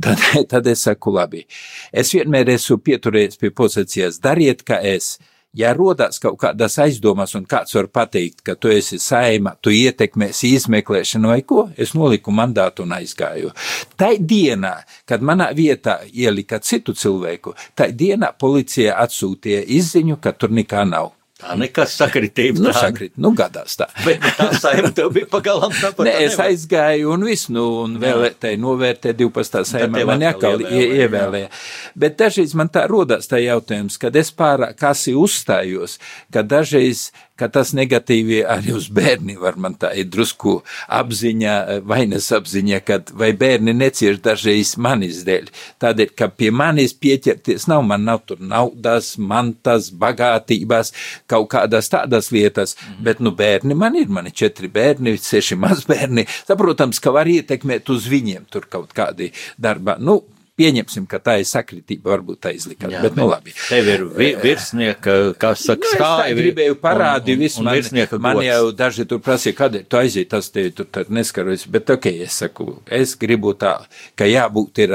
Tad, 0.00 0.18
tad 0.50 0.66
es 0.66 0.82
saku, 0.88 1.12
labi. 1.14 1.44
Es 1.92 2.10
vienmēr 2.14 2.50
esmu 2.56 2.80
pieturējies 2.82 3.38
pie 3.40 3.52
pozīcijas, 3.54 4.20
dariet, 4.22 4.66
kā 4.66 4.80
es. 4.82 5.16
Ja 5.54 5.70
rodas 5.70 6.18
kaut 6.18 6.40
kādas 6.42 6.74
aizdomas, 6.82 7.36
un 7.38 7.44
kāds 7.46 7.76
var 7.76 7.86
pateikt, 7.94 8.40
ka 8.42 8.56
tu 8.58 8.72
esi 8.74 8.98
saima, 8.98 9.52
tu 9.62 9.70
ietekmēsi 9.70 10.50
izmeklēšanu 10.56 11.30
vai 11.30 11.44
ko, 11.46 11.68
es 11.78 11.94
noliku 11.94 12.34
mandātu 12.34 12.82
un 12.82 12.96
aizgāju. 12.96 13.52
Tai 13.94 14.16
dienā, 14.18 14.74
kad 15.06 15.22
manā 15.22 15.52
vietā 15.54 16.00
ielika 16.10 16.58
citu 16.58 16.96
cilvēku, 16.98 17.54
tai 17.78 17.92
dienā 17.94 18.32
policija 18.34 18.98
atsūtīja 19.04 19.62
izziņu, 19.78 20.18
ka 20.18 20.34
tur 20.34 20.50
nekā 20.50 20.82
nav. 20.90 21.12
Tā 21.44 21.56
nekas 21.60 21.94
sakritība. 21.98 22.62
Nu, 22.64 22.72
sakrit, 22.76 23.12
nu, 23.20 23.30
gadās 23.36 23.76
tā. 23.78 23.88
Bet 24.04 24.22
nu, 24.22 24.32
tā 24.38 24.48
saima 24.62 24.90
tev 24.96 25.10
bija 25.14 25.28
pagalam 25.30 25.74
tāpat. 25.76 26.06
Nē, 26.08 26.14
es 26.26 26.38
aizgāju 26.40 27.12
un 27.14 27.26
viss, 27.28 27.50
nu, 27.52 27.66
un 27.84 27.98
vēlētēji 28.02 28.60
novērtē 28.62 29.12
12. 29.18 29.64
saimā, 29.68 30.04
man 30.08 30.24
jākal 30.24 30.64
ievēlēja. 30.64 31.52
Bet 32.00 32.18
dažreiz 32.20 32.56
man 32.58 32.72
tā 32.72 32.86
rodās 32.90 33.28
tā 33.30 33.42
jautājums, 33.44 34.00
kad 34.00 34.16
es 34.16 34.32
pārāk 34.34 34.78
kasi 34.80 35.14
uzstājos, 35.18 35.98
ka 36.32 36.42
dažreiz 36.46 37.10
ka 37.40 37.48
tas 37.50 37.72
negatīvi 37.74 38.42
arī 38.46 38.74
uz 38.76 38.86
bērni 38.94 39.34
var 39.40 39.56
man 39.58 39.74
tā 39.78 39.90
ir 39.98 40.06
drusku 40.10 40.60
apziņa, 40.94 41.54
vainas 41.88 42.28
apziņa, 42.36 42.80
kad 42.86 43.10
vai 43.18 43.32
bērni 43.38 43.74
necieš 43.74 44.20
dažreiz 44.22 44.74
manis 44.78 45.24
dēļ. 45.26 45.50
Tādēļ, 45.82 46.12
ka 46.18 46.28
pie 46.30 46.52
manis 46.54 46.94
pieķerties 46.94 47.66
nav, 47.70 47.82
man 47.88 48.06
nav 48.06 48.22
tur 48.28 48.38
naudas, 48.38 49.14
mantas, 49.18 49.90
bagātības, 49.90 50.94
kaut 51.30 51.50
kādas 51.56 51.90
tādas 51.90 52.30
lietas, 52.34 52.76
mm. 52.78 53.00
bet, 53.08 53.24
nu, 53.24 53.34
bērni 53.34 53.78
man 53.78 53.98
ir, 53.98 54.12
mani 54.12 54.30
četri 54.34 54.70
bērni, 54.70 55.16
seši 55.18 55.58
mazbērni, 55.58 56.28
saprotams, 56.46 57.02
ka 57.02 57.14
var 57.14 57.30
ietekmēt 57.30 57.90
uz 57.90 58.06
viņiem 58.10 58.46
tur 58.52 58.70
kaut 58.70 58.94
kādi 58.94 59.32
darba. 59.58 59.98
Nu, 59.98 60.20
pieņemsim, 60.58 61.06
ka 61.10 61.18
tā 61.22 61.36
ir 61.42 61.48
sakritība, 61.48 62.12
varbūt 62.12 62.40
tā 62.46 62.52
izlikās, 62.54 62.92
Jā, 62.92 63.00
bet, 63.02 63.16
nu 63.18 63.26
labi. 63.26 63.54
Tev 63.66 63.88
ir 63.90 64.04
vi 64.14 64.28
virsnieka, 64.38 65.16
kas 65.40 65.64
saka, 65.66 65.82
nu, 65.82 65.98
stāvi. 65.98 66.36
gribēju 66.38 66.76
parādīt 66.82 67.40
visu, 67.40 67.64
man, 67.66 67.80
man 68.22 68.38
gods. 68.38 68.46
jau 68.46 68.68
daži 68.78 69.06
tur 69.10 69.22
prasīja, 69.24 69.56
kādēļ 69.58 69.86
tu 69.90 69.98
aiziet, 69.98 70.28
tas 70.30 70.50
te 70.54 70.66
tur 70.76 70.86
tad 70.94 71.10
neskarojas, 71.14 71.66
bet 71.74 71.90
ok, 71.96 72.06
es 72.26 72.38
saku, 72.44 72.68
es 72.86 73.16
gribu 73.18 73.54
tā, 73.58 73.72
ka 74.18 74.28
jābūt 74.30 74.82
ir 74.84 74.94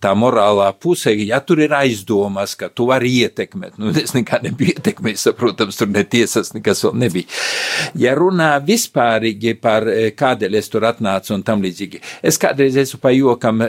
tā 0.00 0.14
morālā 0.16 0.70
puse, 0.80 1.12
ja 1.20 1.42
tur 1.44 1.60
ir 1.64 1.76
aizdomas, 1.76 2.56
ka 2.56 2.70
tu 2.72 2.88
vari 2.88 3.12
ietekmēt, 3.26 3.76
nu 3.82 3.92
es 4.00 4.16
nekā 4.16 4.40
nebiju 4.46 4.78
ietekmējis, 4.78 5.26
protams, 5.36 5.80
tur 5.80 5.92
netiesas 5.92 6.54
nekas 6.56 6.80
vēl 6.86 6.96
nebija. 7.04 7.28
Ja 8.00 8.16
runā 8.16 8.54
vispārīgi 8.64 9.56
par 9.60 9.84
kādēļ 10.16 10.58
es 10.62 10.72
tur 10.72 10.88
atnācu 10.88 11.36
un 11.36 11.44
tam 11.44 11.60
līdzīgi, 11.64 12.00
es 12.24 12.40
kādreiz 12.40 12.80
esmu 12.80 13.02
pa 13.04 13.12
jokam 13.12 13.60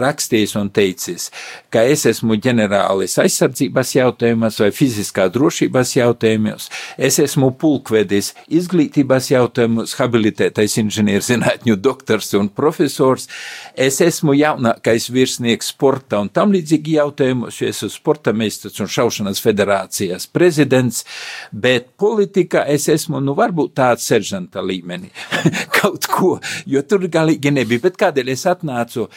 rakstījis 0.00 0.58
un 0.58 0.74
te 0.74 0.79
teicis, 0.80 1.28
ka 1.72 1.84
es 1.88 2.06
esmu 2.08 2.38
ģenerālis 2.40 3.18
aizsardzības 3.20 3.94
jautājumos 3.96 4.60
vai 4.62 4.70
fiziskā 4.74 5.28
drošības 5.32 5.94
jautājumos, 5.98 6.68
es 6.98 7.18
esmu 7.22 7.52
pulkvedis 7.60 8.32
izglītības 8.48 9.30
jautājumos, 9.34 9.96
habilitētais 10.00 10.78
inženierzinātņu 10.82 11.76
doktors 11.80 12.32
un 12.38 12.48
profesors, 12.56 13.28
es 13.74 14.00
esmu 14.04 14.34
jaunākais 14.38 15.10
virsnieks 15.12 15.72
sporta 15.74 16.22
un 16.22 16.30
tam 16.32 16.54
līdzīgi 16.54 16.96
jautājumos, 16.98 17.60
jo 17.60 17.70
esmu 17.70 17.90
sporta 17.92 18.34
meistars 18.36 18.80
un 18.80 18.90
šaušanas 18.90 19.42
federācijas 19.44 20.28
prezidents, 20.30 21.04
bet 21.52 21.92
politikā 22.00 22.64
es 22.72 22.88
esmu, 22.92 23.20
nu, 23.24 23.36
varbūt 23.38 23.76
tāds 23.82 24.08
seržanta 24.08 24.64
līmenī, 24.64 25.12
kaut 25.80 26.08
ko, 26.10 26.34
jo 26.66 26.82
tur 26.88 27.06
galīgi 27.10 27.54
nebija, 27.54 27.88
bet 27.88 28.00
kādēļ 28.00 28.34
es 28.34 28.48
atnācu? 28.50 29.08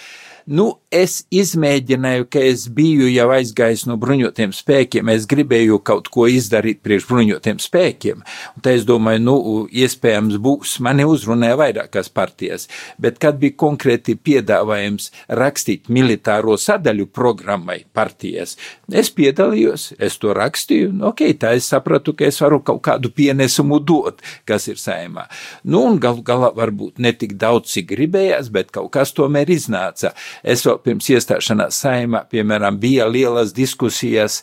Nu, 0.44 0.66
es 0.92 1.22
izmēģināju, 1.32 2.26
ka 2.28 2.42
es 2.44 2.66
biju 2.76 3.08
jau 3.08 3.30
aizgājis 3.32 3.86
no 3.88 3.96
bruņotiem 4.00 4.52
spēkiem, 4.52 5.08
es 5.14 5.24
gribēju 5.32 5.78
kaut 5.88 6.10
ko 6.12 6.26
izdarīt 6.28 6.82
priekš 6.84 7.06
bruņotiem 7.08 7.62
spēkiem. 7.64 8.26
Un 8.58 8.66
tā 8.66 8.74
es 8.76 8.84
domāju, 8.88 9.22
nu, 9.24 9.36
iespējams 9.72 10.36
būs, 10.44 10.76
mani 10.84 11.06
uzrunāja 11.08 11.56
vairākas 11.62 12.12
partijas, 12.12 12.68
bet 13.00 13.22
kad 13.24 13.40
bija 13.40 13.56
konkrēti 13.64 14.18
piedāvājums 14.20 15.14
rakstīt 15.32 15.88
militāro 15.88 16.58
sadaļu 16.60 17.08
programmai 17.16 17.80
partijas, 17.96 18.58
es 18.92 19.14
piedalījos, 19.16 19.94
es 19.96 20.20
to 20.20 20.36
rakstīju, 20.36 20.92
nu, 20.92 21.08
ok, 21.14 21.24
tā 21.40 21.54
es 21.56 21.72
sapratu, 21.72 22.18
ka 22.20 22.28
es 22.28 22.42
varu 22.44 22.60
kaut 22.68 22.84
kādu 22.84 23.14
pienesumu 23.16 23.80
dot, 23.80 24.20
kas 24.44 24.68
ir 24.68 24.82
saimā. 24.82 25.30
Nu, 25.64 25.86
un 25.88 26.04
gal 26.04 26.20
galā 26.20 26.52
varbūt 26.60 27.00
ne 27.00 27.16
tik 27.16 27.40
daudz, 27.40 27.72
cik 27.72 27.94
gribējās, 27.96 28.52
bet 28.52 28.76
kaut 28.76 28.92
kas 29.00 29.16
tomēr 29.16 29.48
iznāca. 29.56 30.12
Es 30.42 30.66
vēl 30.66 30.80
pirms 30.84 31.10
iestāšanās 31.14 31.84
saimā, 31.84 32.24
piemēram, 32.32 32.80
bija 32.82 33.08
lielas 33.12 33.54
diskusijas, 33.54 34.42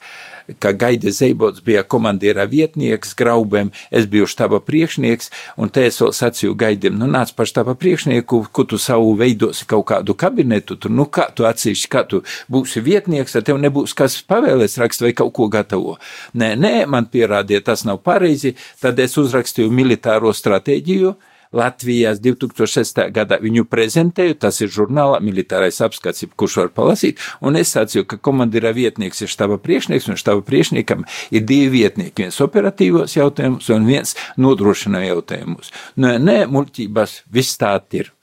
ka 0.58 0.72
Gaida 0.72 1.12
Zeibots 1.14 1.62
bija 1.64 1.82
komandierā 1.86 2.46
vietnieks 2.50 3.14
graubēm, 3.18 3.70
es 3.90 4.08
biju 4.10 4.26
štaba 4.30 4.60
priekšnieks, 4.64 5.30
un 5.60 5.70
te 5.70 5.84
es 5.86 6.00
vēl 6.02 6.12
sacīju 6.16 6.56
Gaidim, 6.58 6.96
nu 6.98 7.06
nāc 7.10 7.32
par 7.36 7.48
štaba 7.50 7.76
priekšnieku, 7.78 8.42
ko 8.52 8.64
tu 8.68 8.78
savu 8.80 9.12
veidosi 9.20 9.68
kaut 9.70 9.86
kādu 9.92 10.16
kabinetu, 10.18 10.78
tur, 10.80 10.94
nu 10.94 11.06
kā 11.06 11.28
tu 11.34 11.46
atsevišķi, 11.48 11.90
kā 11.92 12.04
tu 12.10 12.22
būsi 12.50 12.82
vietnieks, 12.84 13.36
tad 13.36 13.48
tev 13.48 13.60
nebūs 13.62 13.94
kas 13.98 14.20
pavēlēs 14.26 14.78
rakst 14.82 15.04
vai 15.04 15.14
kaut 15.16 15.34
ko 15.36 15.50
gatavo. 15.52 15.98
Nē, 16.34 16.54
nē, 16.58 16.74
man 16.90 17.10
pierādīja, 17.10 17.64
tas 17.70 17.86
nav 17.86 18.02
pareizi, 18.06 18.56
tad 18.82 18.98
es 19.02 19.16
uzrakstīju 19.20 19.70
militāro 19.74 20.34
stratēģiju, 20.34 21.14
Latvijas 21.52 22.20
2006. 22.22 23.00
gadā 23.10 23.40
viņu 23.42 23.64
prezentēju, 23.66 24.36
tas 24.38 24.60
ir 24.62 24.70
žurnālā 24.70 25.18
militārais 25.24 25.80
apskats, 25.82 26.22
kurš 26.38 26.60
var 26.60 26.70
palasīt, 26.76 27.18
un 27.42 27.58
es 27.58 27.72
sacīju, 27.74 28.06
ka 28.06 28.20
komandira 28.22 28.70
vietnieks 28.76 29.24
ir 29.24 29.32
štaba 29.32 29.58
priekšnieks, 29.62 30.06
un 30.12 30.20
štaba 30.20 30.44
priekšniekam 30.46 31.02
ir 31.34 31.42
divi 31.48 31.72
vietnieki, 31.80 32.22
viens 32.22 32.40
operatīvos 32.44 33.18
jautājumus 33.18 33.72
un 33.74 33.90
viens 33.90 34.14
nodrošina 34.38 35.02
jautājumus. 35.08 35.74
Nē, 35.98 36.16
nē, 36.22 36.38
muļķības, 36.54 37.20
viss 37.34 37.58
tā 37.58 37.74
ir. 37.98 38.14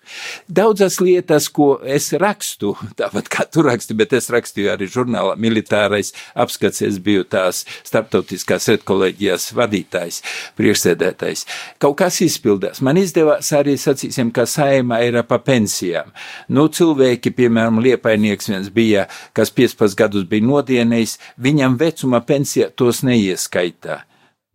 Daudzas 0.47 0.99
lietas, 1.01 1.49
ko 1.53 1.78
es 1.84 2.10
rakstu, 2.18 2.74
tāpat 2.99 3.30
kā 3.32 3.45
tu 3.51 3.64
raksti, 3.66 3.97
bet 3.97 4.16
es 4.18 4.30
rakstīju 4.34 4.72
arī 4.74 4.89
žurnālā 4.91 5.36
militārais 5.41 6.14
apskats, 6.38 6.82
es 6.86 6.99
biju 7.03 7.26
tās 7.28 7.64
starptautiskās 7.88 8.70
redkolēģijas 8.74 9.51
vadītājs, 9.58 10.22
priekšsēdētājs. 10.60 11.45
Kaut 11.84 11.97
kas 12.01 12.22
izpildās. 12.26 12.82
Man 12.86 12.99
izdevās 13.01 13.51
arī, 13.58 13.78
sacīsim, 13.80 14.32
ka 14.36 14.47
saima 14.49 15.01
ir 15.05 15.20
pa 15.28 15.39
pensijām. 15.43 16.12
Nu, 16.53 16.68
cilvēki, 16.72 17.34
piemēram, 17.38 17.82
liepainieks 17.84 18.51
viens 18.51 18.70
bija, 18.74 19.08
kas 19.38 19.53
15 19.55 19.97
gadus 19.97 20.28
bija 20.30 20.47
nodienējis, 20.47 21.18
viņam 21.41 21.80
vecuma 21.80 22.22
pensija 22.26 22.70
tos 22.76 23.03
neieskaitā. 23.08 24.03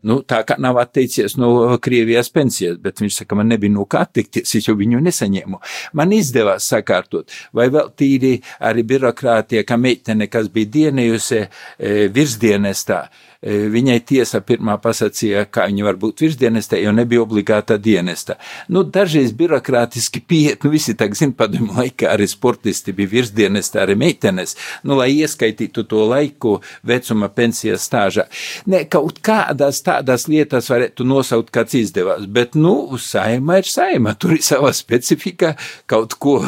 Nu, 0.08 0.18
tā 0.26 0.40
kā 0.46 0.56
nav 0.58 0.80
atteicies 0.82 1.36
no 1.38 1.78
Krievijas 1.82 2.30
pensijas, 2.34 2.78
bet 2.82 2.98
viņš 3.02 3.20
saka, 3.20 3.36
man 3.38 3.52
nebija 3.52 3.74
no 3.74 3.86
kā 3.86 4.02
atteikties, 4.06 4.56
es 4.58 4.66
jau 4.66 4.74
viņu 4.78 5.02
nesaņēmu. 5.04 5.60
Man 5.98 6.14
izdevās 6.16 6.66
sakārtot, 6.72 7.30
vai 7.54 7.68
vēl 7.72 7.92
tīri 7.98 8.32
arī 8.66 8.82
birokrātie, 8.94 9.62
ka 9.68 9.78
meitene, 9.78 10.26
kas 10.32 10.50
bija 10.52 10.72
dienējusi 10.78 11.38
e, 11.42 11.92
virsdienestā, 12.14 13.04
e, 13.06 13.31
viņai 13.42 13.98
tiesa 14.08 14.42
pirmā 14.44 14.76
pasacīja, 14.82 15.46
kā 15.50 15.68
viņa 15.70 15.86
var 15.86 16.00
būt 16.02 16.24
virsdienestā, 16.26 16.80
jo 16.82 16.92
nebija 16.94 17.22
obligāta 17.22 17.78
dienesta. 17.78 18.36
Nu, 18.68 18.84
dažreiz 18.84 19.32
birokrātiski 19.38 20.22
pieiet, 20.26 20.66
nu, 20.66 20.72
visi 20.74 20.96
tā 20.98 21.08
zin, 21.16 21.34
padomu 21.38 21.76
laikā 21.78 22.10
arī 22.12 22.28
sportisti 22.30 22.94
bija 22.96 23.14
virsdienestā, 23.16 23.82
arī 23.86 23.96
meitenes, 23.98 24.56
nu, 24.84 24.98
lai 24.98 25.12
ieskaitītu 25.14 25.86
to 25.88 26.04
laiku 26.10 26.58
vecuma 26.86 27.30
pensijas 27.32 27.86
stāžā. 27.88 28.28
Ne, 28.66 28.84
kaut 28.90 29.22
kādās 29.24 29.82
tā 29.84 29.92
tādas 29.92 30.26
lietas 30.30 30.68
varētu 30.72 31.04
nosaukt, 31.06 31.50
kāds 31.54 31.76
izdevās, 31.78 32.24
bet, 32.30 32.56
nu, 32.58 32.96
saima 33.00 33.58
ir 33.60 33.68
saima, 33.68 34.14
tur 34.18 34.36
ir 34.36 34.44
sava 34.44 34.72
specifika, 34.76 35.54
kaut 35.90 36.16
ko 36.22 36.38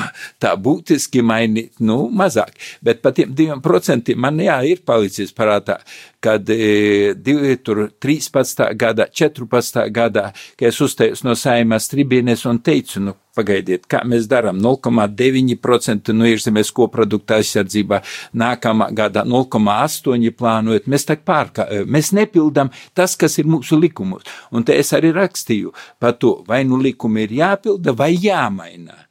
tā 0.43 0.55
būtiski 0.61 1.25
mainīt, 1.25 1.75
nu, 1.85 2.05
mazāk. 2.15 2.55
Bet 2.85 3.03
par 3.05 3.15
tiem 3.17 3.35
diviem 3.37 3.63
procentiem 3.65 4.21
man, 4.21 4.41
jā, 4.43 4.59
ir 4.69 4.83
palicis 4.87 5.35
parātā, 5.37 5.81
kad 6.25 6.51
e, 6.51 7.15
13. 8.01 8.65
gada, 8.81 9.07
14. 9.13 9.85
gadā, 9.93 10.31
kad 10.57 10.71
es 10.71 10.81
uzstājos 10.81 11.25
no 11.27 11.37
saimās 11.37 11.91
tribīnes 11.93 12.47
un 12.49 12.61
teicu, 12.65 13.03
nu, 13.05 13.15
pagaidiet, 13.37 13.85
kā 13.91 14.01
mēs 14.09 14.29
darām 14.31 14.61
0,9% 14.63 16.15
no 16.15 16.29
iekšzemes 16.31 16.73
koprodukta 16.75 17.41
aizsardzībā, 17.41 18.01
nākamā 18.41 18.91
gada 18.97 19.25
0,8% 19.29 20.35
plānojot, 20.39 20.89
mēs 20.91 21.09
tā 21.11 21.19
pārkā, 21.21 21.69
e, 21.69 21.85
mēs 21.85 22.15
nepildam 22.17 22.73
tas, 22.97 23.19
kas 23.21 23.39
ir 23.43 23.51
mūsu 23.51 23.79
likumos. 23.81 24.25
Un 24.55 24.65
te 24.65 24.79
es 24.81 24.95
arī 24.97 25.13
rakstīju 25.17 25.75
par 26.01 26.17
to, 26.21 26.39
vai 26.49 26.65
nu 26.69 26.81
likumi 26.81 27.27
ir 27.27 27.41
jāpilda 27.43 27.97
vai 27.99 28.15
jāmaina. 28.17 29.05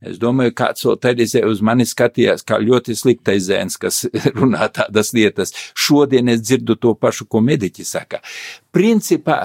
Es 0.00 0.16
domāju, 0.20 0.54
kāds 0.56 0.84
vēl 0.86 0.96
Terizē 0.96 1.42
uz 1.44 1.60
mani 1.64 1.84
skatījās 1.84 2.44
kā 2.48 2.56
ļoti 2.62 2.94
sliktais 2.96 3.44
zēns, 3.50 3.76
kas 3.80 4.06
runā 4.38 4.70
tādas 4.72 5.12
lietas. 5.16 5.52
Šodien 5.76 6.32
es 6.32 6.40
dzirdu 6.40 6.78
to 6.80 6.94
pašu, 6.96 7.28
ko 7.28 7.42
mediķi 7.44 7.84
saka. 7.84 8.22
Principā 8.72 9.42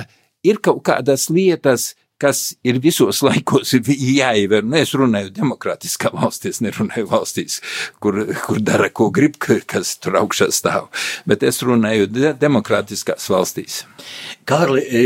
ir 0.47 0.61
kaut 0.63 0.79
kādas 0.87 1.27
lietas, 1.33 1.93
kas 2.21 2.53
ir 2.63 2.79
visos 2.83 3.19
laikos 3.25 3.73
jāievēr. 4.19 4.63
Nu, 4.65 4.77
es 4.79 4.93
runāju 4.95 5.33
demokrātiskā 5.35 6.11
valstī, 6.15 6.53
es 6.53 6.61
nerunāju 6.63 7.09
valstīs, 7.11 7.59
kur, 8.03 8.21
kur 8.45 8.61
dara, 8.63 8.89
ko 8.89 9.09
grib, 9.15 9.37
kas 9.41 9.95
tur 10.01 10.19
augšā 10.21 10.49
stāv, 10.55 10.89
bet 11.27 11.43
es 11.43 11.61
runāju 11.65 12.07
de 12.11 12.33
demokrātiskās 12.39 13.27
valstīs. 13.31 13.83
Kārli, 14.47 14.85
e, 14.85 15.03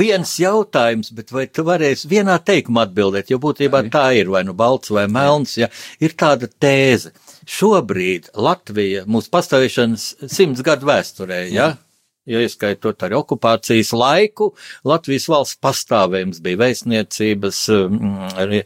viens 0.00 0.34
jautājums, 0.40 1.12
bet 1.14 1.32
vai 1.34 1.46
tu 1.46 1.64
varēsi 1.68 2.10
vienā 2.10 2.38
teikumā 2.42 2.88
atbildēt, 2.88 3.32
jo 3.32 3.40
būtībā 3.42 3.84
tā 3.92 4.08
ir, 4.18 4.32
vai 4.32 4.44
nu 4.48 4.56
balts 4.58 4.92
vai 4.94 5.06
melns, 5.10 5.58
ja 5.60 5.70
ir 6.02 6.16
tāda 6.18 6.50
tēze. 6.50 7.14
Šobrīd 7.48 8.32
Latvija 8.36 9.06
mūsu 9.08 9.30
pastāvēšanas 9.32 10.08
simts 10.28 10.64
gadu 10.66 10.90
vēsturē, 10.90 11.46
ja? 11.48 11.74
Mm 11.74 11.84
ja 12.28 12.42
ieskaitot 12.44 13.04
arī 13.06 13.16
okupācijas 13.18 13.92
laiku, 13.96 14.50
Latvijas 14.88 15.28
valsts 15.30 15.60
pastāvējums 15.64 16.42
bija 16.44 16.60
vēstniecības 16.62 17.62
mm, 17.76 18.58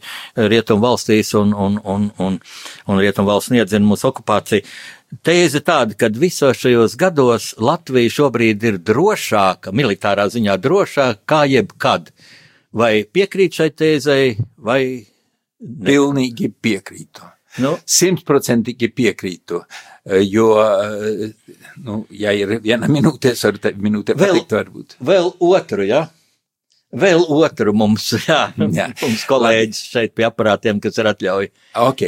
rietumu 0.51 0.85
valstīs 0.87 1.33
un, 1.39 1.55
un, 1.55 1.79
un, 1.83 2.09
un, 2.23 2.39
un 2.87 3.01
rietumu 3.01 3.31
valsts 3.31 3.53
niedzina 3.55 3.87
mūsu 3.87 4.09
okupāciju. 4.11 4.67
Tēze 5.23 5.61
tāda, 5.61 5.93
ka 5.97 6.09
visos 6.09 6.57
šajos 6.57 6.95
gados 6.97 7.51
Latvija 7.61 8.11
šobrīd 8.15 8.63
ir 8.65 8.79
drošāka, 8.81 9.73
militārā 9.75 10.25
ziņā 10.33 10.57
drošāka 10.61 11.21
kā 11.29 11.43
jebkad. 11.51 12.09
Vai 12.73 13.03
piekrīt 13.05 13.59
šai 13.59 13.69
tēzei, 13.77 14.37
vai 14.57 14.81
ne? 15.63 15.85
Pilnīgi 15.91 16.49
piekrītu. 16.49 17.29
Nu? 17.63 17.75
Simtprocentīgi 17.85 18.89
nu? 18.89 18.95
piekrītu, 18.97 19.59
jo 20.05 20.49
nu, 21.83 22.01
ja 22.11 22.33
ir 22.35 22.57
viena 22.63 22.89
minūte, 22.91 23.31
es 23.33 23.45
varu 23.47 23.61
te 23.63 23.71
minūte 23.77 24.17
vēl, 24.17 24.41
pateikt, 24.41 24.57
varbūt. 24.57 24.97
Vēl 24.99 25.31
otru, 25.39 25.87
jā. 25.87 26.03
Ja? 26.03 26.23
Vēl 26.93 27.23
otru 27.25 27.73
mums, 27.73 28.11
jā, 28.27 28.51
jā. 28.53 28.89
mums 29.01 29.23
kolēģis 29.29 29.81
šeit 29.95 30.13
pie 30.17 30.27
aparātiem, 30.27 30.81
kas 30.83 30.99
ir 31.01 31.09
atļauj. 31.09 31.49
Ok, 31.81 32.05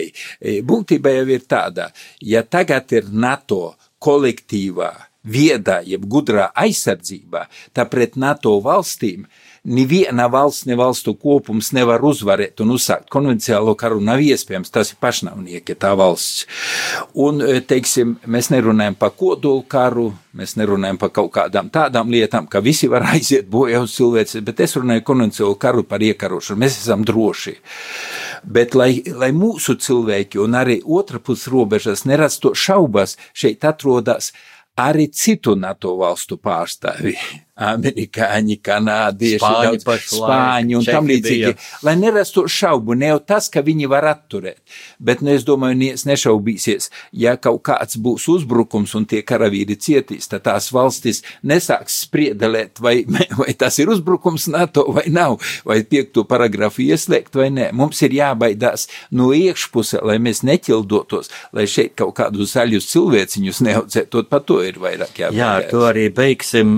būtība 0.67 1.15
jau 1.15 1.25
ir 1.33 1.47
tāda, 1.49 1.89
ja 2.21 2.43
tagad 2.45 2.93
ir 2.93 3.09
NATO 3.09 3.73
kolektīvā, 4.05 4.91
viedā, 5.25 5.79
jeb 5.81 6.05
gudrā 6.05 6.51
aizsardzībā, 6.53 7.47
tā 7.73 7.87
pret 7.89 8.13
NATO 8.21 8.59
valstīm 8.61 9.25
neviena 9.65 10.27
valsts, 10.31 10.65
ne 10.65 10.75
valstu 10.77 11.15
kopums 11.17 11.71
nevar 11.75 12.03
uzvarēt 12.05 12.61
un 12.63 12.75
uzsākt 12.75 13.09
konvencionālo 13.13 13.75
karu. 13.77 13.99
Nav 14.03 14.21
iespējams, 14.23 14.71
tas 14.73 14.93
ir 14.93 14.99
pašnāvnieki, 15.01 15.75
tā 15.81 15.91
valsts. 15.97 16.45
Un, 17.13 17.41
e, 17.41 17.59
teiksim, 17.65 18.15
mēs 18.29 18.51
nerunājam 18.53 18.97
par 18.99 19.15
kodolu 19.17 19.65
karu, 19.69 20.07
mēs 20.37 20.55
nerunājam 20.59 20.99
par 21.01 21.13
kaut 21.15 21.31
kādām 21.35 21.71
tādām 21.73 22.11
lietām, 22.13 22.47
ka 22.47 22.61
visi 22.63 22.89
var 22.91 23.07
aiziet 23.13 23.49
bojā 23.51 23.81
uz 23.83 23.95
cilvēces, 23.97 24.43
bet 24.45 24.61
es 24.65 24.77
runāju 24.77 25.05
konvencionālo 25.07 25.59
karu 25.59 25.85
par 25.87 26.05
iekarošanu. 26.05 26.61
Mēs 26.61 26.79
esam 26.83 27.05
droši. 27.07 27.57
Bet, 28.45 28.75
lai, 28.77 29.01
lai 29.05 29.31
mūsu 29.33 29.79
cilvēki 29.81 30.41
un 30.43 30.59
arī 30.59 30.81
otra 30.85 31.19
puses 31.19 31.49
robežas 31.51 32.05
nerastu 32.05 32.53
šaubas, 32.53 33.17
šeit 33.33 33.65
atrodas 33.65 34.31
arī 34.77 35.07
citu 35.11 35.55
NATO 35.55 35.95
valstu 35.97 36.37
pārstāvji 36.37 37.15
amerikāņi, 37.55 38.57
kanādieši, 38.59 39.39
spāņi, 39.39 39.79
daudz, 39.85 40.07
spāņi 40.11 40.75
un 40.75 40.87
tam 40.87 41.07
līdzīgi. 41.07 41.53
Lai 41.87 41.93
nerastu 41.95 42.43
šaubu, 42.51 42.97
ne 42.99 43.13
jau 43.13 43.19
tas, 43.31 43.47
ka 43.51 43.63
viņi 43.63 43.87
var 43.91 44.09
atturēt, 44.11 44.59
bet 44.99 45.23
nu, 45.23 45.31
es 45.31 45.45
domāju, 45.47 45.77
nies 45.79 46.03
nešaubīsies, 46.07 46.89
ja 47.15 47.37
kaut 47.39 47.61
kāds 47.69 47.95
būs 47.95 48.27
uzbrukums 48.33 48.95
un 48.99 49.07
tie 49.07 49.21
karavīri 49.23 49.77
cietīs, 49.79 50.27
tad 50.31 50.43
tās 50.49 50.67
valstis 50.75 51.23
nesāks 51.47 52.01
spriedelēt, 52.03 52.81
vai, 52.83 52.97
vai 53.39 53.55
tas 53.55 53.79
ir 53.79 53.93
uzbrukums 53.93 54.49
NATO 54.51 54.89
vai 54.91 55.05
nav, 55.07 55.39
vai 55.67 55.79
piekto 55.87 56.25
paragrafu 56.27 56.83
ieslēgt 56.83 57.39
vai 57.39 57.47
nē. 57.55 57.69
Mums 57.75 58.03
ir 58.03 58.17
jābaidās 58.19 58.89
no 59.15 59.31
iekšpuse, 59.35 60.03
lai 60.03 60.17
mēs 60.19 60.43
neķildotos, 60.43 61.31
lai 61.55 61.69
šeit 61.71 61.95
kaut 61.95 62.17
kādus 62.19 62.57
zaļus 62.57 62.91
cilvēciņus 62.91 63.63
neaudzētot, 63.69 64.27
pa 64.27 64.43
to 64.43 64.59
ir 64.65 64.81
vairāk 64.83 65.23
jābaidās. 65.23 65.39
Jā, 65.39 65.71
to 65.71 65.87
arī 65.87 66.09
beigsim 66.11 66.75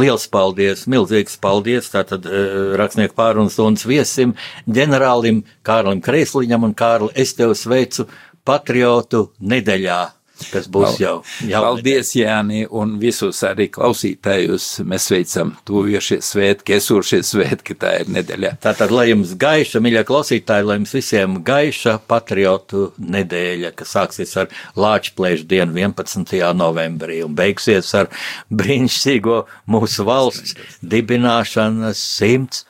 liels 0.00 0.26
paldies, 0.32 0.86
milzīgs 0.90 1.38
paldies 1.42 1.90
tātad 1.92 2.26
uh, 2.28 2.74
rakstnieku 2.80 3.16
pārunas 3.18 3.56
stundas 3.56 3.86
viesim, 3.88 4.34
ģenerālim 4.68 5.44
Kārlim 5.66 6.02
Kreisliņam 6.04 6.68
un 6.70 6.76
Kārli, 6.76 7.12
es 7.14 7.34
tev 7.38 7.54
sveicu 7.58 8.08
patriotu 8.46 9.30
nedēļā. 9.40 10.15
Kas 10.52 10.70
būs 10.72 11.00
jau 11.00 11.16
jau. 11.44 11.62
Paldies, 11.62 12.12
Jāni, 12.16 12.64
un 12.70 12.96
visus 13.02 13.40
arī 13.46 13.68
klausītājus. 13.72 14.68
Mēs 14.88 15.08
sveicam 15.10 15.54
tuvojušies 15.68 16.30
svētki, 16.32 16.76
esošie 16.78 17.22
svētki, 17.26 17.76
tā 17.78 17.92
ir 18.02 18.12
nedēļa. 18.12 18.56
Tātad, 18.64 18.92
lai 18.94 19.08
jums 19.10 19.34
gaiša, 19.40 19.82
mīļie 19.84 20.04
klausītāji, 20.08 20.68
lai 20.68 20.78
jums 20.80 20.94
visiem 20.96 21.40
gaiša 21.46 21.98
patriotu 22.10 22.90
nedēļa, 22.98 23.72
kas 23.78 23.96
sāksies 23.96 24.36
ar 24.42 24.52
Lāčplēšu 24.78 25.48
dienu 25.50 25.76
11. 25.80 26.38
novembrī 26.56 27.22
un 27.26 27.36
beigsies 27.38 27.92
ar 27.98 28.10
brīnišķīgo 28.52 29.42
mūsu 29.72 30.06
valsts 30.08 30.56
dibināšanas 30.82 32.00
simts 32.16 32.64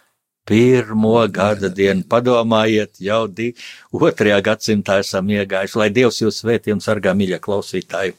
pirmo 0.47 1.19
gada 1.29 1.69
dienu. 1.69 2.07
Padomājiet, 2.09 2.97
jau 3.03 3.27
di, 3.27 3.53
otrajā 3.93 4.41
gadsimtā 4.47 5.01
esam 5.03 5.29
iegājuši. 5.35 5.79
Lai 5.83 5.91
Dievs 5.91 6.23
jūs 6.23 6.43
svētī 6.43 6.75
un 6.75 6.83
sargā, 6.85 7.17
mīļie 7.17 7.43
klausītāji! 7.43 8.17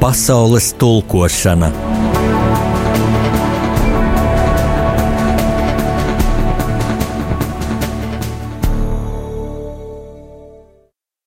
Pasaules 0.00 0.72
tulkošana 0.80 1.89